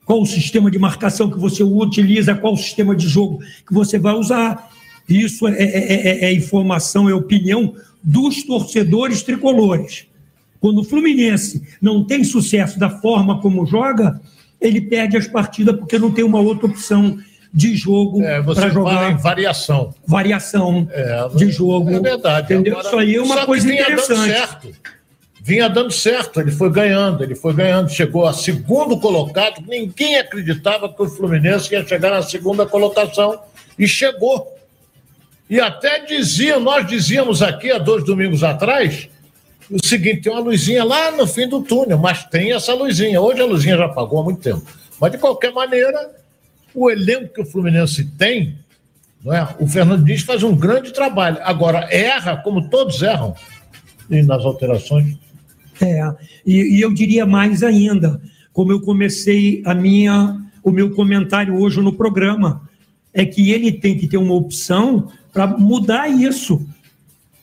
[0.05, 3.99] qual o sistema de marcação que você utiliza, qual o sistema de jogo que você
[3.99, 4.71] vai usar.
[5.09, 10.07] Isso é, é- é- é informação, é opinião dos torcedores tricolores.
[10.61, 14.21] Quando o Fluminense não tem sucesso da forma como joga,
[14.61, 17.19] ele perde as partidas porque não tem uma outra opção
[17.53, 19.11] de jogo É, para jogar.
[19.13, 19.95] em variação.
[20.07, 20.89] Variação
[21.37, 21.91] de jogo.
[21.91, 22.53] É verdade.
[22.55, 22.75] Entendeu?
[22.79, 24.75] Agora, Isso aí é uma coisa interessante.
[25.49, 29.65] Vinha dando certo, ele foi ganhando, ele foi ganhando, chegou a segundo colocado.
[29.67, 33.41] Ninguém acreditava que o Fluminense ia chegar na segunda colocação
[33.79, 34.55] e chegou.
[35.49, 39.09] E até dizia, nós dizíamos aqui há dois domingos atrás,
[39.71, 43.19] o seguinte: tem uma luzinha lá no fim do túnel, mas tem essa luzinha.
[43.19, 44.67] Hoje a luzinha já apagou há muito tempo.
[45.01, 46.11] Mas de qualquer maneira,
[46.75, 48.59] o elenco que o Fluminense tem,
[49.25, 49.49] não é?
[49.59, 51.39] o Fernando Diniz faz um grande trabalho.
[51.41, 53.35] Agora, erra, como todos erram,
[54.11, 55.17] nas alterações.
[55.81, 56.15] É,
[56.45, 58.21] e, e eu diria mais ainda,
[58.53, 62.69] como eu comecei a minha, o meu comentário hoje no programa,
[63.13, 66.67] é que ele tem que ter uma opção para mudar isso.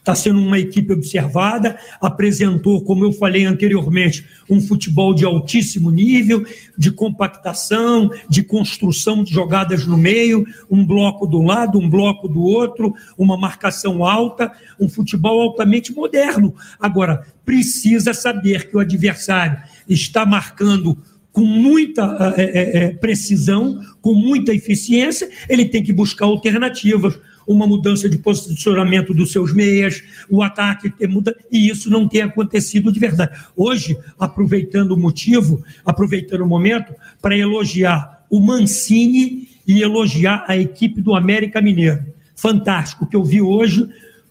[0.05, 6.45] Está sendo uma equipe observada, apresentou, como eu falei anteriormente, um futebol de altíssimo nível,
[6.77, 12.43] de compactação, de construção de jogadas no meio, um bloco do lado, um bloco do
[12.43, 16.53] outro, uma marcação alta, um futebol altamente moderno.
[16.79, 19.57] Agora, precisa saber que o adversário
[19.89, 20.95] está marcando
[21.31, 28.09] com muita eh, eh, precisão, com muita eficiência, ele tem que buscar alternativas, uma mudança
[28.09, 32.99] de posicionamento dos seus meias, o ataque ter muda, e isso não tem acontecido de
[32.99, 33.37] verdade.
[33.55, 41.01] Hoje, aproveitando o motivo, aproveitando o momento, para elogiar o Mancini e elogiar a equipe
[41.01, 42.05] do América Mineiro.
[42.35, 43.87] Fantástico, que eu vi hoje,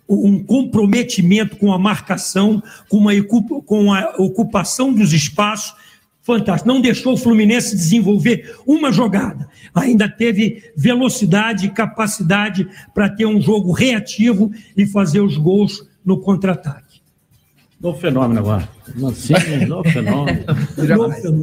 [0.09, 3.13] um comprometimento com a marcação, com, uma,
[3.65, 5.75] com a ocupação dos espaços,
[6.25, 6.67] fantástico.
[6.67, 9.49] Não deixou o Fluminense desenvolver uma jogada.
[9.73, 16.19] Ainda teve velocidade e capacidade para ter um jogo reativo e fazer os gols no
[16.19, 16.85] contra-ataque.
[17.81, 18.67] Novo fenômeno agora.
[18.97, 20.43] Mancini, novo fenômeno.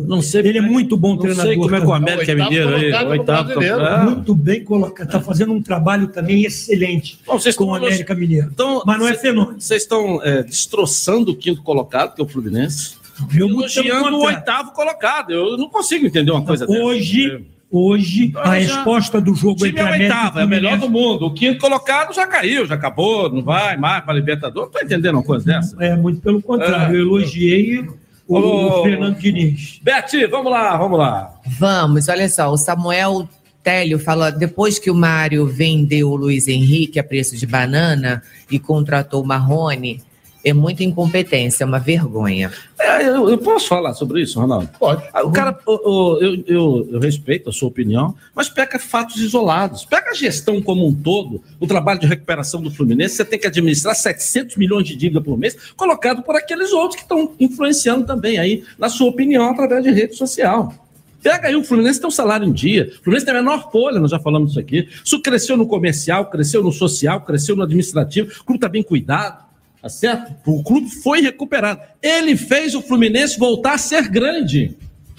[0.07, 1.45] Não sei, Ele é muito bom não treinador.
[1.45, 1.93] sei como é que o.
[1.93, 2.91] América é mineiro aí.
[2.91, 3.61] Oitavo.
[3.61, 4.03] é.
[4.05, 5.05] Muito bem colocado.
[5.05, 8.49] Está fazendo um trabalho também excelente Bom, vocês com o América Mineiro.
[8.51, 9.61] Então, Mas não é fenômeno.
[9.61, 12.95] Vocês estão é, destroçando o quinto colocado, que é o Fluminense,
[13.35, 15.31] Eu elogiando o oitavo colocado.
[15.31, 16.79] Eu não consigo entender uma coisa dessa.
[16.79, 20.77] Hoje, hoje a já- resposta do jogo entre é o América oitavo, é o melhor
[20.77, 21.25] do mundo.
[21.27, 24.69] O quinto colocado já caiu, já acabou, não vai mais para Libertadores.
[24.71, 25.75] Não tô entendendo uma coisa dessa.
[25.83, 26.95] É, muito pelo contrário.
[26.95, 26.99] É.
[26.99, 27.79] Eu elogiei
[28.27, 29.79] o, o Fernando Diniz.
[29.83, 31.33] Beth, vamos lá, vamos lá.
[31.45, 33.27] Vamos, olha só, o Samuel
[33.63, 38.57] Télio falou, depois que o Mário vendeu o Luiz Henrique a preço de banana e
[38.57, 40.01] contratou o Marrone,
[40.43, 42.51] é muita incompetência, é uma vergonha.
[42.79, 44.69] É, eu, eu posso falar sobre isso, Ronaldo?
[44.79, 45.03] Pode.
[45.13, 49.17] Ah, O cara, o- o- eu, eu- eu respeito a sua opinião, mas pega fatos
[49.17, 49.85] isolados.
[49.85, 53.15] Pega a gestão como um todo, o trabalho de recuperação do Fluminense.
[53.15, 57.03] Você tem que administrar 700 milhões de dívida por mês, colocado por aqueles outros que
[57.03, 60.73] estão influenciando também aí, na sua opinião, através de rede social.
[61.21, 62.91] Pega aí, o Fluminense tem um salário em dia.
[62.99, 64.89] O Fluminense tem a menor folha, nós já falamos disso aqui.
[65.05, 68.31] Isso cresceu no comercial, cresceu no social, cresceu no administrativo.
[68.41, 69.50] O clube está bem cuidado.
[69.81, 70.35] Tá certo?
[70.45, 71.81] O clube foi recuperado.
[72.01, 74.77] Ele fez o Fluminense voltar a ser grande.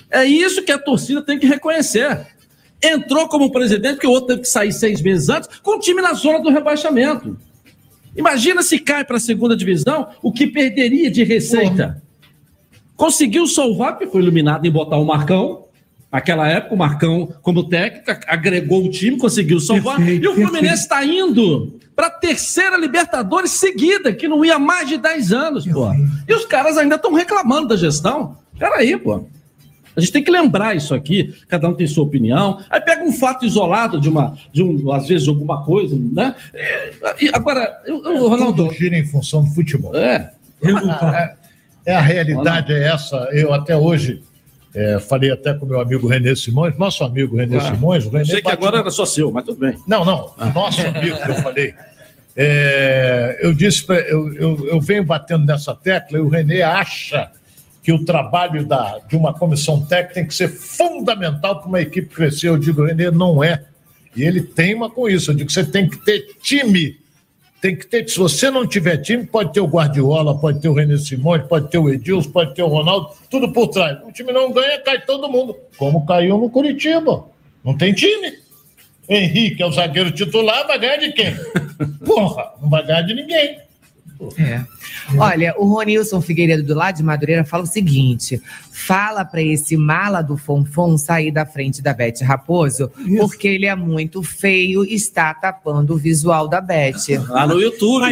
[0.08, 2.26] É isso que a torcida tem que reconhecer.
[2.80, 6.00] Entrou como presidente, porque o outro teve que sair seis meses antes, com o time
[6.00, 7.36] na zona do rebaixamento.
[8.14, 12.02] Imagina se cai para a segunda divisão, o que perderia de receita.
[12.94, 15.61] Conseguiu salvar, porque foi iluminado em botar o Marcão.
[16.12, 19.96] Naquela época, o Marcão, como técnico, agregou o time, conseguiu salvar.
[19.96, 20.82] Perfeito, e o Fluminense perfeito.
[20.82, 25.66] está indo para a terceira Libertadores seguida, que não ia há mais de 10 anos,
[25.66, 25.90] pô.
[26.28, 28.36] E os caras ainda estão reclamando da gestão.
[28.58, 29.24] Peraí, pô.
[29.96, 32.62] A gente tem que lembrar isso aqui, cada um tem sua opinião.
[32.68, 36.34] Aí pega um fato isolado de uma, de um, às vezes, alguma coisa, né?
[37.20, 38.64] E, agora, eu, eu, Ronaldo.
[38.64, 39.94] Tudo gira em função do futebol.
[39.94, 40.32] É.
[40.62, 41.34] É,
[41.86, 43.16] é a realidade, é essa.
[43.32, 44.22] Eu até hoje
[44.74, 48.06] é, falei até com meu amigo Renê Simões, nosso amigo Renê Ah, Simões.
[48.06, 49.76] Renê sei que agora era só seu, mas tudo bem.
[49.86, 51.74] Não, não, nosso amigo que eu falei.
[52.34, 57.30] É, eu disse, pra, eu, eu, eu venho batendo nessa tecla e o Renê acha
[57.82, 62.14] que o trabalho da, de uma comissão técnica tem que ser fundamental para uma equipe
[62.14, 62.48] crescer.
[62.48, 63.64] Eu digo, Renê, não é.
[64.16, 65.30] E ele teima com isso.
[65.30, 66.96] Eu digo, você tem que ter time.
[67.62, 68.08] Tem que ter.
[68.08, 71.70] Se você não tiver time, pode ter o Guardiola, pode ter o René Simões, pode
[71.70, 73.98] ter o Edilson, pode ter o Ronaldo, tudo por trás.
[74.04, 75.56] O time não ganha, cai todo mundo.
[75.78, 77.24] Como caiu no Curitiba.
[77.64, 78.36] Não tem time.
[79.08, 81.36] Henrique é o zagueiro titular, vai ganhar de quem?
[82.04, 83.60] Porra, não vai ganhar de ninguém.
[84.38, 84.64] É.
[85.16, 88.40] Olha, o Ronilson Figueiredo do lado de Madureira fala o seguinte:
[88.70, 93.74] fala pra esse mala do Fonfon sair da frente da Beth Raposo, porque ele é
[93.74, 96.92] muito feio e está tapando o visual da Beth.
[97.28, 98.02] Lá no YouTube.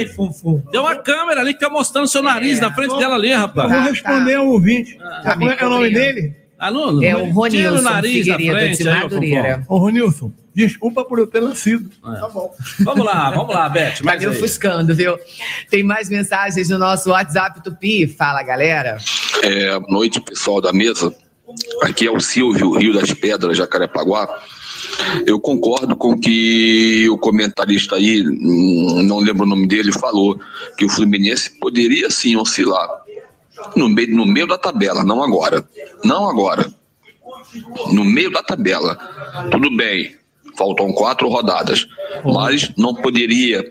[0.71, 3.71] Tem uma câmera ali que tá mostrando seu nariz na frente dela ali, rapaz.
[3.71, 4.99] Eu vou responder ao ouvinte.
[4.99, 6.41] Tá Como é que é o nome dele?
[6.59, 9.65] Ah, não, É o Ronilson Figueiredo frente de Madureira.
[9.67, 10.31] Ô, Ronilson,
[10.67, 11.91] desculpa por eu ter nascido.
[12.03, 12.55] Tá bom.
[12.81, 14.03] Vamos lá, vamos lá, Beth.
[14.03, 15.19] Tá me ofuscando, viu?
[15.69, 18.07] Tem mais mensagens no nosso WhatsApp Tupi.
[18.07, 18.99] Fala, galera.
[19.43, 21.15] É, boa noite, pessoal da mesa.
[21.83, 24.29] Aqui é o Silvio, Rio das Pedras, Jacarepaguá.
[25.27, 30.39] Eu concordo com o que o comentarista aí, hum, não lembro o nome dele, falou,
[30.77, 32.89] que o Fluminense poderia sim oscilar
[33.77, 35.65] no meio, no meio da tabela, não agora.
[36.05, 36.71] Não agora.
[37.93, 38.97] No meio da tabela.
[39.51, 40.17] Tudo bem,
[40.61, 41.87] faltam quatro rodadas,
[42.23, 43.65] mas não poderia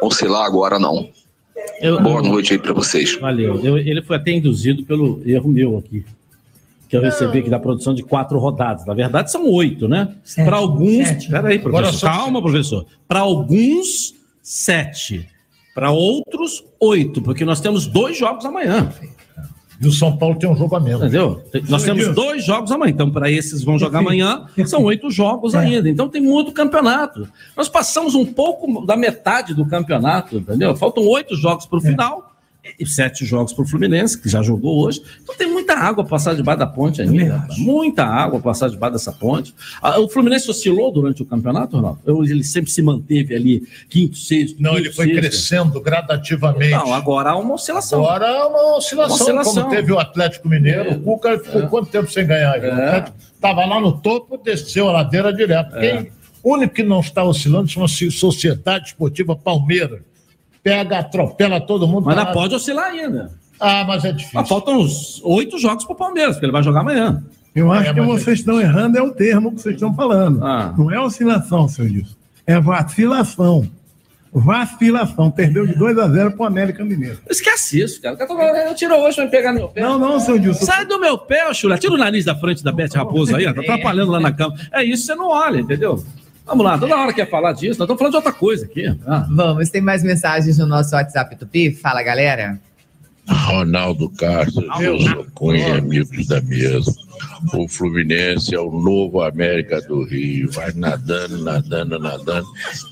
[0.00, 1.08] oscilar agora, não.
[1.80, 3.18] Eu- Boa noite aí para vocês.
[3.18, 3.60] Valeu.
[3.64, 6.04] Eu- ele foi até induzido pelo erro meu aqui.
[6.88, 8.86] Que eu recebi aqui da produção de quatro rodadas.
[8.86, 10.14] Na verdade, são oito, né?
[10.36, 11.26] Para alguns.
[11.26, 12.08] Peraí, professor.
[12.08, 12.86] Calma, professor.
[13.08, 15.28] Para alguns, sete.
[15.74, 17.20] Para outros, oito.
[17.20, 18.92] Porque nós temos dois jogos amanhã.
[19.80, 21.02] E o São Paulo tem um jogo a menos.
[21.02, 21.42] Entendeu?
[21.68, 22.92] Nós temos dois jogos amanhã.
[22.92, 25.88] Então, para esses vão jogar amanhã, são oito jogos ainda.
[25.88, 27.28] Então, tem muito campeonato.
[27.56, 30.74] Nós passamos um pouco da metade do campeonato, entendeu?
[30.76, 32.35] Faltam oito jogos para o final
[32.78, 35.02] e sete jogos para o Fluminense, que já jogou hoje.
[35.22, 37.46] Então, tem muita água a passar debaixo da ponte ainda.
[37.58, 39.54] Muita água a passar debaixo dessa ponte.
[39.82, 42.00] Ah, O Fluminense oscilou durante o campeonato, Ronaldo?
[42.24, 44.60] Ele sempre se manteve ali, quinto, sexto.
[44.60, 45.20] Não, quinto, ele foi sexto?
[45.20, 46.70] gracendo gradativamente.
[46.72, 48.00] Não, agora há uma oscilação.
[48.04, 49.62] Agora é uma oscilação, Uma oscilação.
[49.64, 50.92] como teve o Atlético Mineiro.
[50.94, 52.56] O Cuca ficou quanto tempo sem ganhar?
[53.34, 55.78] Estava lá no topo, desceu a ladeira direto.
[55.78, 56.10] Quem,
[56.42, 60.00] o único que não está oscilando chama-se Sociedade Esportiva Palmeiras.
[60.66, 62.06] Pega, atropela todo mundo.
[62.06, 63.30] Mas tá ainda pode oscilar ainda.
[63.60, 64.32] Ah, mas é difícil.
[64.34, 67.22] Mas faltam uns oito jogos para o Palmeiras, porque ele vai jogar amanhã.
[67.54, 70.44] Eu acho É, que mas vocês estão errando, é o termo que vocês estão falando.
[70.44, 70.74] Ah.
[70.76, 72.14] Não é oscilação, senhor Dilson.
[72.44, 73.70] É vacilação.
[74.32, 75.30] Vacilação.
[75.30, 77.18] Perdeu de 2 a 0 para o América Mineiro.
[77.30, 78.16] Esquece isso, cara.
[78.16, 79.80] O cara Eu tirou hoje pra me pegar no meu pé.
[79.82, 80.64] Não, não, seu Dilson.
[80.66, 81.78] Sai do meu pé, chula.
[81.78, 83.54] Tira o nariz da frente da Bete Raposo aí, ó.
[83.54, 84.56] Tá atrapalhando lá na cama.
[84.72, 86.04] É isso, você não olha, entendeu?
[86.46, 87.78] Vamos lá, toda hora quer falar disso.
[87.80, 88.86] Nós estamos falando de outra coisa aqui.
[89.04, 89.26] Ah.
[89.28, 91.72] Vamos, tem mais mensagens no nosso WhatsApp Tupi.
[91.72, 92.58] Fala, galera.
[93.28, 96.94] Ronaldo Castro, Wilson Cunha, amigos da mesa.
[97.52, 102.46] O Fluminense é o novo América do Rio, vai nadando, nadando, nadando.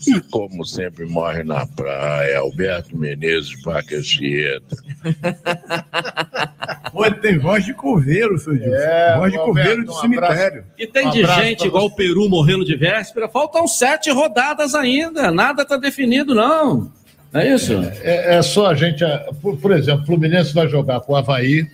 [0.06, 4.76] E como sempre morre na praia, Alberto Menezes, Paca Chieta.
[6.92, 8.70] Pô, tem voz de coveiro, seu Dilson.
[8.70, 10.64] É, voz de Alberto, coveiro de um cemitério.
[10.78, 13.28] E tem Um de gente igual o Peru morrendo de véspera.
[13.28, 15.30] Faltam sete rodadas ainda.
[15.30, 16.92] Nada tá definido, não.
[17.34, 17.72] É isso?
[18.02, 19.02] É, é só a gente.
[19.04, 21.68] é, Por, por exemplo, o Fluminense vai jogar com o Havaí,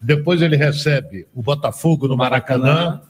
[0.00, 3.00] depois ele recebe o Botafogo no Maracanã,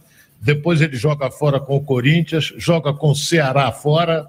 [0.41, 4.27] depois ele joga fora com o Corinthians, joga com o Ceará fora,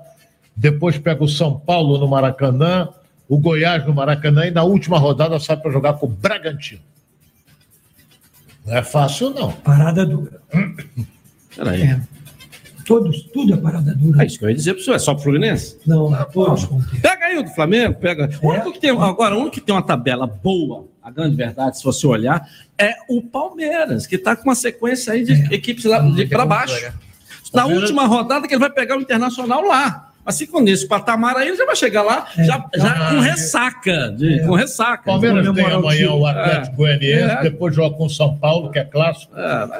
[0.55, 2.89] depois pega o São Paulo no Maracanã,
[3.27, 6.81] o Goiás no Maracanã e na última rodada sai para jogar com o Bragantino.
[8.65, 9.51] Não é fácil, não.
[9.51, 10.41] Parada dura.
[11.55, 11.81] Peraí.
[11.81, 12.01] É.
[12.89, 14.23] Todos, tudo é parada dura.
[14.23, 14.95] É isso que eu ia dizer pro senhor.
[14.95, 15.77] É só pro Fluminense?
[15.85, 16.67] Não, todos.
[16.99, 18.25] Pega aí o do Flamengo, pega.
[18.25, 18.45] É.
[18.45, 21.77] O único que tem, agora, o único que tem uma tabela boa, a grande verdade,
[21.77, 22.49] se você olhar,
[22.79, 25.53] é o Palmeiras, que está com uma sequência aí de É.
[25.55, 26.91] equipes lá para baixo.
[27.53, 30.08] Na última rodada que ele vai pegar o Internacional lá.
[30.29, 34.09] Assim, com esse patamar aí, ele já vai chegar lá já, já com ressaca.
[34.15, 35.03] de- Com ressaca.
[35.05, 36.77] Palmeiras tem amanhã o Atlético É.
[36.77, 37.41] Goianiense, É.
[37.41, 39.33] depois joga com o São Paulo, que é clássico.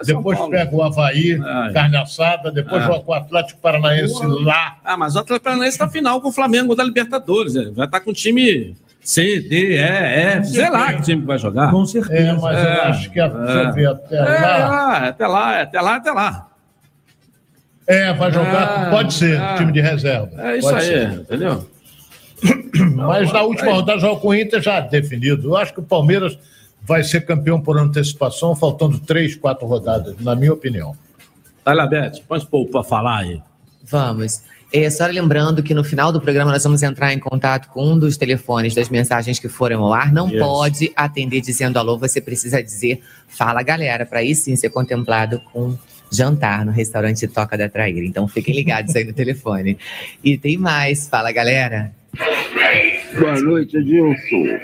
[0.06, 1.72] depois pega o Havaí, É.
[1.74, 2.88] carne assada, depois É.
[2.88, 4.78] joga com o Atlético Paranaense lá.
[4.84, 7.54] Ah, mas o Atlético Paranaense está final com o Flamengo da Libertadores.
[7.56, 11.28] Ele vai estar com o time C, D, E, F, sei lá que time que
[11.28, 11.70] vai jogar.
[11.72, 12.14] Com certeza.
[12.30, 14.98] É, mas eu acho que eu ver até É, lá.
[15.10, 16.49] até lá, até lá, até lá.
[17.90, 19.56] É, vai jogar, Ah, pode ser, ah.
[19.58, 20.30] time de reserva.
[20.38, 21.12] É isso Pode aí, ser.
[21.22, 21.68] entendeu?
[22.96, 25.50] Mas na última rodada joga com o Inter já definido.
[25.50, 26.38] Eu acho que o Palmeiras
[26.84, 30.96] vai ser campeão por antecipação, faltando três, quatro rodadas, na minha opinião.
[31.66, 33.42] Olha, Beth, esse povo pra falar aí.
[33.84, 34.44] Vamos.
[34.72, 37.98] É, só lembrando que no final do programa nós vamos entrar em contato com um
[37.98, 40.14] dos telefones das mensagens que foram ao ar.
[40.14, 40.38] Não Isso.
[40.38, 45.76] pode atender dizendo alô, você precisa dizer fala galera, para aí sim ser contemplado com
[46.12, 48.06] jantar no restaurante Toca da Traíra.
[48.06, 49.78] Então fiquem ligados aí no telefone.
[50.24, 51.92] E tem mais, fala galera.
[53.20, 54.60] Boa noite, Edilson.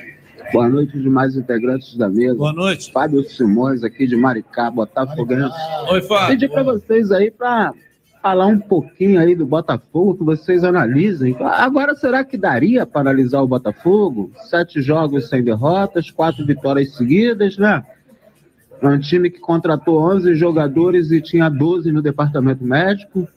[0.53, 2.35] Boa noite, demais integrantes da mesa.
[2.35, 2.91] Boa noite.
[2.91, 5.55] Fábio Simões, aqui de Maricá, Botafoguense.
[5.89, 6.27] Oi, Fábio.
[6.27, 7.73] Pedir para vocês aí para
[8.21, 11.35] falar um pouquinho aí do Botafogo, que vocês analisem.
[11.39, 14.31] Agora, será que daria para analisar o Botafogo?
[14.49, 17.83] Sete jogos sem derrotas, quatro vitórias seguidas, né?
[18.81, 23.27] É um time que contratou 11 jogadores e tinha 12 no departamento médico.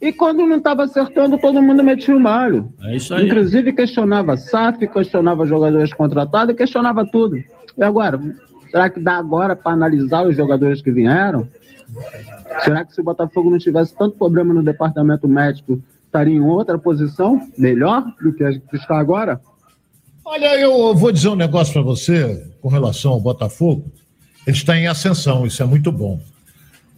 [0.00, 2.72] E quando não estava acertando, todo mundo metia o malho.
[2.82, 3.26] É isso aí.
[3.26, 7.36] Inclusive questionava SAF, questionava jogadores contratados, questionava tudo.
[7.36, 8.20] E agora?
[8.70, 11.48] Será que dá agora para analisar os jogadores que vieram?
[12.62, 16.78] Será que se o Botafogo não tivesse tanto problema no departamento médico, estaria em outra
[16.78, 19.40] posição, melhor do que a que está agora?
[20.24, 23.84] Olha, eu vou dizer um negócio para você com relação ao Botafogo.
[24.46, 26.20] Ele está em ascensão, isso é muito bom.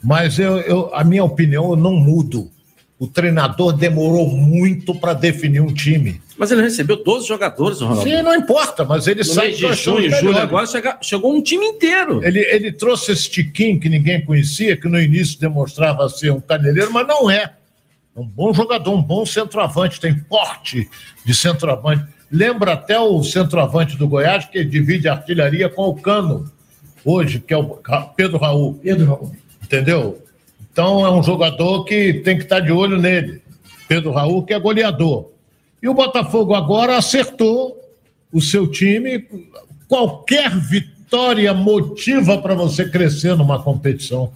[0.03, 2.51] Mas eu, eu- a minha opinião, eu não mudo.
[2.99, 6.21] O treinador demorou muito para definir um time.
[6.37, 8.03] Mas ele recebeu 12 jogadores, Ronaldo.
[8.03, 11.65] Sim, não importa, mas ele no mês de junho, julho, agora chega- chegou um time
[11.65, 12.23] inteiro.
[12.25, 16.93] Ele, ele trouxe esse tiquinho que ninguém conhecia, que no início demonstrava ser um caneleiro,
[16.93, 17.53] mas não é.
[18.17, 20.89] É um bom jogador, um bom centroavante, tem porte
[21.25, 22.05] de centroavante.
[22.31, 26.51] Lembra até o centroavante do Goiás, que divide artilharia com o Cano,
[27.05, 27.79] hoje, que é o
[28.17, 28.75] Pedro Raul.
[28.75, 29.33] Pedro Raul.
[29.63, 30.23] Entendeu?
[30.73, 33.43] Então é um jogador que tem que estar de olho nele.
[33.89, 35.31] Pedro Raul, que é goleador.
[35.83, 37.77] E o Botafogo agora acertou
[38.33, 39.27] o seu time.
[39.87, 44.33] Qualquer vitória motiva para você crescer numa competição.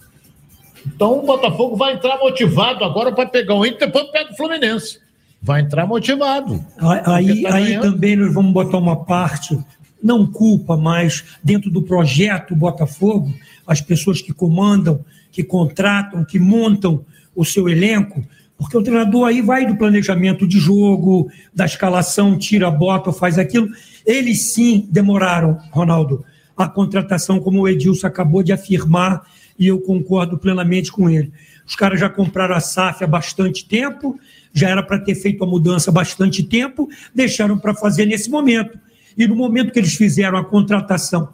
[0.85, 4.99] Então o Botafogo vai entrar motivado agora para pegar o Inter, depois pega o Fluminense.
[5.41, 6.65] Vai entrar motivado.
[7.05, 9.57] Aí, tá aí também nós vamos botar uma parte,
[10.03, 13.33] não culpa, mas dentro do projeto Botafogo,
[13.65, 18.23] as pessoas que comandam, que contratam, que montam o seu elenco,
[18.57, 23.69] porque o treinador aí vai do planejamento de jogo, da escalação, tira, bota, faz aquilo.
[24.05, 26.23] Eles sim demoraram, Ronaldo,
[26.55, 29.23] a contratação, como o Edilson acabou de afirmar,
[29.57, 31.31] e eu concordo plenamente com ele.
[31.65, 34.19] Os caras já compraram a SAF há bastante tempo,
[34.53, 38.77] já era para ter feito a mudança há bastante tempo, deixaram para fazer nesse momento.
[39.17, 41.29] E no momento que eles fizeram a contratação,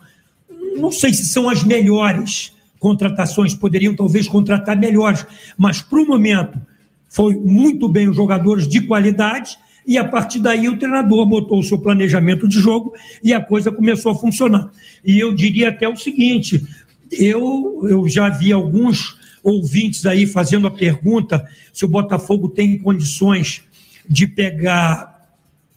[0.77, 5.25] não sei se são as melhores contratações, poderiam talvez contratar melhores,
[5.57, 6.59] mas para o momento
[7.09, 11.63] foi muito bem os jogadores de qualidade e a partir daí o treinador botou o
[11.63, 12.93] seu planejamento de jogo
[13.23, 14.69] e a coisa começou a funcionar.
[15.03, 16.63] E eu diria até o seguinte,
[17.11, 23.63] eu, eu já vi alguns ouvintes aí fazendo a pergunta se o Botafogo tem condições
[24.07, 25.27] de pegar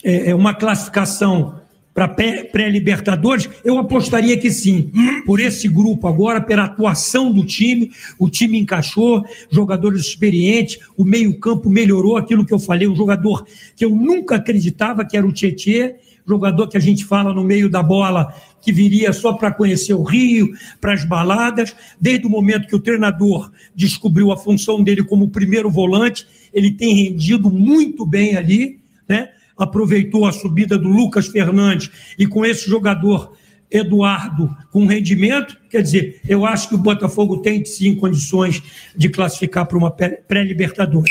[0.04, 1.61] é, é, uma classificação
[1.94, 4.90] para pré-libertadores, eu apostaria que sim.
[5.27, 11.69] Por esse grupo agora, pela atuação do time, o time encaixou, jogadores experientes, o meio-campo
[11.69, 13.44] melhorou aquilo que eu falei, um jogador
[13.77, 15.97] que eu nunca acreditava que era o Tietê,
[16.27, 20.05] jogador que a gente fala no meio da bola que viria só para conhecer o
[20.05, 21.74] Rio, para as baladas.
[22.01, 26.94] Desde o momento que o treinador descobriu a função dele como primeiro volante, ele tem
[26.94, 28.78] rendido muito bem ali,
[29.09, 29.31] né?
[29.62, 33.32] Aproveitou a subida do Lucas Fernandes e com esse jogador
[33.72, 38.62] Eduardo com rendimento, quer dizer, eu acho que o Botafogo tem sim condições
[38.94, 41.10] de classificar para uma pré-libertadores.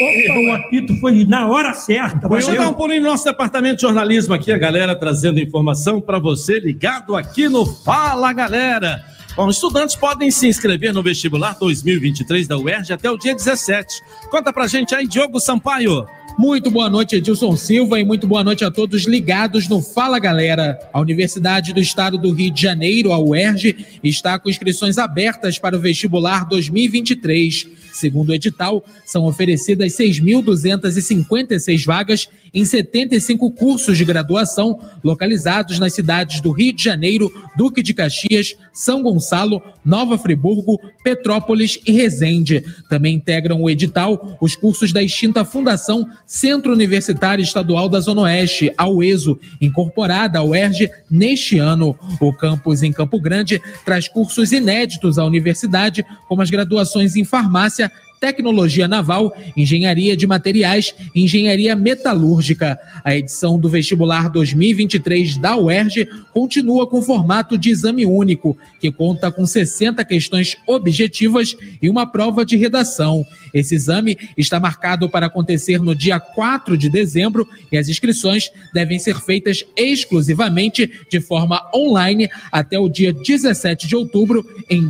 [0.00, 2.28] Opa, o apito foi na hora certa.
[2.28, 6.00] Deixa eu dar um pulinho no nosso departamento de jornalismo aqui, a galera trazendo informação
[6.00, 9.04] para você ligado aqui no Fala Galera.
[9.36, 14.02] Bom, estudantes podem se inscrever no vestibular 2023 da UERJ até o dia 17.
[14.30, 16.06] Conta pra gente aí, Diogo Sampaio.
[16.38, 20.78] Muito boa noite, Edilson Silva, e muito boa noite a todos ligados no Fala Galera.
[20.92, 25.76] A Universidade do Estado do Rio de Janeiro, a UERJ, está com inscrições abertas para
[25.76, 27.81] o vestibular 2023.
[27.92, 36.40] Segundo o edital, são oferecidas 6.256 vagas em 75 cursos de graduação localizados nas cidades
[36.40, 42.64] do Rio de Janeiro, Duque de Caxias, São Gonçalo, Nova Friburgo, Petrópolis e Resende.
[42.88, 48.72] Também integram o edital os cursos da extinta Fundação Centro Universitário Estadual da Zona Oeste,
[48.76, 51.96] a UESO, incorporada ao ERJ neste ano.
[52.20, 57.90] O campus em Campo Grande traz cursos inéditos à universidade, como as graduações em farmácia,
[58.22, 62.78] tecnologia naval, engenharia de materiais e engenharia metalúrgica.
[63.02, 69.32] A edição do vestibular 2023 da UERJ continua com formato de exame único, que conta
[69.32, 73.26] com 60 questões objetivas e uma prova de redação.
[73.52, 79.00] Esse exame está marcado para acontecer no dia 4 de dezembro e as inscrições devem
[79.00, 84.88] ser feitas exclusivamente de forma online até o dia 17 de outubro em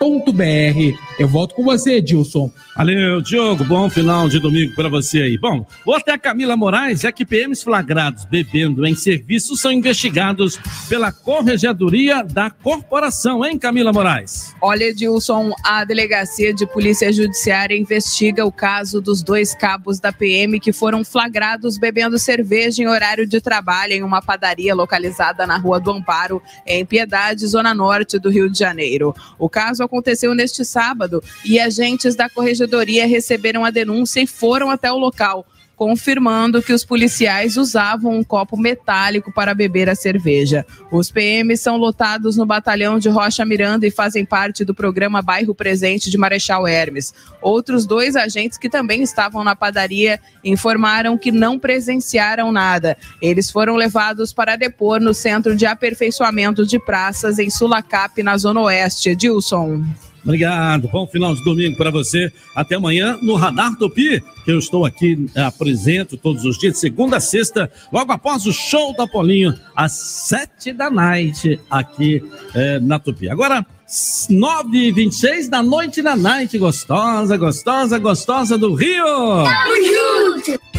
[0.00, 0.98] vestibular.erg.br.
[1.18, 2.50] Eu volto com você, Edilson.
[2.76, 3.64] Valeu, Diogo.
[3.64, 5.38] Bom final de domingo para você aí.
[5.38, 10.58] Bom, vou até a Camila Moraes, é que PMs flagrados bebendo em serviço são investigados
[10.88, 14.54] pela Corregedoria da Corporação, hein, Camila Moraes?
[14.60, 20.58] Olha, Edilson, a Delegacia de Polícia Judiciária investiga o caso dos dois cabos da PM
[20.58, 25.78] que foram flagrados bebendo cerveja em horário de trabalho em uma padaria localizada na Rua
[25.78, 29.14] do Amparo, em Piedade, zona norte do Rio de Janeiro.
[29.38, 29.93] O caso aconteceu
[30.34, 36.62] neste sábado e agentes da Corregedoria receberam a denúncia e foram até o local confirmando
[36.62, 40.64] que os policiais usavam um copo metálico para beber a cerveja.
[40.90, 45.54] Os PMs são lotados no batalhão de Rocha Miranda e fazem parte do programa Bairro
[45.54, 47.12] Presente de Marechal Hermes.
[47.42, 52.96] Outros dois agentes que também estavam na padaria informaram que não presenciaram nada.
[53.20, 58.60] Eles foram levados para depor no Centro de Aperfeiçoamento de Praças em Sulacap, na Zona
[58.60, 59.10] Oeste.
[59.10, 59.84] Edilson.
[60.24, 60.88] Obrigado.
[60.88, 62.32] Bom final de domingo para você.
[62.54, 67.18] Até amanhã no Radar Tupi, que eu estou aqui, eh, apresento todos os dias, segunda
[67.18, 72.22] a sexta, logo após o show da Polinho, às sete da noite, aqui
[72.54, 73.28] eh, na Tupi.
[73.28, 79.04] Agora, 9h26 da noite na night, gostosa, gostosa, gostosa do Rio.
[79.04, 80.73] Tamo junto!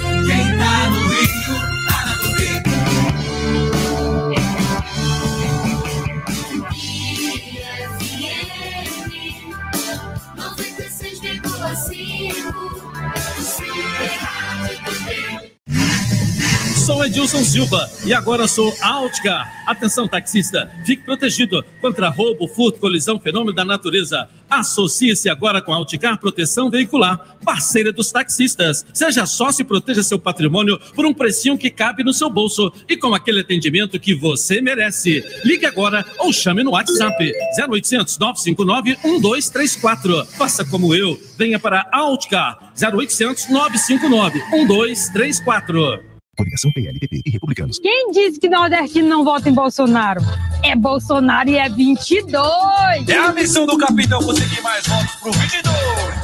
[16.86, 19.52] Sou Edilson Silva e agora sou Altcar.
[19.66, 24.30] Atenção, taxista, fique protegido contra roubo, furto, colisão, fenômeno da natureza.
[24.48, 28.86] Associe-se agora com a Altcar Proteção Veicular, parceira dos taxistas.
[28.94, 32.95] Seja sócio e proteja seu patrimônio por um precinho que cabe no seu bolso e
[32.95, 35.26] com aquele atendimento que você merece.
[35.44, 37.34] Ligue agora ou chame no WhatsApp
[37.68, 40.24] 0800 959 1234.
[40.38, 46.15] Faça como eu, venha para a Altcar 0800 959 1234.
[46.36, 47.80] Coligação PLPP e Republicanos.
[47.80, 50.22] Quem disse que nordestino não vota em Bolsonaro?
[50.64, 53.07] É Bolsonaro e é 22!
[53.07, 55.76] É a missão do capitão conseguir mais votos pro 22.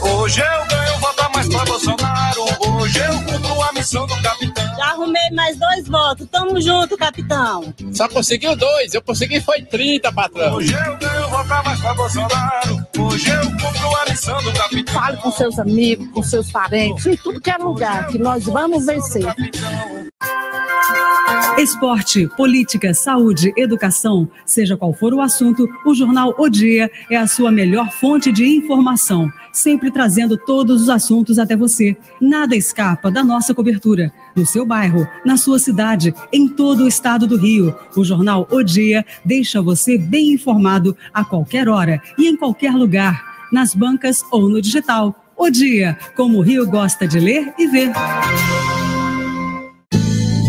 [0.01, 2.41] Hoje eu ganho votar mais pra Bolsonaro.
[2.59, 4.75] Hoje eu cumpro a missão do capitão.
[4.75, 6.27] Já arrumei mais dois votos.
[6.29, 7.73] Tamo junto, capitão.
[7.93, 10.55] Só conseguiu dois, eu consegui foi 30, patrão.
[10.55, 12.85] Hoje eu ganho votar mais pra Bolsonaro.
[12.99, 14.93] Hoje eu cumpro a missão do capitão.
[14.93, 18.85] Fale com seus amigos, com seus parentes, em tudo que é lugar, que nós vamos
[18.85, 19.25] vencer.
[21.57, 27.27] Esporte, política, saúde, educação, seja qual for o assunto, o Jornal O Dia é a
[27.27, 31.95] sua melhor fonte de informação, sempre trazendo todos os assuntos até você.
[32.19, 34.11] Nada escapa da nossa cobertura.
[34.35, 38.63] No seu bairro, na sua cidade, em todo o estado do Rio, o Jornal O
[38.63, 44.49] Dia deixa você bem informado a qualquer hora e em qualquer lugar, nas bancas ou
[44.49, 45.15] no digital.
[45.37, 47.91] O Dia, como o Rio gosta de ler e ver.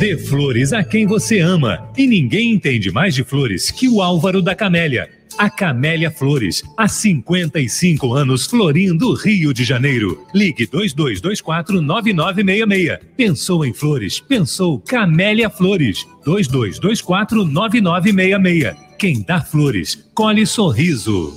[0.02, 1.88] Dê flores a quem você ama.
[1.96, 5.08] E ninguém entende mais de flores que o Álvaro da Camélia.
[5.38, 10.26] A Camélia Flores, há 55 anos florindo o Rio de Janeiro.
[10.34, 12.98] Ligue 2224-9966.
[13.16, 14.18] Pensou em flores?
[14.18, 16.04] Pensou Camélia Flores.
[16.26, 18.74] 2224-9966.
[18.98, 21.32] Quem dá flores, colhe sorriso.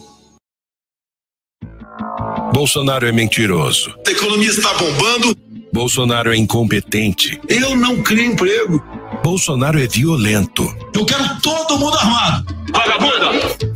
[2.51, 3.93] Bolsonaro é mentiroso.
[4.07, 5.44] A economia está bombando.
[5.75, 7.37] Bolsonaro é incompetente.
[7.49, 8.81] Eu não crio emprego.
[9.21, 10.63] Bolsonaro é violento.
[10.93, 12.55] Eu quero todo mundo armado.
[12.71, 13.29] Vagabunda!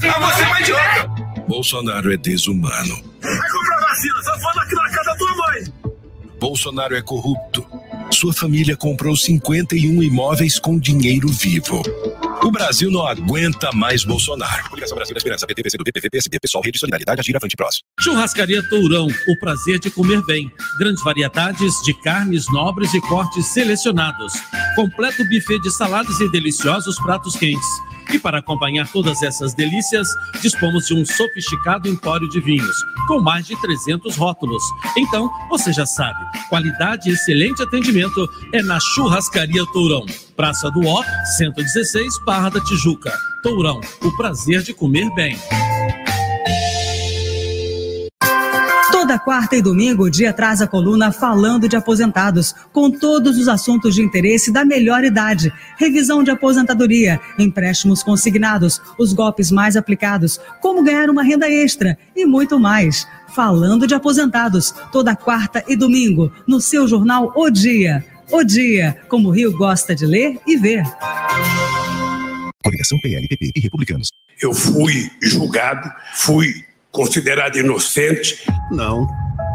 [0.07, 1.09] Ah, você é uma idiota!
[1.45, 3.03] Bolsonaro é desumano.
[3.21, 5.73] Vai comprar vacina, só fala aqui na casa da tua mãe.
[6.39, 7.65] Bolsonaro é corrupto.
[8.11, 11.83] Sua família comprou 51 imóveis com dinheiro vivo.
[12.41, 14.69] O Brasil não aguenta mais Bolsonaro.
[14.69, 17.83] Coligação Brasil da Esperança, PT, PCdoB, PV, PSD, PSOL, Rede Solidariedade, Agir, Avante Próximo.
[17.99, 20.49] Churrascaria Tourão, o prazer de comer bem.
[20.77, 24.33] Grandes variedades de carnes nobres e cortes selecionados.
[24.75, 27.67] Completo buffet de saladas e deliciosos pratos quentes.
[28.11, 30.07] E para acompanhar todas essas delícias,
[30.41, 32.75] dispomos de um sofisticado empório de vinhos,
[33.07, 34.63] com mais de 300 rótulos.
[34.97, 36.19] Então, você já sabe,
[36.49, 40.05] qualidade e excelente atendimento é na Churrascaria Tourão.
[40.35, 41.03] Praça do Ó,
[41.37, 43.13] 116, Barra da Tijuca.
[43.43, 45.37] Tourão, o prazer de comer bem.
[49.09, 53.47] Toda quarta e domingo, o dia traz a coluna Falando de Aposentados, com todos os
[53.47, 55.51] assuntos de interesse da melhor idade.
[55.79, 62.23] Revisão de aposentadoria, empréstimos consignados, os golpes mais aplicados, como ganhar uma renda extra e
[62.23, 63.07] muito mais.
[63.33, 68.05] Falando de Aposentados, toda quarta e domingo, no seu jornal O Dia.
[68.31, 70.83] O Dia, como o Rio gosta de ler e ver.
[72.63, 74.09] Coligação PLPP e Republicanos.
[74.39, 78.43] Eu fui julgado, fui considerado inocente.
[78.71, 79.07] Não,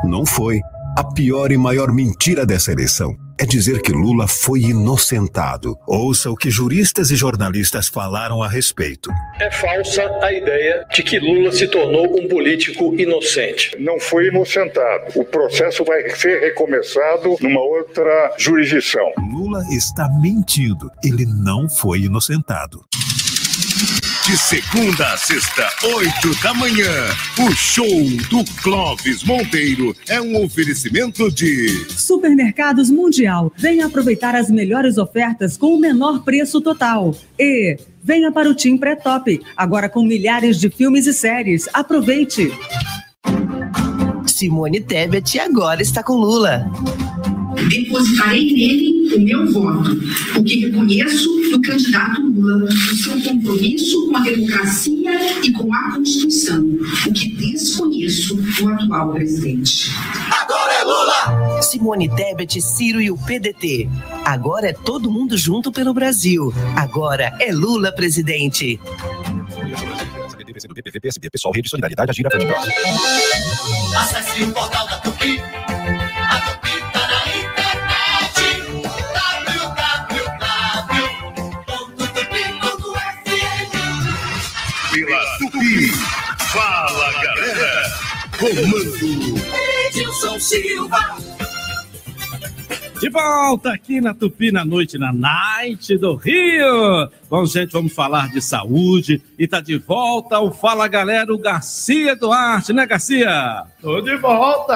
[0.05, 0.61] não foi.
[0.97, 5.77] A pior e maior mentira dessa eleição é dizer que Lula foi inocentado.
[5.89, 9.11] Ouça o que juristas e jornalistas falaram a respeito.
[9.41, 13.77] É falsa a ideia de que Lula se tornou um político inocente.
[13.79, 15.19] Não foi inocentado.
[15.19, 19.13] O processo vai ser recomeçado numa outra jurisdição.
[19.33, 20.89] Lula está mentindo.
[21.03, 22.85] Ele não foi inocentado.
[24.27, 26.91] De segunda a sexta, oito da manhã,
[27.47, 27.87] o show
[28.31, 33.53] do Clóvis Monteiro é um oferecimento de Supermercados Mundial.
[33.55, 37.15] Venha aproveitar as melhores ofertas com o menor preço total.
[37.39, 41.69] E venha para o Team Pré-Top, agora com milhares de filmes e séries.
[41.75, 42.51] Aproveite!
[44.27, 46.65] Simone Tebet agora está com Lula.
[47.69, 49.97] Depositarei nele o meu voto,
[50.33, 56.65] porque reconheço no candidato Lula o seu compromisso com a democracia e com a Constituição,
[57.07, 59.91] o que desconheço no atual presidente.
[60.31, 61.63] Agora é Lula!
[61.63, 63.89] Simone Tebet, Ciro e o PDT.
[64.25, 66.53] Agora é todo mundo junto pelo Brasil.
[66.77, 68.79] Agora é Lula presidente.
[70.37, 72.75] PT, PCdoB, PV, PSD, PSOL, Rede Solidariedade, Agir, Avante Próximo.
[73.97, 75.41] Acesse o portal da Tupi.
[76.29, 76.74] A Tupi
[88.45, 89.41] Comando.
[89.89, 91.17] Edilson Silva.
[93.01, 97.09] De volta aqui na Tupi na noite, na Night do Rio.
[97.31, 102.15] Bom, gente, vamos falar de saúde e tá de volta o Fala Galera, o Garcia
[102.15, 103.65] Duarte, né, Garcia?
[103.81, 104.75] Tô de volta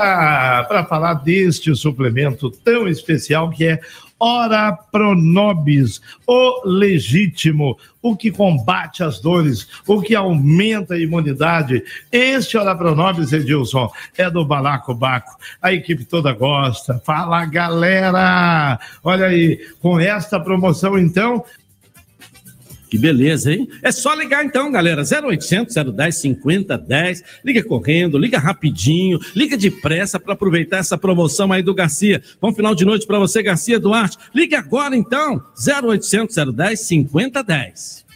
[0.66, 3.80] para falar deste suplemento tão especial que é
[4.20, 11.82] Ora Pronobis, o legítimo, o que combate as dores, o que aumenta a imunidade.
[12.10, 15.36] Este Ora Pronobis, Edilson, é do Balacobaco.
[15.62, 17.00] A equipe toda gosta.
[17.04, 18.78] Fala, galera!
[19.04, 21.44] Olha aí, com esta promoção, então,
[22.88, 23.68] Que beleza, hein?
[23.82, 25.02] É só ligar então, galera.
[25.02, 27.24] 0800 010 5010.
[27.44, 32.22] Liga correndo, liga rapidinho, liga depressa para aproveitar essa promoção aí do Garcia.
[32.40, 34.16] Bom final de noite para você, Garcia Duarte.
[34.34, 35.42] Ligue agora então.
[35.56, 38.06] 0800 010 5010.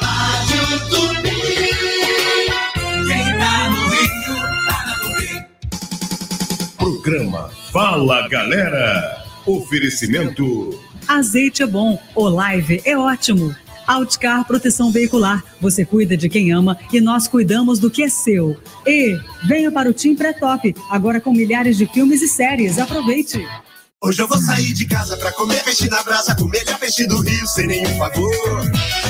[0.00, 1.36] Rádio Tupi.
[3.06, 4.36] Quem tá no Rio,
[4.66, 5.46] tá na Tupi.
[6.78, 9.24] Programa Fala, galera.
[9.44, 10.80] Oferecimento.
[11.08, 13.52] Azeite é bom, o live é ótimo.
[13.84, 15.42] Outcar Proteção Veicular.
[15.60, 18.56] Você cuida de quem ama e nós cuidamos do que é seu.
[18.86, 19.18] E
[19.48, 22.78] venha para o Team Pré-Top, agora com milhares de filmes e séries.
[22.78, 23.44] Aproveite!
[24.00, 27.20] Hoje eu vou sair de casa pra comer peixe na brasa, com melhor peixe do
[27.22, 28.30] Rio, sem nenhum favor.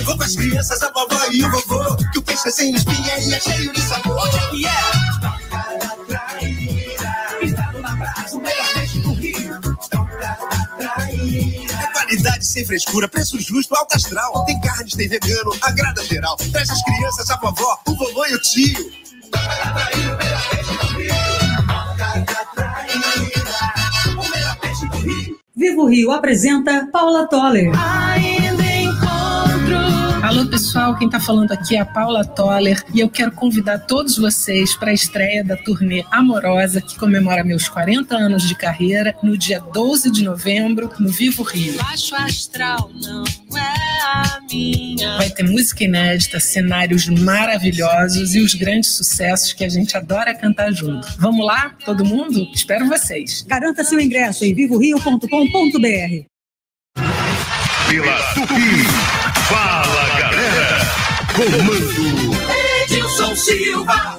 [0.04, 3.18] Vou com as crianças, a vovó e o vovô, que o peixe é sem espinha
[3.28, 4.16] e é cheio de sabor.
[4.16, 6.53] Onde é que é?
[12.04, 14.44] Qualidade sem frescura, preço justo, alto astral.
[14.44, 16.36] Tem carnes, tem vegano, agrada geral.
[16.52, 18.92] Traz as crianças, a vovó, o vovô e o tio.
[25.56, 27.72] Vivo Rio apresenta Paula Toller.
[30.24, 34.16] Alô pessoal, quem tá falando aqui é a Paula Toller e eu quero convidar todos
[34.16, 39.36] vocês para a estreia da turnê Amorosa, que comemora meus 40 anos de carreira, no
[39.36, 41.76] dia 12 de novembro, no Vivo Rio.
[41.76, 43.22] Baixo astral não
[43.54, 50.34] é Vai ter música inédita, cenários maravilhosos e os grandes sucessos que a gente adora
[50.34, 51.06] cantar junto.
[51.18, 52.48] Vamos lá, todo mundo?
[52.54, 53.42] Espero vocês.
[53.46, 55.28] Garanta seu ingresso em vivorio.com.br.
[57.90, 59.23] Pela Tupi.
[61.34, 62.36] Comando.
[62.86, 64.13] Edilson Silva.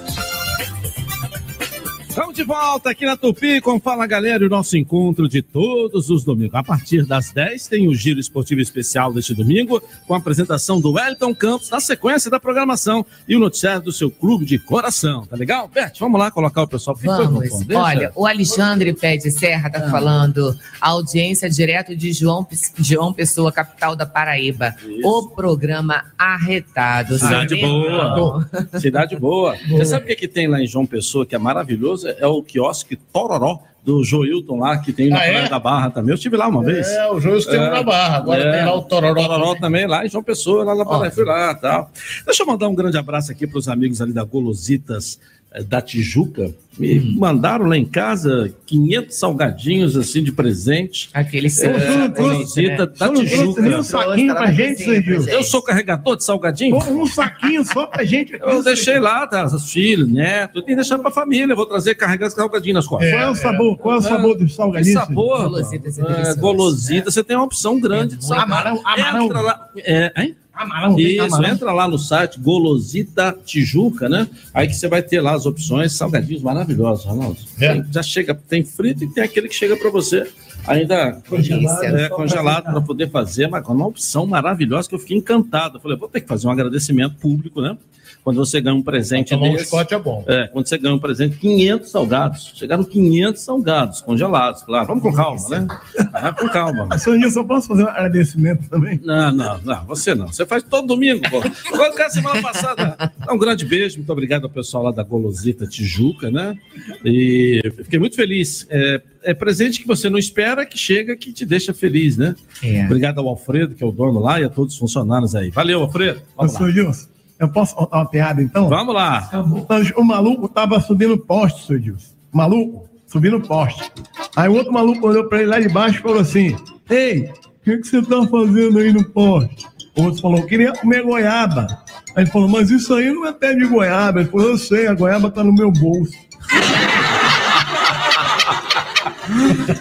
[2.16, 6.10] Estamos de volta aqui na Tupi com Fala Galera e o nosso encontro de todos
[6.10, 6.56] os domingos.
[6.56, 10.94] A partir das 10 tem o Giro Esportivo Especial deste domingo, com a apresentação do
[10.94, 15.26] Wellington Campos na sequência da programação e o noticiário do seu clube de coração.
[15.26, 15.68] Tá legal?
[15.68, 16.96] Beth, vamos lá colocar o pessoal.
[16.96, 17.52] Quem foi, Vamos.
[17.76, 22.48] Olha, o Alexandre Pé de Serra está falando a audiência direto de João,
[22.80, 24.74] João Pessoa, capital da Paraíba.
[25.04, 27.20] O programa Arretado.
[27.20, 27.62] Cidade Sabe?
[27.62, 28.50] boa.
[28.80, 29.58] Cidade boa.
[29.68, 32.05] Você sabe o que, que tem lá em João Pessoa que é maravilhoso?
[32.20, 35.32] É o quiosque Tororó do Joilton lá, que tem na Ah, é?
[35.32, 36.10] Praia da Barra também.
[36.10, 36.88] Eu estive lá uma vez.
[36.88, 39.86] É, o Joilton esteve na Barra, agora tem lá o Tororó também.
[39.86, 41.12] lá em João Pessoa, lá na Praia.
[41.12, 41.92] Fui lá tal.
[42.26, 45.20] Deixa eu mandar um grande abraço aqui para os amigos ali da Golositas
[45.64, 46.54] da Tijuca.
[46.78, 47.16] Me Hum.
[47.18, 51.10] mandaram lá em casa 500 salgadinhos assim de presente.
[51.14, 53.62] Aquele é, Golosita da Você não trouxe Tijuca.
[53.80, 55.30] um saquinho pra gente, Sergio?
[55.30, 56.76] Eu sou carregador de salgadinho?
[56.76, 58.34] Um saquinho só pra gente.
[58.44, 59.46] Eu deixei lá, tá?
[59.46, 61.54] Os filhos, neto, tem que deixar pra família.
[61.54, 63.10] Eu vou trazer carregar salgadinho nas costas.
[63.10, 63.78] Qual é o sabor?
[63.78, 65.00] Qual é o sabor dos salgadinhos?
[65.00, 65.44] Que sabor?
[65.44, 68.44] Golosita, É, golosita, você tem uma opção grande de sabor.
[68.44, 69.26] Amarão, amarão.
[69.26, 70.36] Entra lá, é, hein?
[70.56, 71.50] Amarão, tem Isso, amarão.
[71.54, 74.28] entra lá no site Golosita Tijuca, né?
[74.54, 77.38] Aí que você vai ter lá as opções, salgadinhos maravilhosos, Ronaldo.
[77.60, 77.74] É.
[77.74, 80.28] Tem- já chega, tem frito e tem aquele que chega para você
[80.66, 81.88] ainda Delícia.
[81.88, 85.78] é, congelado para poder fazer, mas com uma opção maravilhosa que eu fiquei encantado.
[85.78, 87.78] Eu falei, vou ter que fazer um agradecimento público, né?
[88.26, 89.68] Quando você ganha um presente Tomar um desse.
[89.68, 90.26] Scott é bom.
[90.28, 92.52] É, quando você ganha um presente, 500 salgados.
[92.56, 94.88] Chegaram 500 salgados, congelados, claro.
[94.88, 95.68] Vamos com calma, né?
[96.12, 96.98] Vai com calma.
[96.98, 99.00] Senhor Nilson, posso fazer um agradecimento também?
[99.04, 100.26] Não, não, não, você não.
[100.26, 101.38] Você faz todo domingo, pô.
[101.72, 103.12] Agora, cara, semana passada.
[103.30, 106.58] Um grande beijo, muito obrigado ao pessoal lá da Golosita Tijuca, né?
[107.06, 108.66] E fiquei muito feliz.
[108.72, 112.36] É, é presente que você não espera, que chega, que te deixa feliz, né?
[112.64, 112.86] É.
[112.86, 115.52] Obrigado ao Alfredo, que é o dono lá, e a todos os funcionários aí.
[115.52, 116.24] Valeu, Alfredo.
[116.36, 116.60] Vamos lá.
[116.60, 118.70] Senhor Nilson, eu posso contar uma piada então?
[118.70, 119.30] Vamos lá.
[119.68, 122.14] Mas O maluco tava subindo poste, senhor Nilson.
[122.32, 123.92] Maluco, subindo poste.
[124.36, 126.56] Aí o outro maluco olhou pra ele lá de baixo e falou assim:
[126.90, 129.68] Ei, o que, que você tá fazendo aí no poste?
[129.98, 131.68] O outro falou: Queria comer goiaba.
[132.16, 134.22] Aí ele falou: Mas isso aí não é pé de goiaba.
[134.22, 136.14] Ele falou: Eu sei, a goiaba tá no meu bolso.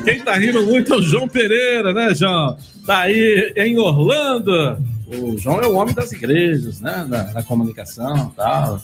[0.04, 2.56] Quem tá rindo muito é o João Pereira, né, João?
[2.86, 4.78] Tá aí em Orlando.
[5.06, 7.06] O João é o homem das igrejas, né?
[7.08, 8.80] Da, da comunicação tal,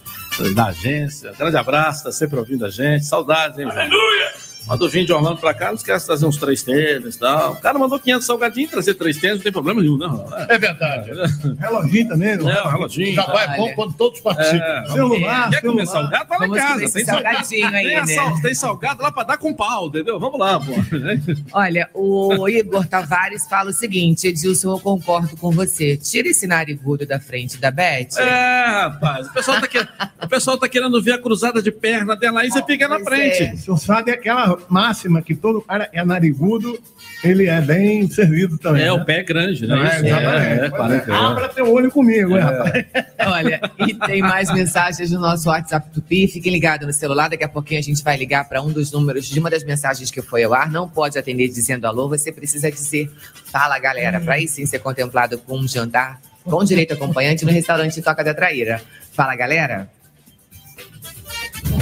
[0.55, 1.33] da agência.
[1.33, 3.05] Grande abraço, tá sempre ouvindo a gente.
[3.07, 3.81] Saudade, hein, João?
[3.81, 4.50] Aleluia!
[4.71, 7.53] Mandou vir de Orlando pra cá, não esquece de trazer uns três tênis e tal.
[7.55, 10.27] O cara mandou 500 salgadinhos, trazer três tênis, não tem problema nenhum, não.
[10.49, 11.11] É verdade.
[11.59, 12.49] Reloginho também, não?
[12.49, 13.13] É, o reloginho.
[13.15, 14.65] Já vai bom quando todos participam.
[14.65, 16.03] É, Celular, Quer comer celular.
[16.11, 16.29] salgado?
[16.29, 16.73] Vai lá em casa.
[16.75, 18.07] comer Tem salgado, salgadinho aí, tem, né?
[18.15, 20.21] sal- tem salgado lá pra dar com pau, entendeu?
[20.21, 20.73] Vamos lá, pô.
[21.53, 25.97] Olha, o Igor Tavares fala o seguinte: Edilson, eu concordo com você.
[25.97, 28.17] Tira esse narigudo da frente da Beth.
[28.19, 29.27] É, rapaz.
[29.27, 29.89] O pessoal, tá querendo,
[30.23, 33.55] o pessoal tá querendo ver a cruzada de perna dela aí, você fica na frente.
[33.55, 36.79] O senhor sabe aquela máxima que todo cara é narigudo,
[37.23, 38.83] ele é bem servido também.
[38.83, 38.93] É, né?
[38.93, 39.77] o pé é grande, né?
[39.77, 40.45] É, Isso, exatamente.
[40.45, 41.15] é, é, que é.
[41.15, 42.87] Abra teu olho comigo, hein, rapaz?
[43.27, 46.27] Olha, e tem mais mensagens no nosso WhatsApp Tupi.
[46.29, 47.29] Fiquem ligados no celular.
[47.29, 50.11] Daqui a pouquinho a gente vai ligar para um dos números de uma das mensagens
[50.11, 50.71] que foi ao ar.
[50.71, 53.11] Não pode atender dizendo alô, você precisa dizer
[53.47, 54.21] fala, galera.
[54.21, 58.35] Para aí sim ser contemplado com um jantar com direito acompanhante no restaurante Toca da
[58.35, 58.81] Traíra.
[59.13, 59.89] Fala, galera.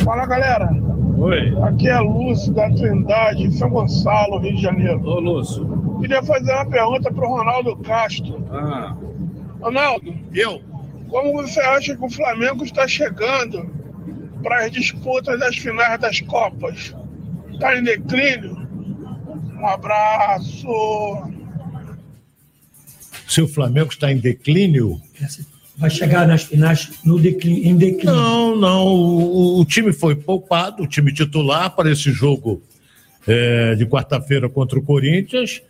[0.04, 0.68] Fala galera,
[1.20, 1.52] Oi.
[1.64, 5.02] aqui é Lúcio da Trindade, São Gonçalo, Rio de Janeiro.
[5.04, 5.98] Ô, Lúcio.
[6.00, 8.46] Queria fazer uma pergunta pro Ronaldo Castro.
[8.52, 8.96] Ah.
[9.60, 10.62] Ronaldo, eu.
[11.08, 13.68] Como você acha que o Flamengo está chegando
[14.42, 16.94] para as disputas das finais das Copas?
[17.50, 18.56] Está em declínio?
[19.56, 20.68] Um abraço.
[23.26, 25.00] Se o Flamengo está em declínio.
[25.78, 28.14] Vai chegar nas finais no declínio, em declínio.
[28.14, 28.86] Não, não.
[28.86, 32.60] O, o time foi poupado, o time titular para esse jogo
[33.26, 35.62] é, de quarta-feira contra o Corinthians.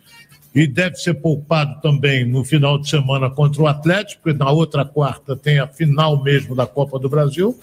[0.53, 4.83] E deve ser poupado também no final de semana contra o Atlético, porque na outra
[4.83, 7.57] quarta tem a final mesmo da Copa do Brasil,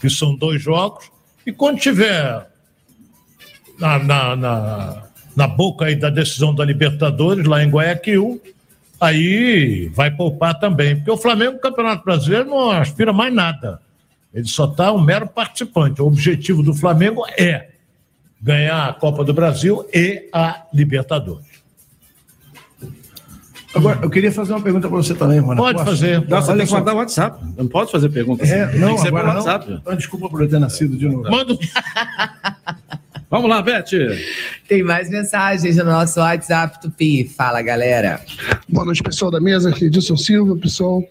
[0.00, 1.10] que são dois jogos.
[1.46, 2.48] E quando tiver
[3.78, 5.02] na, na, na,
[5.36, 8.40] na boca aí da decisão da Libertadores, lá em Guayaquil,
[9.00, 10.96] aí vai poupar também.
[10.96, 13.80] Porque o Flamengo, no Campeonato Brasileiro, não aspira mais nada.
[14.32, 16.02] Ele só está um mero participante.
[16.02, 17.68] O objetivo do Flamengo é
[18.42, 21.54] ganhar a Copa do Brasil e a Libertadores.
[23.74, 25.60] Agora, eu queria fazer uma pergunta para você também, mano.
[25.60, 26.20] Pode fazer.
[26.28, 26.78] Não, você Olha tem que só.
[26.78, 27.44] mandar o WhatsApp.
[27.56, 28.48] Não pode fazer perguntas.
[28.48, 28.78] É, assim.
[28.78, 29.34] não, tem que ser agora não.
[29.34, 29.82] WhatsApp.
[29.84, 31.28] Ah, Desculpa por eu ter nascido de novo.
[31.28, 31.58] Manda.
[33.34, 33.90] Vamos lá, Beth.
[34.68, 37.24] Tem mais mensagens no nosso WhatsApp Tupi.
[37.24, 38.20] Fala, galera.
[38.68, 39.70] Boa noite, pessoal da mesa.
[39.70, 41.02] Aqui é Edilson Silva, pessoal.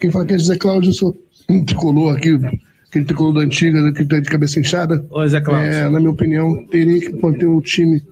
[0.00, 2.40] Quem fala aqui é José Cláudio, eu sou um tricolor aqui,
[2.88, 5.04] aquele tricolor da antiga, que tá de cabeça inchada.
[5.10, 5.70] Oi, Zé Cláudio.
[5.70, 8.02] É, na minha opinião, teria que manter o time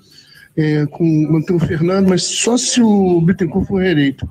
[0.58, 4.28] é, com manter o Fernando, mas só se o Bittencourt for reeleito.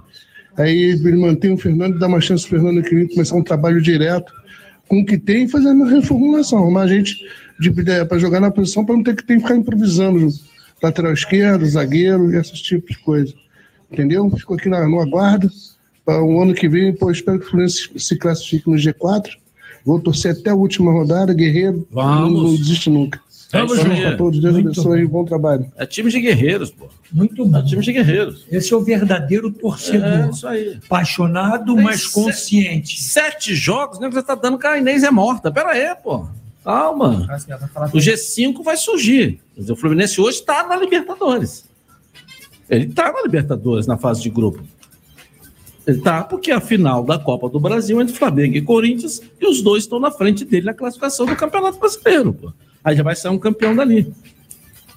[0.56, 4.32] Aí ele mantém o Fernando, dá uma chance pro Fernando que começar um trabalho direto
[4.88, 7.16] com o que tem e fazer uma reformulação, arrumar gente
[8.08, 10.28] para jogar na posição para não ter que ter que ficar improvisando
[10.82, 13.34] lateral esquerdo, zagueiro e esses tipos de coisa.
[13.92, 14.30] Entendeu?
[14.32, 15.50] Ficou aqui na, no aguardo.
[16.06, 19.38] Para o ano que vem, pô, espero que o Fluminense se classifique no G4.
[19.86, 21.88] Vou torcer até a última rodada, guerreiro.
[21.92, 23.22] Não, não desiste nunca.
[23.54, 23.96] Vamos Vamos junto.
[23.96, 24.42] junto a todos.
[24.42, 25.06] Deus Muito abençoe.
[25.06, 25.72] Bom trabalho.
[25.78, 26.90] É time de guerreiros, pô.
[27.12, 27.58] Muito bom.
[27.58, 28.46] É time de guerreiros.
[28.52, 30.08] Esse é o verdadeiro torcedor.
[30.08, 30.80] É, isso aí.
[30.84, 33.02] Apaixonado, Tem mas consciente.
[33.02, 34.10] Sete jogos, né?
[34.10, 35.52] Você tá dando que a Inês é morta.
[35.52, 36.26] Pera aí, pô.
[36.64, 37.28] Calma.
[37.94, 39.40] O G5 vai surgir.
[39.58, 41.66] O Fluminense hoje está na Libertadores.
[42.70, 44.64] Ele está na Libertadores, na fase de grupo.
[45.86, 49.46] Ele está porque é a final da Copa do Brasil entre Flamengo e Corinthians e
[49.46, 52.34] os dois estão na frente dele na classificação do Campeonato Brasileiro.
[52.34, 52.54] Pô.
[52.84, 54.12] Aí já vai sair um campeão dali.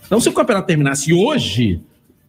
[0.07, 1.81] Então, se o campeonato terminasse hoje,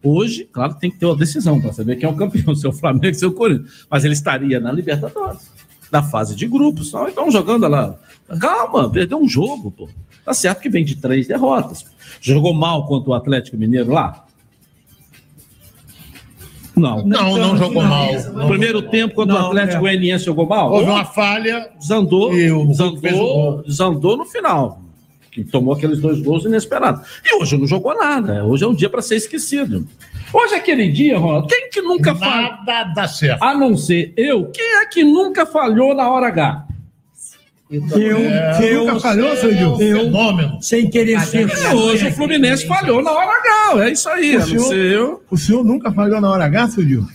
[0.02, 2.68] hoje, claro, tem que ter uma decisão para saber quem é o campeão, se é
[2.68, 3.86] o Flamengo, se é o Corinthians.
[3.88, 5.50] Mas ele estaria na Libertadores,
[5.90, 6.92] na fase de grupos.
[7.08, 7.94] Então jogando lá.
[8.40, 9.88] Calma, perdeu um jogo, pô.
[10.24, 11.86] Tá certo que vem de três derrotas.
[12.20, 14.24] Jogou mal contra o Atlético Mineiro lá?
[16.78, 17.04] Não.
[17.04, 18.12] Não, não jogou mal.
[18.34, 19.80] No primeiro tempo, contra o Não, Atlético é.
[19.80, 20.72] Goianiense, jogou mal?
[20.72, 21.70] Houve uma falha.
[21.78, 23.62] Desandou, gol.
[23.66, 24.80] desandou no final.
[25.30, 27.06] Que tomou aqueles dois gols inesperados.
[27.24, 28.44] E hoje não jogou nada.
[28.44, 29.86] Hoje é um dia para ser esquecido.
[30.32, 31.48] Hoje é aquele dia, Ronaldo.
[31.48, 32.50] Quem que nunca falhou?
[32.64, 33.42] Nada dá certo.
[33.42, 34.46] A não ser eu.
[34.50, 36.64] Quem é que nunca falhou na hora H?
[37.70, 37.82] Eu,
[38.18, 40.58] É, eu, nunca falhou, seu eu, Fenômeno.
[40.62, 41.50] sem querer ser.
[41.50, 43.30] É, hoje o Fluminense falhou na hora
[43.74, 43.84] H.
[43.86, 44.36] É isso aí.
[44.36, 45.22] O senhor- eu.
[45.30, 47.12] O senhor nunca falhou na hora H, seu Dilson?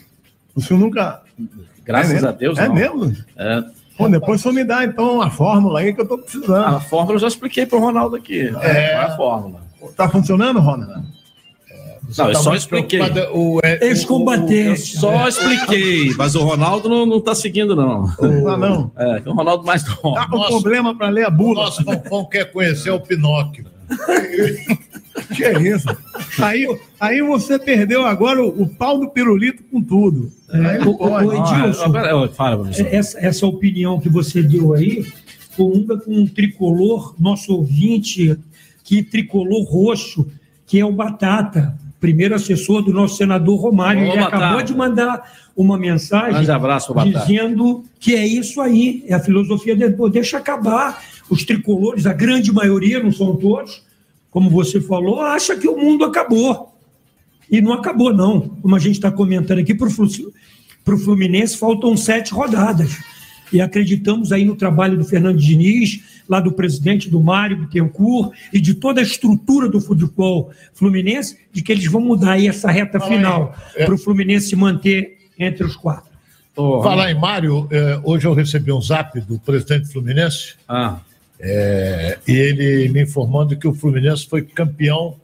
[0.55, 1.21] O senhor nunca.
[1.83, 2.75] Graças É a Deus, É não.
[2.75, 3.15] mesmo?
[3.35, 3.63] É.
[3.97, 6.63] Pô, depois o senhor me dá, então, a fórmula aí que eu tô precisando.
[6.75, 8.41] A fórmula eu já expliquei pro Ronaldo aqui.
[8.41, 8.51] É.
[8.51, 9.61] Qual é a fórmula?
[9.97, 11.03] Tá funcionando, Ronaldo?
[12.17, 12.99] Não, eu tá só muito expliquei.
[12.99, 14.97] preocupado, o- é, Eu Ex-combatente.
[14.97, 18.05] só expliquei, mas o Ronaldo não, não tá seguindo, não.
[18.47, 18.91] Ah, não.
[18.97, 20.13] É, que o Ronaldo mais novo.
[20.15, 21.65] Tá com problema pra ler a bula.
[21.65, 23.65] Nosso Fonfon quer conhecer o Pinóquio.
[25.35, 25.87] Que é isso?
[26.41, 26.67] Aí,
[26.99, 30.31] aí você perdeu agora o, o pau do pirulito com tudo.
[30.83, 31.27] Não pode.
[31.27, 35.05] Edilson, Ah, fala, essa, essa opinião que você deu aí
[35.55, 38.35] comunga com um tricolor, nosso ouvinte,
[38.83, 40.27] que tricolor roxo,
[40.65, 44.03] que é o Batata, primeiro assessor do nosso senador Romário.
[44.03, 45.23] Ele acabou de mandar
[45.55, 51.01] uma mensagem abraço, dizendo que é isso aí, é a filosofia de pô, deixa acabar.
[51.29, 53.81] Os tricolores, a grande maioria, não são todos,
[54.29, 56.75] como você falou, acha que o mundo acabou.
[57.49, 58.41] E não acabou, não.
[58.61, 62.97] Como a gente está comentando aqui, para o Fluminense faltam sete rodadas.
[63.53, 66.01] E acreditamos aí no trabalho do Fernando Diniz,
[66.33, 71.61] lá do presidente do Mário Bittencourt e de toda a estrutura do futebol fluminense, de
[71.61, 73.85] que eles vão mudar aí essa reta Fala final É.
[73.85, 76.11] para o Fluminense se manter entre os quatro.
[76.55, 80.55] Falar em Mário, eh, hoje eu recebi um zap do presidente Fluminense.
[80.67, 80.97] Ah.
[81.39, 85.15] eh, e ele me informando que o Fluminense foi campeão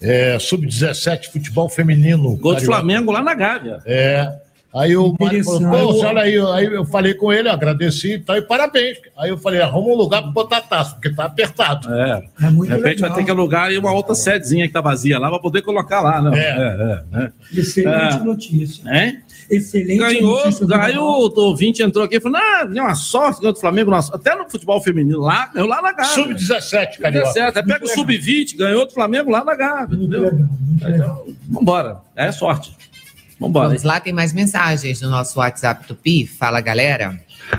[0.00, 2.36] eh, sub-17 futebol feminino.
[2.36, 2.64] Gol do.
[2.64, 3.80] Flamengo lá na Gávea.
[3.86, 4.32] É.
[4.74, 8.36] Aí o Mário falou, pô, olha aí, aí eu falei com ele, agradeci e tal,
[8.36, 8.96] e parabéns.
[9.18, 11.92] Aí eu falei, arruma um lugar para botar a taça, porque tá apertado.
[11.92, 12.22] É.
[12.42, 13.10] É muito De repente legal.
[13.10, 16.00] vai ter que alugar aí uma outra sedezinha que tá vazia lá para poder colocar
[16.00, 16.38] lá, né?
[16.38, 17.18] É.
[17.18, 17.32] é, é.
[17.54, 18.20] Excelente É.
[18.20, 18.82] notícia.
[18.90, 19.20] Hein?
[19.50, 20.66] Excelente Ganhou, notícia.
[20.80, 21.02] aí o
[21.36, 24.48] ouvinte entrou aqui e falou: ah, deu uma sorte ganhou do Flamengo, nossa, até no
[24.48, 26.14] futebol feminino lá, ganhou lá na Gávea.
[26.14, 27.28] Sub-17, carioca.
[27.34, 30.32] 17, aí pega o sub-20, ganhou do Flamengo lá na Gávea, entendeu?
[30.80, 32.72] Então, vambora, é sorte.
[33.42, 33.68] Vambora.
[33.68, 36.26] Vamos lá, tem mais mensagens no nosso WhatsApp Tupi.
[36.26, 37.18] Fala, galera.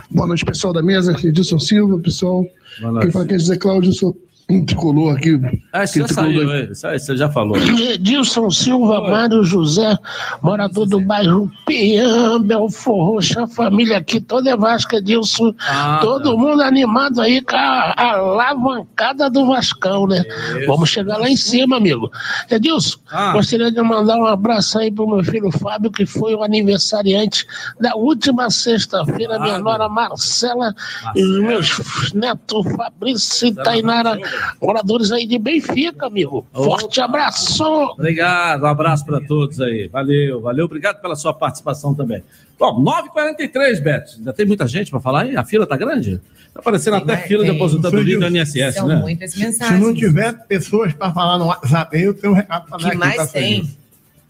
[0.10, 1.12] Boa noite, pessoal da mesa.
[1.22, 2.46] Edilson Silva, pessoal.
[2.80, 4.18] Boa Quem fala aqui é José Cláudio, eu sou
[4.50, 5.40] um tricolor aqui.
[5.72, 7.58] Ah, isso já saiu, é, isso você já falou.
[7.58, 9.98] Edilson Silva, Mário José,
[10.42, 15.54] morador do bairro Piã, Belfor Roxo, a família aqui toda é Vasca, Edilson.
[15.68, 20.24] Ah, todo mundo animado aí com a alavancada do Vascão, né?
[20.68, 22.12] Vamos chegar lá em cima, amigo.
[22.50, 23.32] Edilson, Ah.
[23.32, 27.46] gostaria de mandar um abraço aí pro meu filho Fábio, que foi o aniversariante
[27.80, 30.76] da última sexta-feira, minha nora Marcela,
[31.16, 34.18] e os meus netos Fabrício e Tainara
[34.62, 36.46] Moradores aí de Benfica, amigo.
[36.54, 37.64] Forte abraço.
[37.94, 39.88] Obrigado, um abraço para todos aí.
[39.88, 40.66] Valeu, valeu.
[40.66, 42.24] Obrigado pela sua participação também.
[42.58, 44.14] Bom, 9h43, Beto.
[44.18, 45.36] Ainda tem muita gente para falar aí?
[45.36, 46.22] A fila tá grande?
[46.54, 47.60] Tá aparecendo até mais- fila de tem.
[47.60, 48.96] aposentadoria do INSS, São né?
[48.96, 49.98] muitas Se não mensagens.
[49.98, 52.98] tiver pessoas para falar no WhatsApp, aí eu tenho um recado para Que dar aqui.
[52.98, 53.70] mais tá, tem?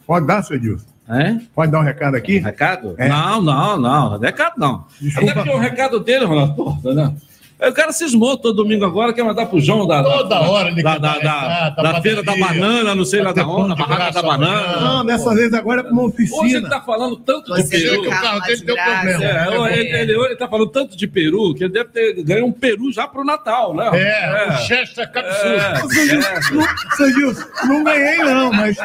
[0.08, 0.86] Pode dar, seu Edilson?
[1.10, 1.38] É?
[1.54, 2.38] Pode dar um recado aqui?
[2.38, 2.96] Recado?
[2.98, 3.10] É.
[3.10, 4.18] Não, não, não.
[4.20, 4.86] Recado não.
[5.02, 5.32] Desculpa.
[5.32, 7.14] Até porque o recado dele, Ronaldo, porra, né?
[7.60, 10.70] Aí O cara cismou todo domingo agora, quer mandar pro João da, Toda da, hora
[10.70, 13.76] ele da, da, da, recado, da feira da banana, não sei lá da onde, da
[13.76, 14.80] barraca da banana.
[14.82, 16.70] Não, dessa vez agora é para uma Hoje ele oficina.
[16.70, 18.02] tá falando tanto de peru.
[18.02, 19.24] que o carro dele deu problema.
[19.70, 22.52] É, ele, ele, ele tá falando tanto de peru que ele deve ter ganho um
[22.52, 23.90] peru já pro Natal, né?
[23.94, 25.08] É, o Chester É.
[25.08, 25.94] Capsule.
[25.94, 28.78] Seu Edilson, não- Seu Edilson, não ganhei não, mas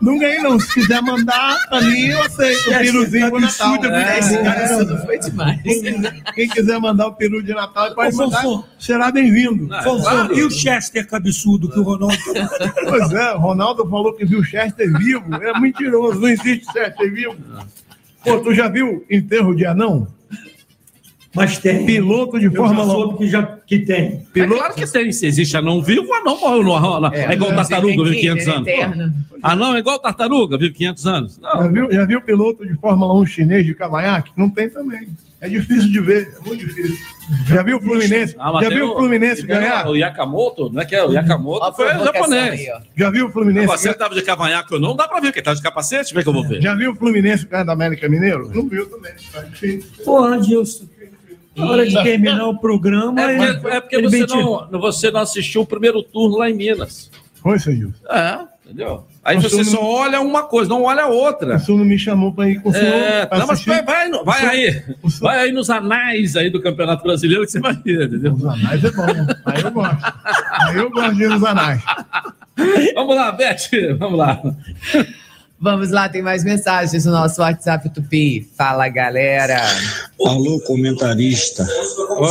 [0.00, 0.58] não ganhei não.
[0.58, 3.74] Se quiser mandar pra mim, eu aceito o peruzinho pro Natal.
[3.74, 5.60] absurdo, É, esse é, cara não foi demais.
[6.34, 8.64] Quem quiser mandar o peru de Natal, pode Ô, mandar.
[8.78, 9.68] Será bem-vindo.
[9.82, 10.38] Fofo, claro.
[10.38, 12.16] E o Chester cabeçudo que o Ronaldo.
[12.88, 15.24] Pois é, o Ronaldo falou que viu Chester vivo.
[15.34, 17.36] É mentiroso, não existe Chester vivo.
[18.24, 20.06] Pô, tu já viu enterro de anão?
[21.34, 21.84] Mas tem.
[21.84, 22.90] Piloto de Eu Fórmula 1.
[22.90, 24.26] soube que, já, que tem.
[24.34, 25.12] É claro que tem.
[25.12, 28.68] Se existe anão vivo, anão morreu no na- É, igual tartaruga, vive 500 anos.
[29.28, 29.36] Pô.
[29.42, 31.40] Anão é igual tartaruga, vive 500 anos.
[31.42, 34.30] Já viu, já viu piloto de Fórmula 1 chinês de cavanhaque?
[34.36, 35.08] Não tem também.
[35.40, 36.96] É difícil de ver, é muito difícil.
[37.46, 38.34] Já viu o Fluminense?
[38.40, 39.86] Ah, já viu o Fluminense ganhar?
[39.88, 41.04] O Yakamoto, não é que é?
[41.04, 42.52] O Yakamoto Ó a foi japonês.
[42.60, 42.68] aí.
[42.96, 43.64] Já viu o Fluminense?
[43.66, 45.62] Agora, se ele tava de cavanhaque ou não, dá pra ver, porque ele tá de
[45.62, 46.60] capacete, vê que eu vou ver.
[46.60, 48.50] Já viu o Fluminense ganhar da América Mineiro?
[48.52, 49.12] Não viu também.
[49.32, 50.04] Tá difícil.
[50.04, 50.86] Porra, Adilson.
[51.54, 53.20] Na hora de terminar o programa.
[53.20, 56.48] É ele- porque, é porque ele você, não, você não assistiu o primeiro turno lá
[56.50, 57.10] em Minas.
[57.34, 57.92] Foi, seu Gil.
[58.10, 59.04] É, entendeu?
[59.28, 61.56] Aí Mas você tu não- só olha uma coisa, não olha a outra.
[61.56, 62.86] O senhor não me chamou para ir com o senhor.
[62.94, 64.82] É, não, mas vai, vai, vai senhor- aí.
[65.20, 68.32] Vai aí nos anais aí do Campeonato Brasileiro que você vai ver, entendeu?
[68.32, 69.04] Os anais é bom.
[69.44, 69.98] Aí eu gosto.
[70.62, 71.82] Aí eu gosto de ir nos anais.
[72.94, 73.68] Vamos lá, Beth,
[73.98, 74.40] vamos lá.
[75.60, 78.48] Vamos lá, tem mais mensagens no nosso WhatsApp Tupi.
[78.56, 79.60] Fala, galera.
[80.24, 81.66] Alô, comentarista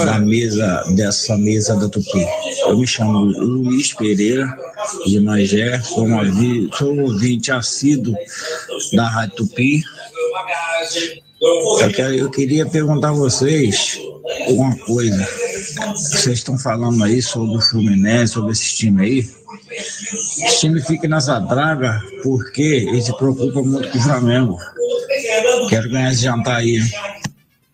[0.05, 2.25] da mesa, dessa mesa da Tupi.
[2.69, 4.47] Eu me chamo Luiz Pereira,
[5.05, 6.07] de Magé, sou
[6.77, 8.15] sou um ouvinte assíduo
[8.93, 9.83] da Rádio Tupi.
[11.41, 13.99] Eu, quero- eu queria perguntar a vocês
[14.49, 15.27] uma coisa.
[15.93, 19.29] Vocês estão falando aí sobre o Fluminense, sobre esse time aí.
[19.71, 24.57] Esse time fica nessa draga porque ele se preocupa muito com o Flamengo.
[25.69, 26.79] Quero ganhar esse jantar aí.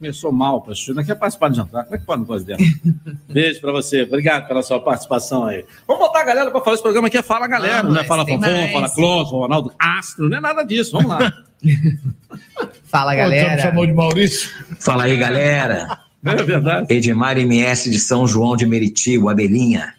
[0.04, 0.94] Começou mal, pastor.
[0.94, 1.86] Não quer participar do jantar.
[1.86, 2.62] Como é que pode uma coisa dessa?
[3.32, 4.02] Beijo pra você.
[4.02, 5.64] Obrigado pela sua participação aí.
[5.88, 7.18] Vamos botar a galera pra falar esse programa aqui.
[7.18, 8.68] É Fala Galera, Vamos, não é Fala Fofão.
[8.74, 10.92] Fala Clóvis, Ronaldo Castro, não é nada disso.
[10.92, 11.34] Vamos lá.
[12.84, 13.56] Fala, galera.
[13.56, 14.50] me chamou de Maurício.
[14.78, 16.00] Fala aí, galera.
[16.26, 16.94] É verdade.
[16.94, 19.94] Edmar MS de São João de Meriti, o Abelhinha.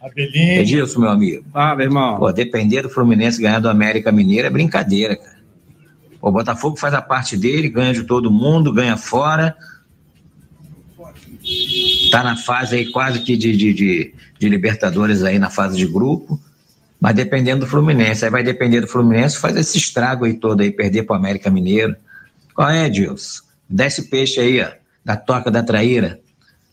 [0.00, 0.60] Abelhinha.
[0.60, 1.44] Edilson, meu amigo.
[1.52, 2.20] Fala, irmão.
[2.20, 5.39] Pô, depender do Fluminense ganhar do América Mineiro é brincadeira, cara.
[6.20, 9.56] O Botafogo faz a parte dele, ganha de todo mundo, ganha fora.
[12.10, 15.86] Tá na fase aí quase que de, de, de, de Libertadores aí na fase de
[15.86, 16.38] grupo.
[17.00, 20.70] Mas dependendo do Fluminense, aí vai depender do Fluminense, faz esse estrago aí todo aí,
[20.70, 21.96] perder pro América Mineiro.
[22.54, 23.42] Qual é, Edilson?
[23.68, 24.68] Desce peixe aí, ó,
[25.02, 26.20] da toca da traíra.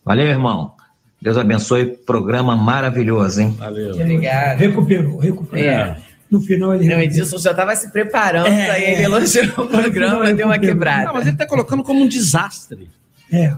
[0.03, 0.73] Valeu, irmão.
[1.21, 3.55] Deus abençoe, programa maravilhoso, hein?
[3.57, 3.93] Valeu.
[3.93, 4.57] Obrigado.
[4.57, 5.65] Recuperou, recuperou.
[5.65, 6.06] É.
[6.29, 6.87] No final ele.
[6.87, 8.69] Não, Edilson já estava se preparando, É.
[8.69, 11.05] aí ele elogiou o programa, deu uma quebrada.
[11.05, 12.89] Não, mas ele tá colocando como um desastre.
[13.31, 13.53] É.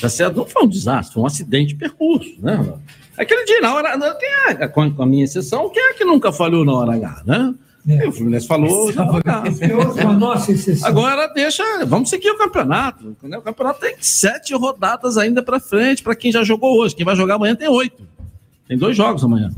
[0.00, 0.36] Tá certo?
[0.36, 2.74] Não foi um desastre, foi um acidente de percurso, né?
[3.18, 3.96] Aquele dia, na hora.
[3.96, 6.94] não, Quem é, com com a minha exceção, quem é que nunca falhou na hora
[6.94, 7.54] H, né?
[7.88, 8.90] E o Fluminense falou.
[8.96, 10.88] a nossa exceção.
[10.88, 13.16] Agora deixa, vamos seguir o campeonato.
[13.22, 13.38] né?
[13.38, 16.96] O campeonato tem sete rodadas ainda para frente, para quem já jogou hoje.
[16.96, 18.02] Quem vai jogar amanhã tem oito.
[18.66, 19.52] Tem dois jogos amanhã.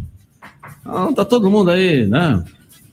[0.89, 2.43] Então, tá todo mundo aí, né?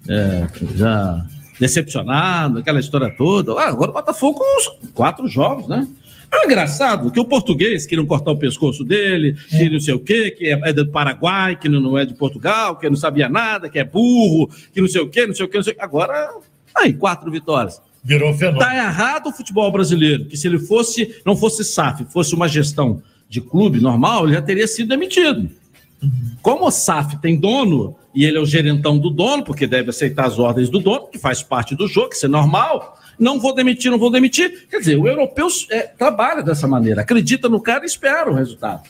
[0.09, 1.25] É, já
[1.57, 3.53] decepcionado, aquela história toda.
[3.53, 5.87] Ah, agora o Botafogo com os quatro jogos, né?
[6.29, 10.31] É engraçado que o português queriam cortar o pescoço dele, que não sei o quê,
[10.31, 13.69] que é, é do Paraguai, que não, não é de Portugal, que não sabia nada,
[13.69, 15.75] que é burro, que não sei o quê, não sei o quê, não sei o
[15.77, 15.81] quê.
[15.81, 16.33] Agora,
[16.75, 17.81] aí, quatro vitórias.
[18.03, 18.59] Virou fenômeno.
[18.59, 23.01] Tá errado o futebol brasileiro, que se ele fosse, não fosse SAF, fosse uma gestão
[23.29, 25.49] de clube normal, ele já teria sido demitido.
[26.41, 30.25] Como o SAF tem dono, e ele é o gerentão do dono, porque deve aceitar
[30.25, 33.53] as ordens do dono, que faz parte do jogo, que isso é normal, não vou
[33.55, 34.67] demitir, não vou demitir.
[34.69, 38.83] Quer dizer, o europeu é, trabalha dessa maneira, acredita no cara e espera o resultado.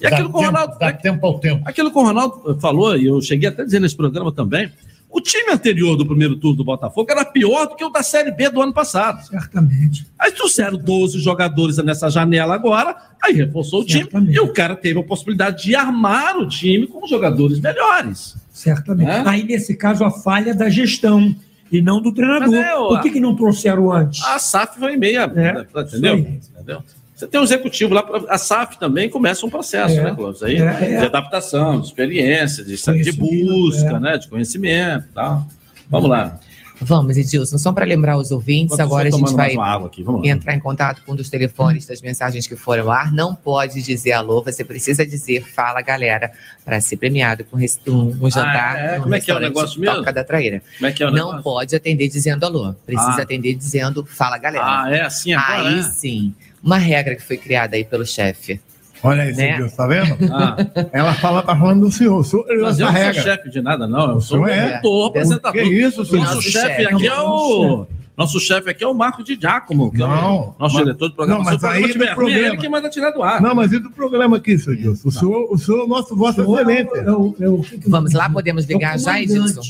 [0.00, 0.78] E Dá aquilo que o tempo- Ronaldo.
[0.78, 1.62] Dá tempo ao tempo.
[1.64, 4.70] Aquilo que o Ronaldo falou, e eu cheguei até a dizer nesse programa também,
[5.10, 8.30] O time anterior do primeiro turno do Botafogo era pior do que o da Série
[8.30, 9.26] B do ano passado.
[9.26, 10.06] Certamente.
[10.18, 14.98] Aí trouxeram 12 jogadores nessa janela agora, aí reforçou o time e o cara teve
[15.00, 18.36] a possibilidade de armar o time com jogadores melhores.
[18.52, 19.10] Certamente.
[19.10, 19.22] É?
[19.26, 21.34] Aí, nesse caso, a falha da gestão
[21.70, 22.48] e não do treinador.
[22.50, 24.22] Mas é, ó, Por que, que não trouxeram antes?
[24.24, 26.14] A SAF foi meia, É, entendeu?
[26.14, 26.40] aí.
[26.54, 26.82] entendeu?
[27.18, 30.04] Você tem o executivo lá, a SAF também começa um processo, É.
[30.04, 30.40] né, Clóvis?
[30.40, 30.98] Aí, É, é.
[31.00, 33.98] de adaptação, de experiência, de, de busca, é.
[34.00, 35.44] né, de conhecimento e tal.
[35.90, 36.38] Vamos lá.
[36.80, 41.02] Vamos, Edilson, só para lembrar os ouvintes, agora a gente vai aqui, entrar em contato
[41.04, 43.12] com um dos telefones das mensagens que foram ao ar.
[43.12, 46.30] Não pode dizer alô, você precisa dizer fala, galera,
[46.64, 48.76] para ser premiado com um, um jantar.
[48.76, 49.00] Ah, é?
[49.00, 49.96] Como é que é o negócio mesmo?
[49.96, 50.62] Toca da Traíra.
[50.78, 51.42] Como é que é o Não negócio?
[51.42, 53.22] pode atender dizendo alô, precisa Ah.
[53.22, 54.64] atender dizendo fala, galera.
[54.84, 55.82] Ah, é assim agora, Aí né?
[55.82, 56.32] sim,
[56.68, 58.60] uma regra que foi criada aí pelo chefe.
[59.02, 59.56] Olha aí, Né?
[59.56, 60.16] Silvio, tá vendo?
[60.32, 60.56] Ah.
[60.92, 62.24] Ela fala, tá falando do senhor.
[62.48, 63.22] Ele Mas eu não sou regra.
[63.22, 64.10] chefe de nada, não.
[64.14, 64.80] Eu sou senhor é?
[65.06, 65.52] apresentador.
[65.52, 66.22] Que isso, senhor?
[66.24, 67.86] Nosso Nosso chefe aqui é o.
[68.16, 71.08] Nosso chefe aqui é o Marco de Giacomo, que é Não, o nosso mas- diretor
[71.08, 71.38] do programa.
[71.38, 73.40] não, mas programa aí tiver ruim, é ele que manda tirar do ar.
[73.40, 75.08] Não, mas e do programa aqui, senhor Edilson?
[75.08, 76.90] O senhor, o senhor, nosso voto é excelente.
[77.86, 79.60] Vamos lá, podemos ligar já, Edilson?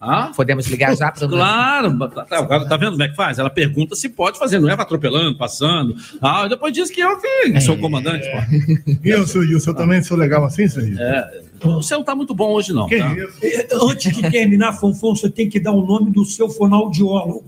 [0.00, 0.32] Ah?
[0.34, 3.38] Podemos ligar já para o Claro, tá, tá, tá vendo como é que faz?
[3.38, 5.94] Ela pergunta se pode fazer, não é atropelando, passando.
[6.22, 8.26] Ah, e depois diz que eu que sou o comandante.
[8.26, 8.96] pô.
[9.04, 10.98] E eu, senhor Edilson, eu também sou legal assim, senhor?
[10.98, 12.86] É, você não tá muito bom hoje, não.
[12.86, 13.14] Que tá?
[13.42, 17.44] Eh, Antes de terminar, Fonfon, você tem que dar o nome do seu fonoaudiólogo.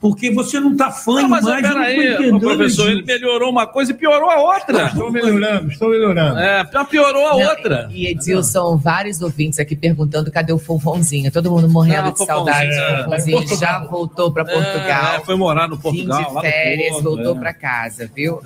[0.00, 2.98] Porque você não está fã Não, mas mais, tô peraí, entendendo professor, isso.
[2.98, 4.86] ele melhorou uma coisa e piorou a outra.
[4.86, 6.38] Estou melhorando, estou melhorando.
[6.38, 7.88] É, piorou a Não, outra.
[7.90, 11.32] E Edilson, vários ouvintes aqui perguntando cadê o Fonfonzinho.
[11.32, 13.52] Todo mundo morrendo Não, de saudade Fonfonzinho, do Fonfonzinho.
[13.54, 13.56] é.
[13.56, 15.14] Já voltou para Portugal.
[15.16, 16.16] É, foi morar no Portugal.
[16.18, 17.38] Fim lá de no férias, Porto, voltou é.
[17.40, 18.40] para casa, viu?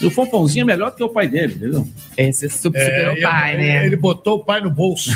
[0.00, 1.88] E o Fonfonzinho é melhor do que o pai dele, entendeu?
[2.16, 3.86] Esse super, superou o ele- pai, né?
[3.86, 5.10] Ele botou o pai no bolso.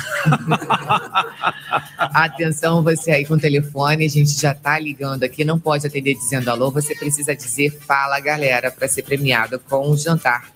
[1.99, 6.15] Atenção, você aí com o telefone, a gente já tá ligando aqui, não pode atender
[6.15, 10.49] dizendo alô, você precisa dizer fala, galera, para ser premiado com um jantar.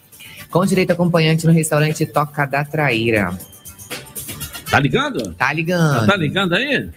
[0.50, 3.36] Com direito acompanhante no restaurante Toca da Traíra.
[4.70, 5.34] Tá ligando?
[5.34, 6.06] Tá ligando.
[6.06, 6.88] Tá ligando aí?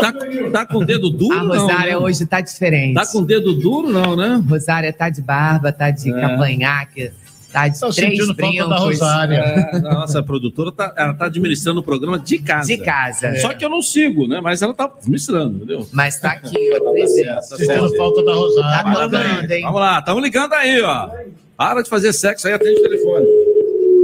[0.00, 0.12] Tá,
[0.52, 1.48] tá com o dedo duro, A não?
[1.60, 1.98] Rosária né?
[1.98, 2.94] hoje tá diferente.
[2.94, 4.40] Tá com o dedo duro, não, né?
[4.48, 6.20] Rosária tá de barba, tá de É.
[6.20, 7.10] cavanhaque,
[7.52, 9.34] tá de Tô três sentindo falta da Rosária.
[9.36, 12.68] É, a nossa produtora tá, ela tá administrando o programa de casa.
[12.68, 13.34] De casa.
[13.40, 14.40] Só que eu não sigo, né?
[14.40, 15.88] Mas ela tá administrando, entendeu?
[15.92, 17.26] Mas tá aqui, ó, presente.
[17.26, 17.96] Tá Sentindo certo.
[17.96, 18.92] falta da Tá Rosária.
[19.10, 19.62] tocando, hein?
[19.62, 21.10] Vamos lá, estamos ligando aí, ó.
[21.56, 23.26] Para de fazer sexo aí, atende o telefone.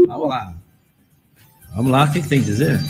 [0.09, 0.52] Vamos lá.
[1.77, 2.81] Vamos lá, o que, que tem que dizer?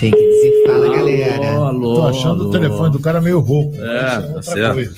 [0.00, 1.48] Tem que dizer fala, galera.
[1.54, 2.48] Alô, alô, Tô achando alô.
[2.48, 3.76] o telefone do cara meio rouco.
[3.76, 4.74] É, Isso tá outra certo.
[4.74, 4.96] coisa.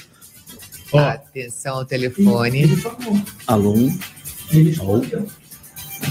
[0.93, 2.65] Ó, Atenção ao telefone.
[3.47, 3.75] Alô?
[4.53, 5.03] Ele Alô?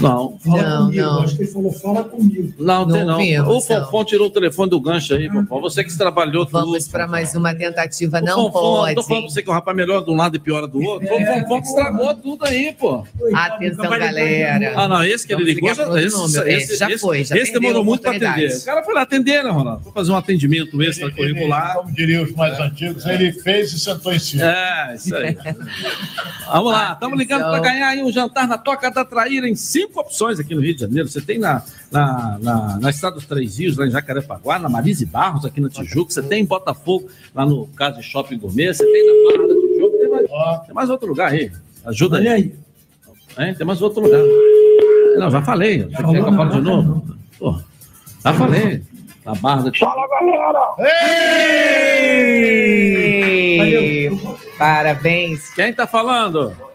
[0.00, 0.38] Não.
[0.38, 1.02] Fala Não, comigo.
[1.02, 1.22] não.
[1.22, 2.52] Acho que ele falou, fala comigo.
[2.58, 3.14] Não, Não tem não.
[3.48, 5.60] ouvimos, o Fonfon tirou o telefone do gancho aí, Fonfon.
[5.60, 6.60] Você que trabalhou tudo.
[6.60, 8.94] Vamos para mais uma tentativa, O não Fonfon, pode.
[8.94, 11.06] Tô falando pra você que o rapaz melhor de um lado e pior do outro.
[11.08, 13.04] Foi o Fonfon que estragou tudo aí, pô.
[13.34, 14.72] Atenção, galera.
[14.76, 16.48] Ah, não, esse que ele ligou já, esse, número.
[16.48, 18.56] esse, É, já esse- foi, já esse demorou muito para atender.
[18.56, 19.82] O cara foi lá atender, né, Ronaldo?
[19.84, 21.74] Foi fazer um atendimento extracurricular.
[21.76, 24.44] Como diriam os mais antigos, ele fez e sentou em cima.
[24.44, 25.36] É, isso aí.
[26.46, 29.54] Vamos lá, estamos ligando para ganhar aí um jantar na Toca da Traíra em
[29.86, 31.08] cinco opções aqui no Rio de Janeiro.
[31.08, 35.06] Você tem na, na, na, na Estrada dos Três Rios, lá em Jacarepaguá, na Marise
[35.06, 36.12] Barros, aqui na Tijuca.
[36.12, 38.74] Você tem em Botafogo, lá no Casa de Shopping Gourmet.
[38.74, 39.98] Você tem na Barra da Tijuca.
[39.98, 40.26] Tem mais,
[40.66, 41.50] tem mais outro lugar aí.
[41.84, 42.28] Ajuda aí.
[42.28, 42.52] aí.
[43.54, 44.22] Tem mais outro lugar.
[45.18, 45.84] Não, já falei.
[45.84, 47.16] Você quer que eu fale de novo?
[47.38, 47.56] Pô,
[48.22, 48.82] já falei.
[49.24, 49.92] Na Barra da Tijuca.
[49.92, 50.74] Fala, galera!
[53.48, 54.10] Ei,
[54.58, 55.50] Parabéns.
[55.50, 56.65] Quem tá falando?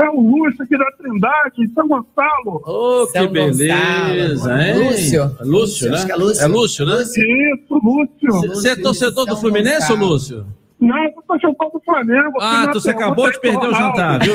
[0.00, 2.62] É o Lúcio aqui da Trindade, em São Gonçalo.
[2.66, 4.62] Ô, que São beleza, Gonçalo.
[4.62, 4.88] hein?
[4.88, 5.36] Lúcio?
[5.42, 5.96] Lúcio, né?
[5.96, 6.44] Acho que é Lúcio.
[6.44, 7.02] É Lúcio, né?
[7.02, 8.48] Isso, Lúcio.
[8.54, 10.06] Você é torcedor do Fluminense, Gonçalo.
[10.06, 10.46] Lúcio?
[10.80, 12.38] Não, eu tô torcedor do Flamengo.
[12.40, 14.34] Ah, Fui tu, você acabou de perder o jantar, viu?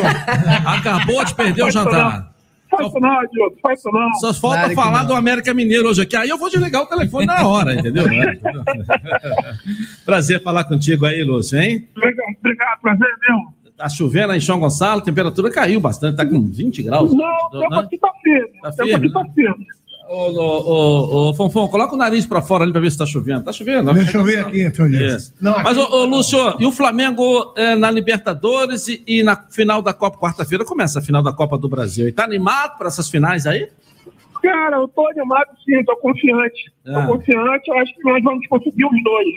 [0.65, 2.35] Acabou de perder o jantar.
[2.69, 4.13] Faz isso não, Diogo, faz isso não.
[4.15, 5.07] Só falta Claro que falar não.
[5.07, 6.15] do América Mineiro hoje aqui.
[6.15, 8.03] Aí eu vou desligar o telefone na hora, entendeu?
[10.05, 11.87] Prazer falar contigo aí, Lúcio, hein?
[11.95, 13.53] Obrigado, obrigado, prazer mesmo.
[13.77, 17.13] Tá chovendo aí em São Gonçalo, a temperatura caiu bastante, tá com 20 graus.
[17.13, 17.79] Não, o tempo né?
[17.79, 18.61] aqui tá firme.
[18.61, 19.67] Tá O tempo firme, aqui tá firme.
[20.07, 23.05] Ô, ô, ô, ô, Fonfon, coloca o nariz pra fora ali pra ver se tá
[23.07, 23.43] chovendo.
[23.43, 23.91] Tá chovendo?
[23.91, 24.85] Deixa eu ver aqui, Edilson.
[24.87, 25.33] Isso.
[25.41, 29.35] Não, aqui- Mas, ô, ô, Lúcio, e o Flamengo é, na Libertadores e, e na
[29.49, 32.07] final da Copa, quarta-feira, começa a final da Copa do Brasil.
[32.07, 33.67] E tá animado para essas finais aí?
[34.43, 36.71] Cara, eu tô animado sim, tô confiante.
[36.85, 37.07] Ah.
[37.07, 39.27] Tô confiante, acho que nós vamos conseguir os dois.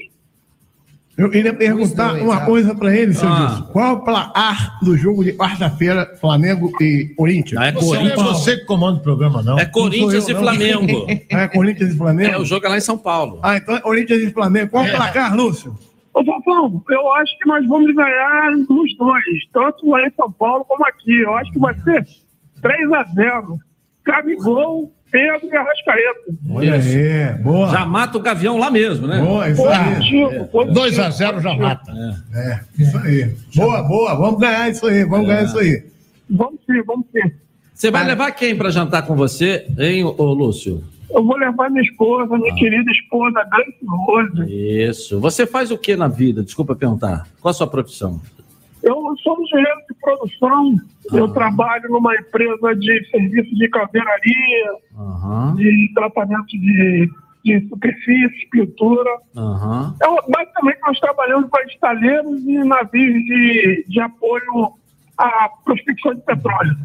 [1.18, 2.46] Eu queria perguntar dois, uma ah.
[2.46, 3.48] coisa para ele, seu Ah.
[3.48, 3.72] Gilson.
[3.72, 7.60] Qual é o placar do jogo de quarta-feira, Flamengo e Corinthians?
[7.60, 8.38] é Você não é Corinthians.
[8.38, 9.58] você que comanda o programa, não.
[9.58, 10.40] É Corinthians sou eu, e não.
[10.40, 11.06] Flamengo.
[11.28, 12.34] É Corinthians e Flamengo?
[12.34, 13.40] É, o jogo é lá em São Paulo.
[13.42, 14.70] Ah, então é Corinthians e Flamengo.
[14.70, 15.76] Qual o placar, Lúcio?
[16.14, 20.64] Ô, Fafão, eu acho que nós vamos ganhar nos dois, tanto lá em São Paulo
[20.66, 21.18] como aqui.
[21.20, 22.06] Eu acho que vai ser
[22.62, 23.58] 3 a 0
[24.04, 26.20] Gabigol, Pedro e Arrascaeta.
[26.50, 27.68] Olha aí, boa.
[27.70, 29.20] Já mata o Gavião lá mesmo, né?
[29.20, 29.94] Boa, isso aí.
[29.94, 30.80] Positivo, positivo.
[30.80, 31.92] 2 a 0 já mata.
[32.34, 33.34] É, isso aí.
[33.54, 34.14] Boa, boa.
[34.14, 35.84] Vamos ganhar isso aí, vamos ganhar isso aí.
[36.30, 37.32] Vamos sim, vamos sim.
[37.72, 40.82] Você vai levar quem para jantar com você, hein, ô Lúcio?
[41.10, 44.52] Eu vou levar minha esposa, minha querida esposa, Grace Rose.
[44.52, 45.20] Isso.
[45.20, 46.42] Você faz o que na vida?
[46.42, 47.26] Desculpa perguntar.
[47.40, 48.20] Qual a sua profissão?
[48.88, 50.74] Eu sou engenheiro de produção.
[51.12, 57.10] Eu trabalho numa empresa de serviço de caveiraria, Aham, de tratamento de,
[57.44, 59.10] de superfície, pintura.
[59.36, 59.92] aham.
[59.96, 64.72] Então, basicamente, nós trabalhamos para estaleiros e navios de, de apoio
[65.18, 66.76] à prospecção de petróleo.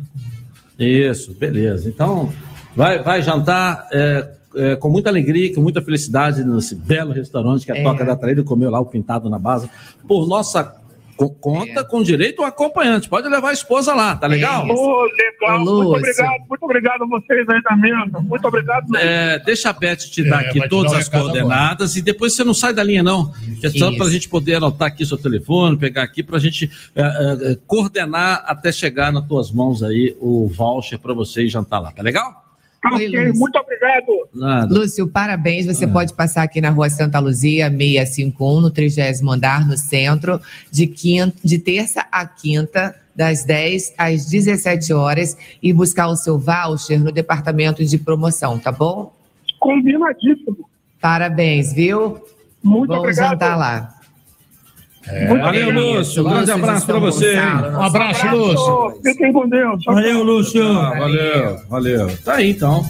[0.77, 1.87] Isso, beleza.
[1.89, 2.31] Então,
[2.75, 7.65] vai, vai jantar é, é, com muita alegria, e com muita felicidade nesse belo restaurante
[7.65, 7.83] que a É.
[7.83, 9.69] Toca da Traíra comeu lá o pintado na base.
[10.07, 10.82] Por nossa
[11.15, 13.07] co- conta, com direito ao acompanhante.
[13.09, 14.65] Pode levar a esposa lá, tá legal?
[14.67, 15.59] Ô, legal.
[15.59, 16.39] Muito obrigado.
[16.49, 18.19] Muito obrigado a vocês aí da mesa.
[18.19, 18.95] Muito obrigado.
[18.97, 22.43] É, deixa a Beth te dar É, aqui todas dar as coordenadas e depois você
[22.43, 23.31] não sai da linha, não.
[23.63, 26.69] É só para a gente poder anotar aqui seu telefone, pegar aqui para a gente
[26.95, 31.79] é, é, é, coordenar até chegar nas tuas mãos aí o voucher para você jantar
[31.79, 32.42] lá, tá legal?
[32.91, 34.27] Oi, muito obrigado.
[34.33, 34.73] Nada.
[34.73, 35.65] Lúcio, parabéns.
[35.65, 39.01] Você pode passar aqui na rua Santa Luzia, 651, no 30
[39.31, 45.71] andar, no centro, de, quinta, de terça a quinta, das 10 às 17 horas, e
[45.71, 49.13] buscar o seu voucher no departamento de promoção, tá bom?
[49.59, 50.67] Combinadíssimo.
[50.99, 52.21] Parabéns, viu?
[52.61, 53.31] Muito Vamos obrigado.
[53.31, 53.95] jantar lá.
[55.27, 55.97] Muito Valeu, obrigado.
[55.97, 56.25] Lúcio.
[56.25, 57.35] Um grande abraço para você.
[57.37, 59.01] Um abraço, Lúcio.
[59.03, 59.83] Fiquem com Deus.
[59.85, 60.65] Valeu, Lúcio.
[60.65, 62.17] Ah, valeu, valeu.
[62.23, 62.87] Tá aí, então.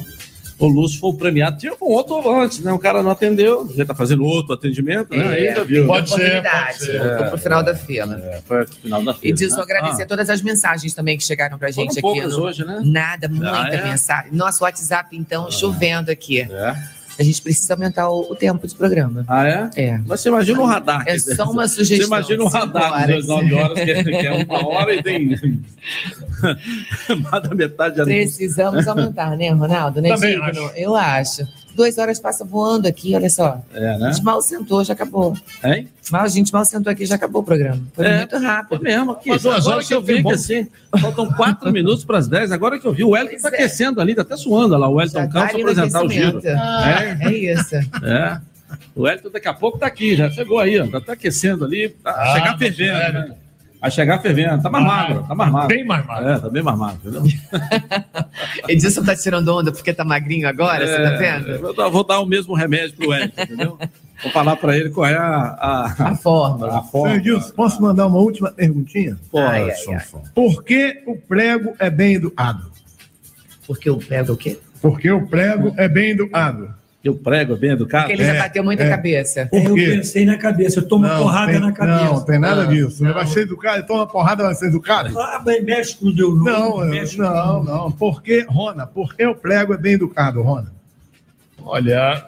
[0.60, 1.58] O Lúcio foi o premiado.
[1.58, 2.72] Tinha um outro antes, né?
[2.72, 3.68] O cara não atendeu.
[3.76, 5.42] Já tá fazendo outro atendimento, né?
[5.46, 5.88] É, Ainda viu.
[5.88, 6.66] Pode ser, Oportunidade.
[6.78, 7.00] pode ser.
[7.00, 8.22] Voltou pro final da fila.
[8.24, 9.32] É, foi no final da fila.
[9.34, 9.64] Edilson, né?
[9.64, 12.22] agradecer Ah, todas as mensagens também que chegaram pra gente foram aqui.
[12.22, 12.82] poucas no- hoje, né?
[12.86, 13.84] Nada, muita Ah, é?
[13.84, 14.32] mensagem.
[14.32, 16.42] Nosso WhatsApp, então, chovendo aqui.
[16.42, 16.76] É.
[17.18, 19.24] A gente precisa aumentar o, o tempo de programa.
[19.28, 19.70] Ah, é?
[19.76, 19.98] É.
[20.06, 21.04] Mas você imagina o radar.
[21.08, 24.28] É dizer, só uma sugestão, Você imagina o radar das 9 horas, que é, que
[24.28, 25.30] é uma hora e tem
[27.32, 30.02] mais da metade da Precisamos aumentar, né, Ronaldo?
[30.02, 30.66] Não é Também digno?
[30.66, 30.76] acho.
[30.76, 31.48] Eu acho.
[31.76, 33.60] Duas horas passa voando aqui, olha só.
[33.74, 34.12] É, A né?
[34.14, 35.36] gente mal sentou, já acabou.
[35.64, 35.88] Hein?
[36.12, 37.82] Mal, a gente mal sentou aqui, já acabou o programa.
[37.94, 38.18] Foi É.
[38.18, 38.82] muito É rápido.
[38.84, 39.30] mesmo, aqui.
[39.30, 40.68] Mas duas Agora horas que eu vi bom- que assim,
[41.00, 43.58] faltam quatro minutos para as 10, agora que eu vi, o Wellington tá Pois é.
[43.58, 46.38] aquecendo ali, tá até suando lá, o Wellington Já tá Campos no apresentar o giro.
[46.38, 46.48] aquecimento.
[46.48, 47.18] É.
[47.22, 47.76] É isso.
[47.76, 48.42] É.
[48.96, 51.90] O Wellington daqui a pouco tá aqui, já chegou aí, ó, tá, tá aquecendo ali,
[51.90, 53.32] tá Ah, chegar fervendo, é, né?
[53.84, 55.68] Vai chegar fervendo, tá mais magro, tá mais magro.
[55.68, 56.30] Bem mais magro.
[56.30, 57.24] É, tá bem mais magro, entendeu?
[58.70, 61.60] Edilson tá tirando onda porque tá magrinho agora, você tá É, vendo?
[61.60, 63.78] Vou dar, vou dar o mesmo remédio pro Wellington, entendeu?
[64.24, 66.78] Vou falar para ele qual é a, a, A forma.
[66.78, 67.16] a forma.
[67.16, 69.18] Edilson, posso mandar uma última perguntinha?
[69.30, 69.76] Pode, Ai, ai, ai.
[69.76, 70.24] Sonfon.
[70.34, 72.72] Por que o prego é bem educado?
[73.68, 74.58] Porque eu pego o quê?
[74.82, 76.74] Porque o prego é bem educado.
[77.04, 78.06] Eu prego bem educado.
[78.08, 78.90] Porque ele já É, bateu muita é.
[78.90, 79.50] cabeça.
[79.52, 82.06] Eu pensei na cabeça, eu tomo porrada tem, na cabeça.
[82.06, 83.04] Não, tem nada Ah, disso.
[83.04, 85.20] Ele vai ser educado, toma porrada, vai ser educado?
[85.20, 86.50] Ah, mas mexe com o teu nome.
[86.52, 87.92] Não, mexe com- não, não.
[87.92, 88.88] Por que, Rona?
[88.88, 90.72] Por que o prego é bem educado, Rona?
[91.66, 92.26] Olha,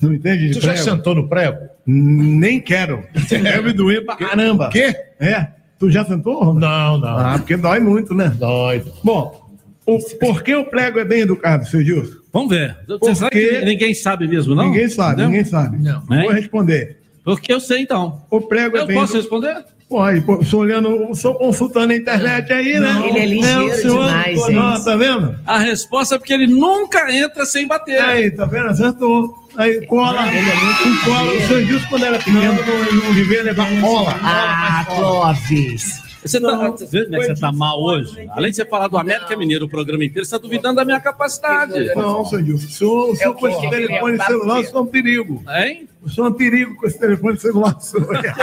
[0.00, 0.84] Não entende de tu já prego?
[0.84, 1.58] sentou no prego?
[1.86, 3.04] Nem quero.
[3.30, 4.68] Deve doer pra caramba.
[4.68, 4.94] Quê?
[5.20, 5.46] É.
[5.78, 6.60] Tu já sentou, Rona?
[6.60, 7.18] Não, não.
[7.18, 8.28] Ah, porque dói muito, né?
[8.36, 8.84] Dói.
[9.02, 9.50] Bom,
[9.86, 12.20] o, por que o prego é bem educado, seu Gilson?
[12.32, 12.76] Vamos ver.
[12.88, 13.48] Você Por sabe quê?
[13.58, 14.64] que ninguém sabe mesmo, não?
[14.66, 15.28] Ninguém sabe, Entendeu?
[15.28, 15.78] ninguém sabe.
[15.78, 16.00] Não.
[16.06, 16.32] Vou Hein?
[16.32, 16.96] responder.
[17.24, 18.22] Porque eu sei, então.
[18.30, 19.64] O prego é Eu bem posso responder?
[19.88, 23.02] Pode, pô, estou olhando, estou consultando a internet aí, né?
[23.06, 24.56] Ele é ligeiro demais, Pô, gente.
[24.56, 25.36] não, tá vendo?
[25.46, 28.00] A resposta é porque ele nunca entra sem bater.
[28.00, 28.68] Aí, tá vendo?
[28.68, 29.34] Acertou.
[29.54, 31.32] Aí cola, um cola.
[31.34, 34.18] O seu Gilson, quando era pequeno, não, não devia levar cola.
[34.22, 36.01] Ah, Clóvis.
[36.24, 38.28] Você tá, você vê como é que você tá mal hoje?
[38.30, 41.00] Além de você falar do América Mineiro o programa inteiro, você tá duvidando da minha
[41.00, 41.94] capacidade.
[41.96, 44.60] Não, seu senhor, É o telefone É o celular, quê?
[44.60, 45.44] o senhor é um perigo.
[45.48, 45.88] Hein?
[46.04, 47.76] O senhor é um perigo com esse telefone celular.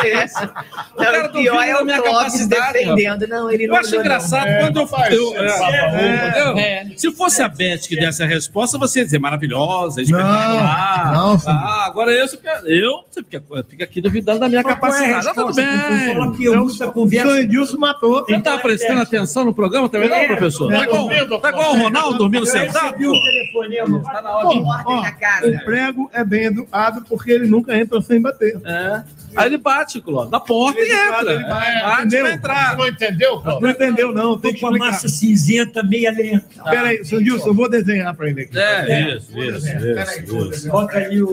[0.03, 0.37] É isso.
[0.93, 3.27] O cara Não, o pior é o minha Clóvis defendendo.
[3.27, 4.05] Não, ele Eu não acho olhou, não.
[4.05, 4.87] engraçado É, quando eu.
[5.35, 6.61] eu- é, é,
[6.93, 6.97] é.
[6.97, 11.11] Se fosse a Beth que desse a resposta, você ia dizer maravilhosa, espetacular.
[11.13, 11.49] não, sim.
[11.49, 15.27] ah, agora eu, você eu você fica, fica aqui duvidando da minha Qual é capacidade.
[15.27, 16.31] Ah, tudo bem.
[16.37, 17.39] que eu uso a O conversa.
[17.41, 18.25] Edilson matou.
[18.25, 20.71] Você tá prestando atenção no programa também, não, professor?
[20.71, 21.09] Tá igual,
[21.41, 22.85] tá igual o Ronaldo dormindo Eu sentado?
[22.85, 24.01] recebi o telefonema.
[24.03, 24.59] Tá na hora de.
[24.59, 25.47] Ó, Ordem na casa.
[25.47, 28.57] o prego é bem educado porque ele nunca entra sem bater.
[28.63, 29.03] É.
[29.35, 31.33] Aí ele bate, Clóvis, na porta e entra.
[31.33, 32.23] Ele vai, É, bate entendeu?
[32.25, 32.77] pra entrar.
[32.77, 33.61] Não entendeu, Clóvis?
[33.61, 34.39] Não entendeu, não.
[34.39, 34.91] Tem que Com a explicar.
[34.91, 36.45] massa cinzenta meia lenta.
[36.63, 38.57] Peraí, seu Gilson, eu vou desenhar pra ele aqui.
[38.57, 40.69] É, isso, isso, isso, Peraí, isso.
[40.69, 41.29] Bota aí o.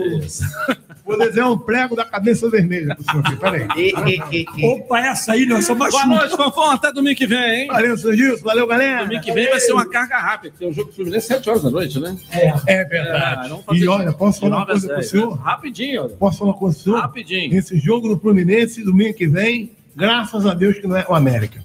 [1.07, 3.35] Vou desenhar um prego da cabeça vermelha pro senhor aqui.
[3.37, 4.45] Peraí.
[4.63, 6.05] Opa, essa aí, nossa Boa machuca.
[6.05, 6.71] noite, Fofão.
[6.71, 7.67] Até domingo que vem, hein?
[7.67, 8.43] Valeu, seu Gilson.
[8.43, 9.03] Valeu, galera.
[9.03, 10.53] Domingo que vem vai ser uma carga rápida.
[10.59, 12.17] Tem um jogo do Fluminense 7 horas da noite, né?
[12.67, 13.45] É verdade.
[13.45, 15.35] É, vamos fazer e olha, posso falar uma coisa pro senhor?
[15.35, 15.41] né?
[15.43, 16.15] Rapidinho, olha.
[16.15, 16.99] Posso falar uma coisa pro senhor?
[16.99, 17.57] Rapidinho.
[17.57, 21.63] Esse jogo do Fluminense, domingo que vem, graças a Deus que não é o América.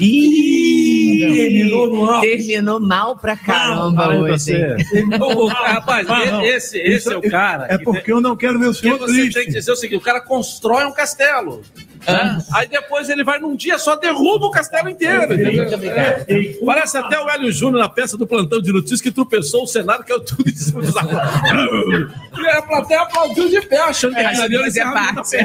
[0.00, 2.20] Ih, Terminou no alto.
[2.22, 4.32] Terminou mal pra caramba aí pra hoje.
[4.44, 4.76] você.
[5.20, 6.44] Ô, Rapaz, Ah, não.
[6.44, 7.66] esse, esse é o cara.
[7.68, 9.34] É que porque eu não quero ver o senhor você triste.
[9.34, 11.62] tem que dizer o seguinte: o cara constrói um castelo.
[12.12, 12.44] Né?
[12.52, 15.22] Aí depois ele vai num dia só derruba o castelo inteiro.
[15.22, 16.24] É.
[16.64, 20.04] Parece até o Hélio Júnior na peça do plantão de notícias que tropeçou o cenário,
[20.04, 20.94] que é tudo em cima dos.
[20.94, 25.36] E a plateia aplaudiu de pé, achando que É, aquilo ali era parte.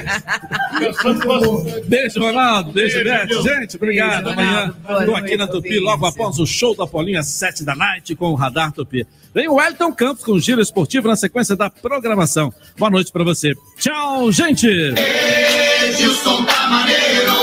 [1.85, 2.71] Beijo, Ronaldo.
[2.71, 3.27] Beijo, Beth.
[3.41, 4.29] Gente, obrigado.
[4.29, 8.15] Amanhã estou aqui na Tupi, logo após o show da Paulinha, às 7 da noite,
[8.15, 9.05] com o Radar Tupi.
[9.33, 12.53] Vem o Wellington Campos com o giro esportivo na sequência da programação.
[12.77, 13.53] Boa noite para você.
[13.77, 14.67] Tchau, gente.
[14.67, 17.33] Edilson tá maneiro.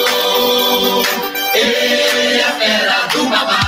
[1.52, 3.60] Ele é a fera do babá.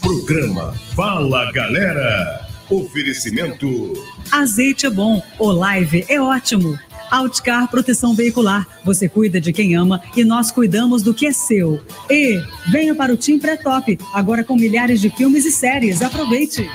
[0.00, 2.46] Programa Fala Galera.
[2.70, 3.94] Oferecimento
[4.30, 6.78] Azeite é bom, o live é ótimo.
[7.10, 8.66] Outcar Proteção Veicular.
[8.84, 11.80] Você cuida de quem ama e nós cuidamos do que é seu.
[12.10, 12.40] E
[12.70, 16.02] venha para o Team Pré-Top, agora com milhares de filmes e séries.
[16.02, 16.68] Aproveite!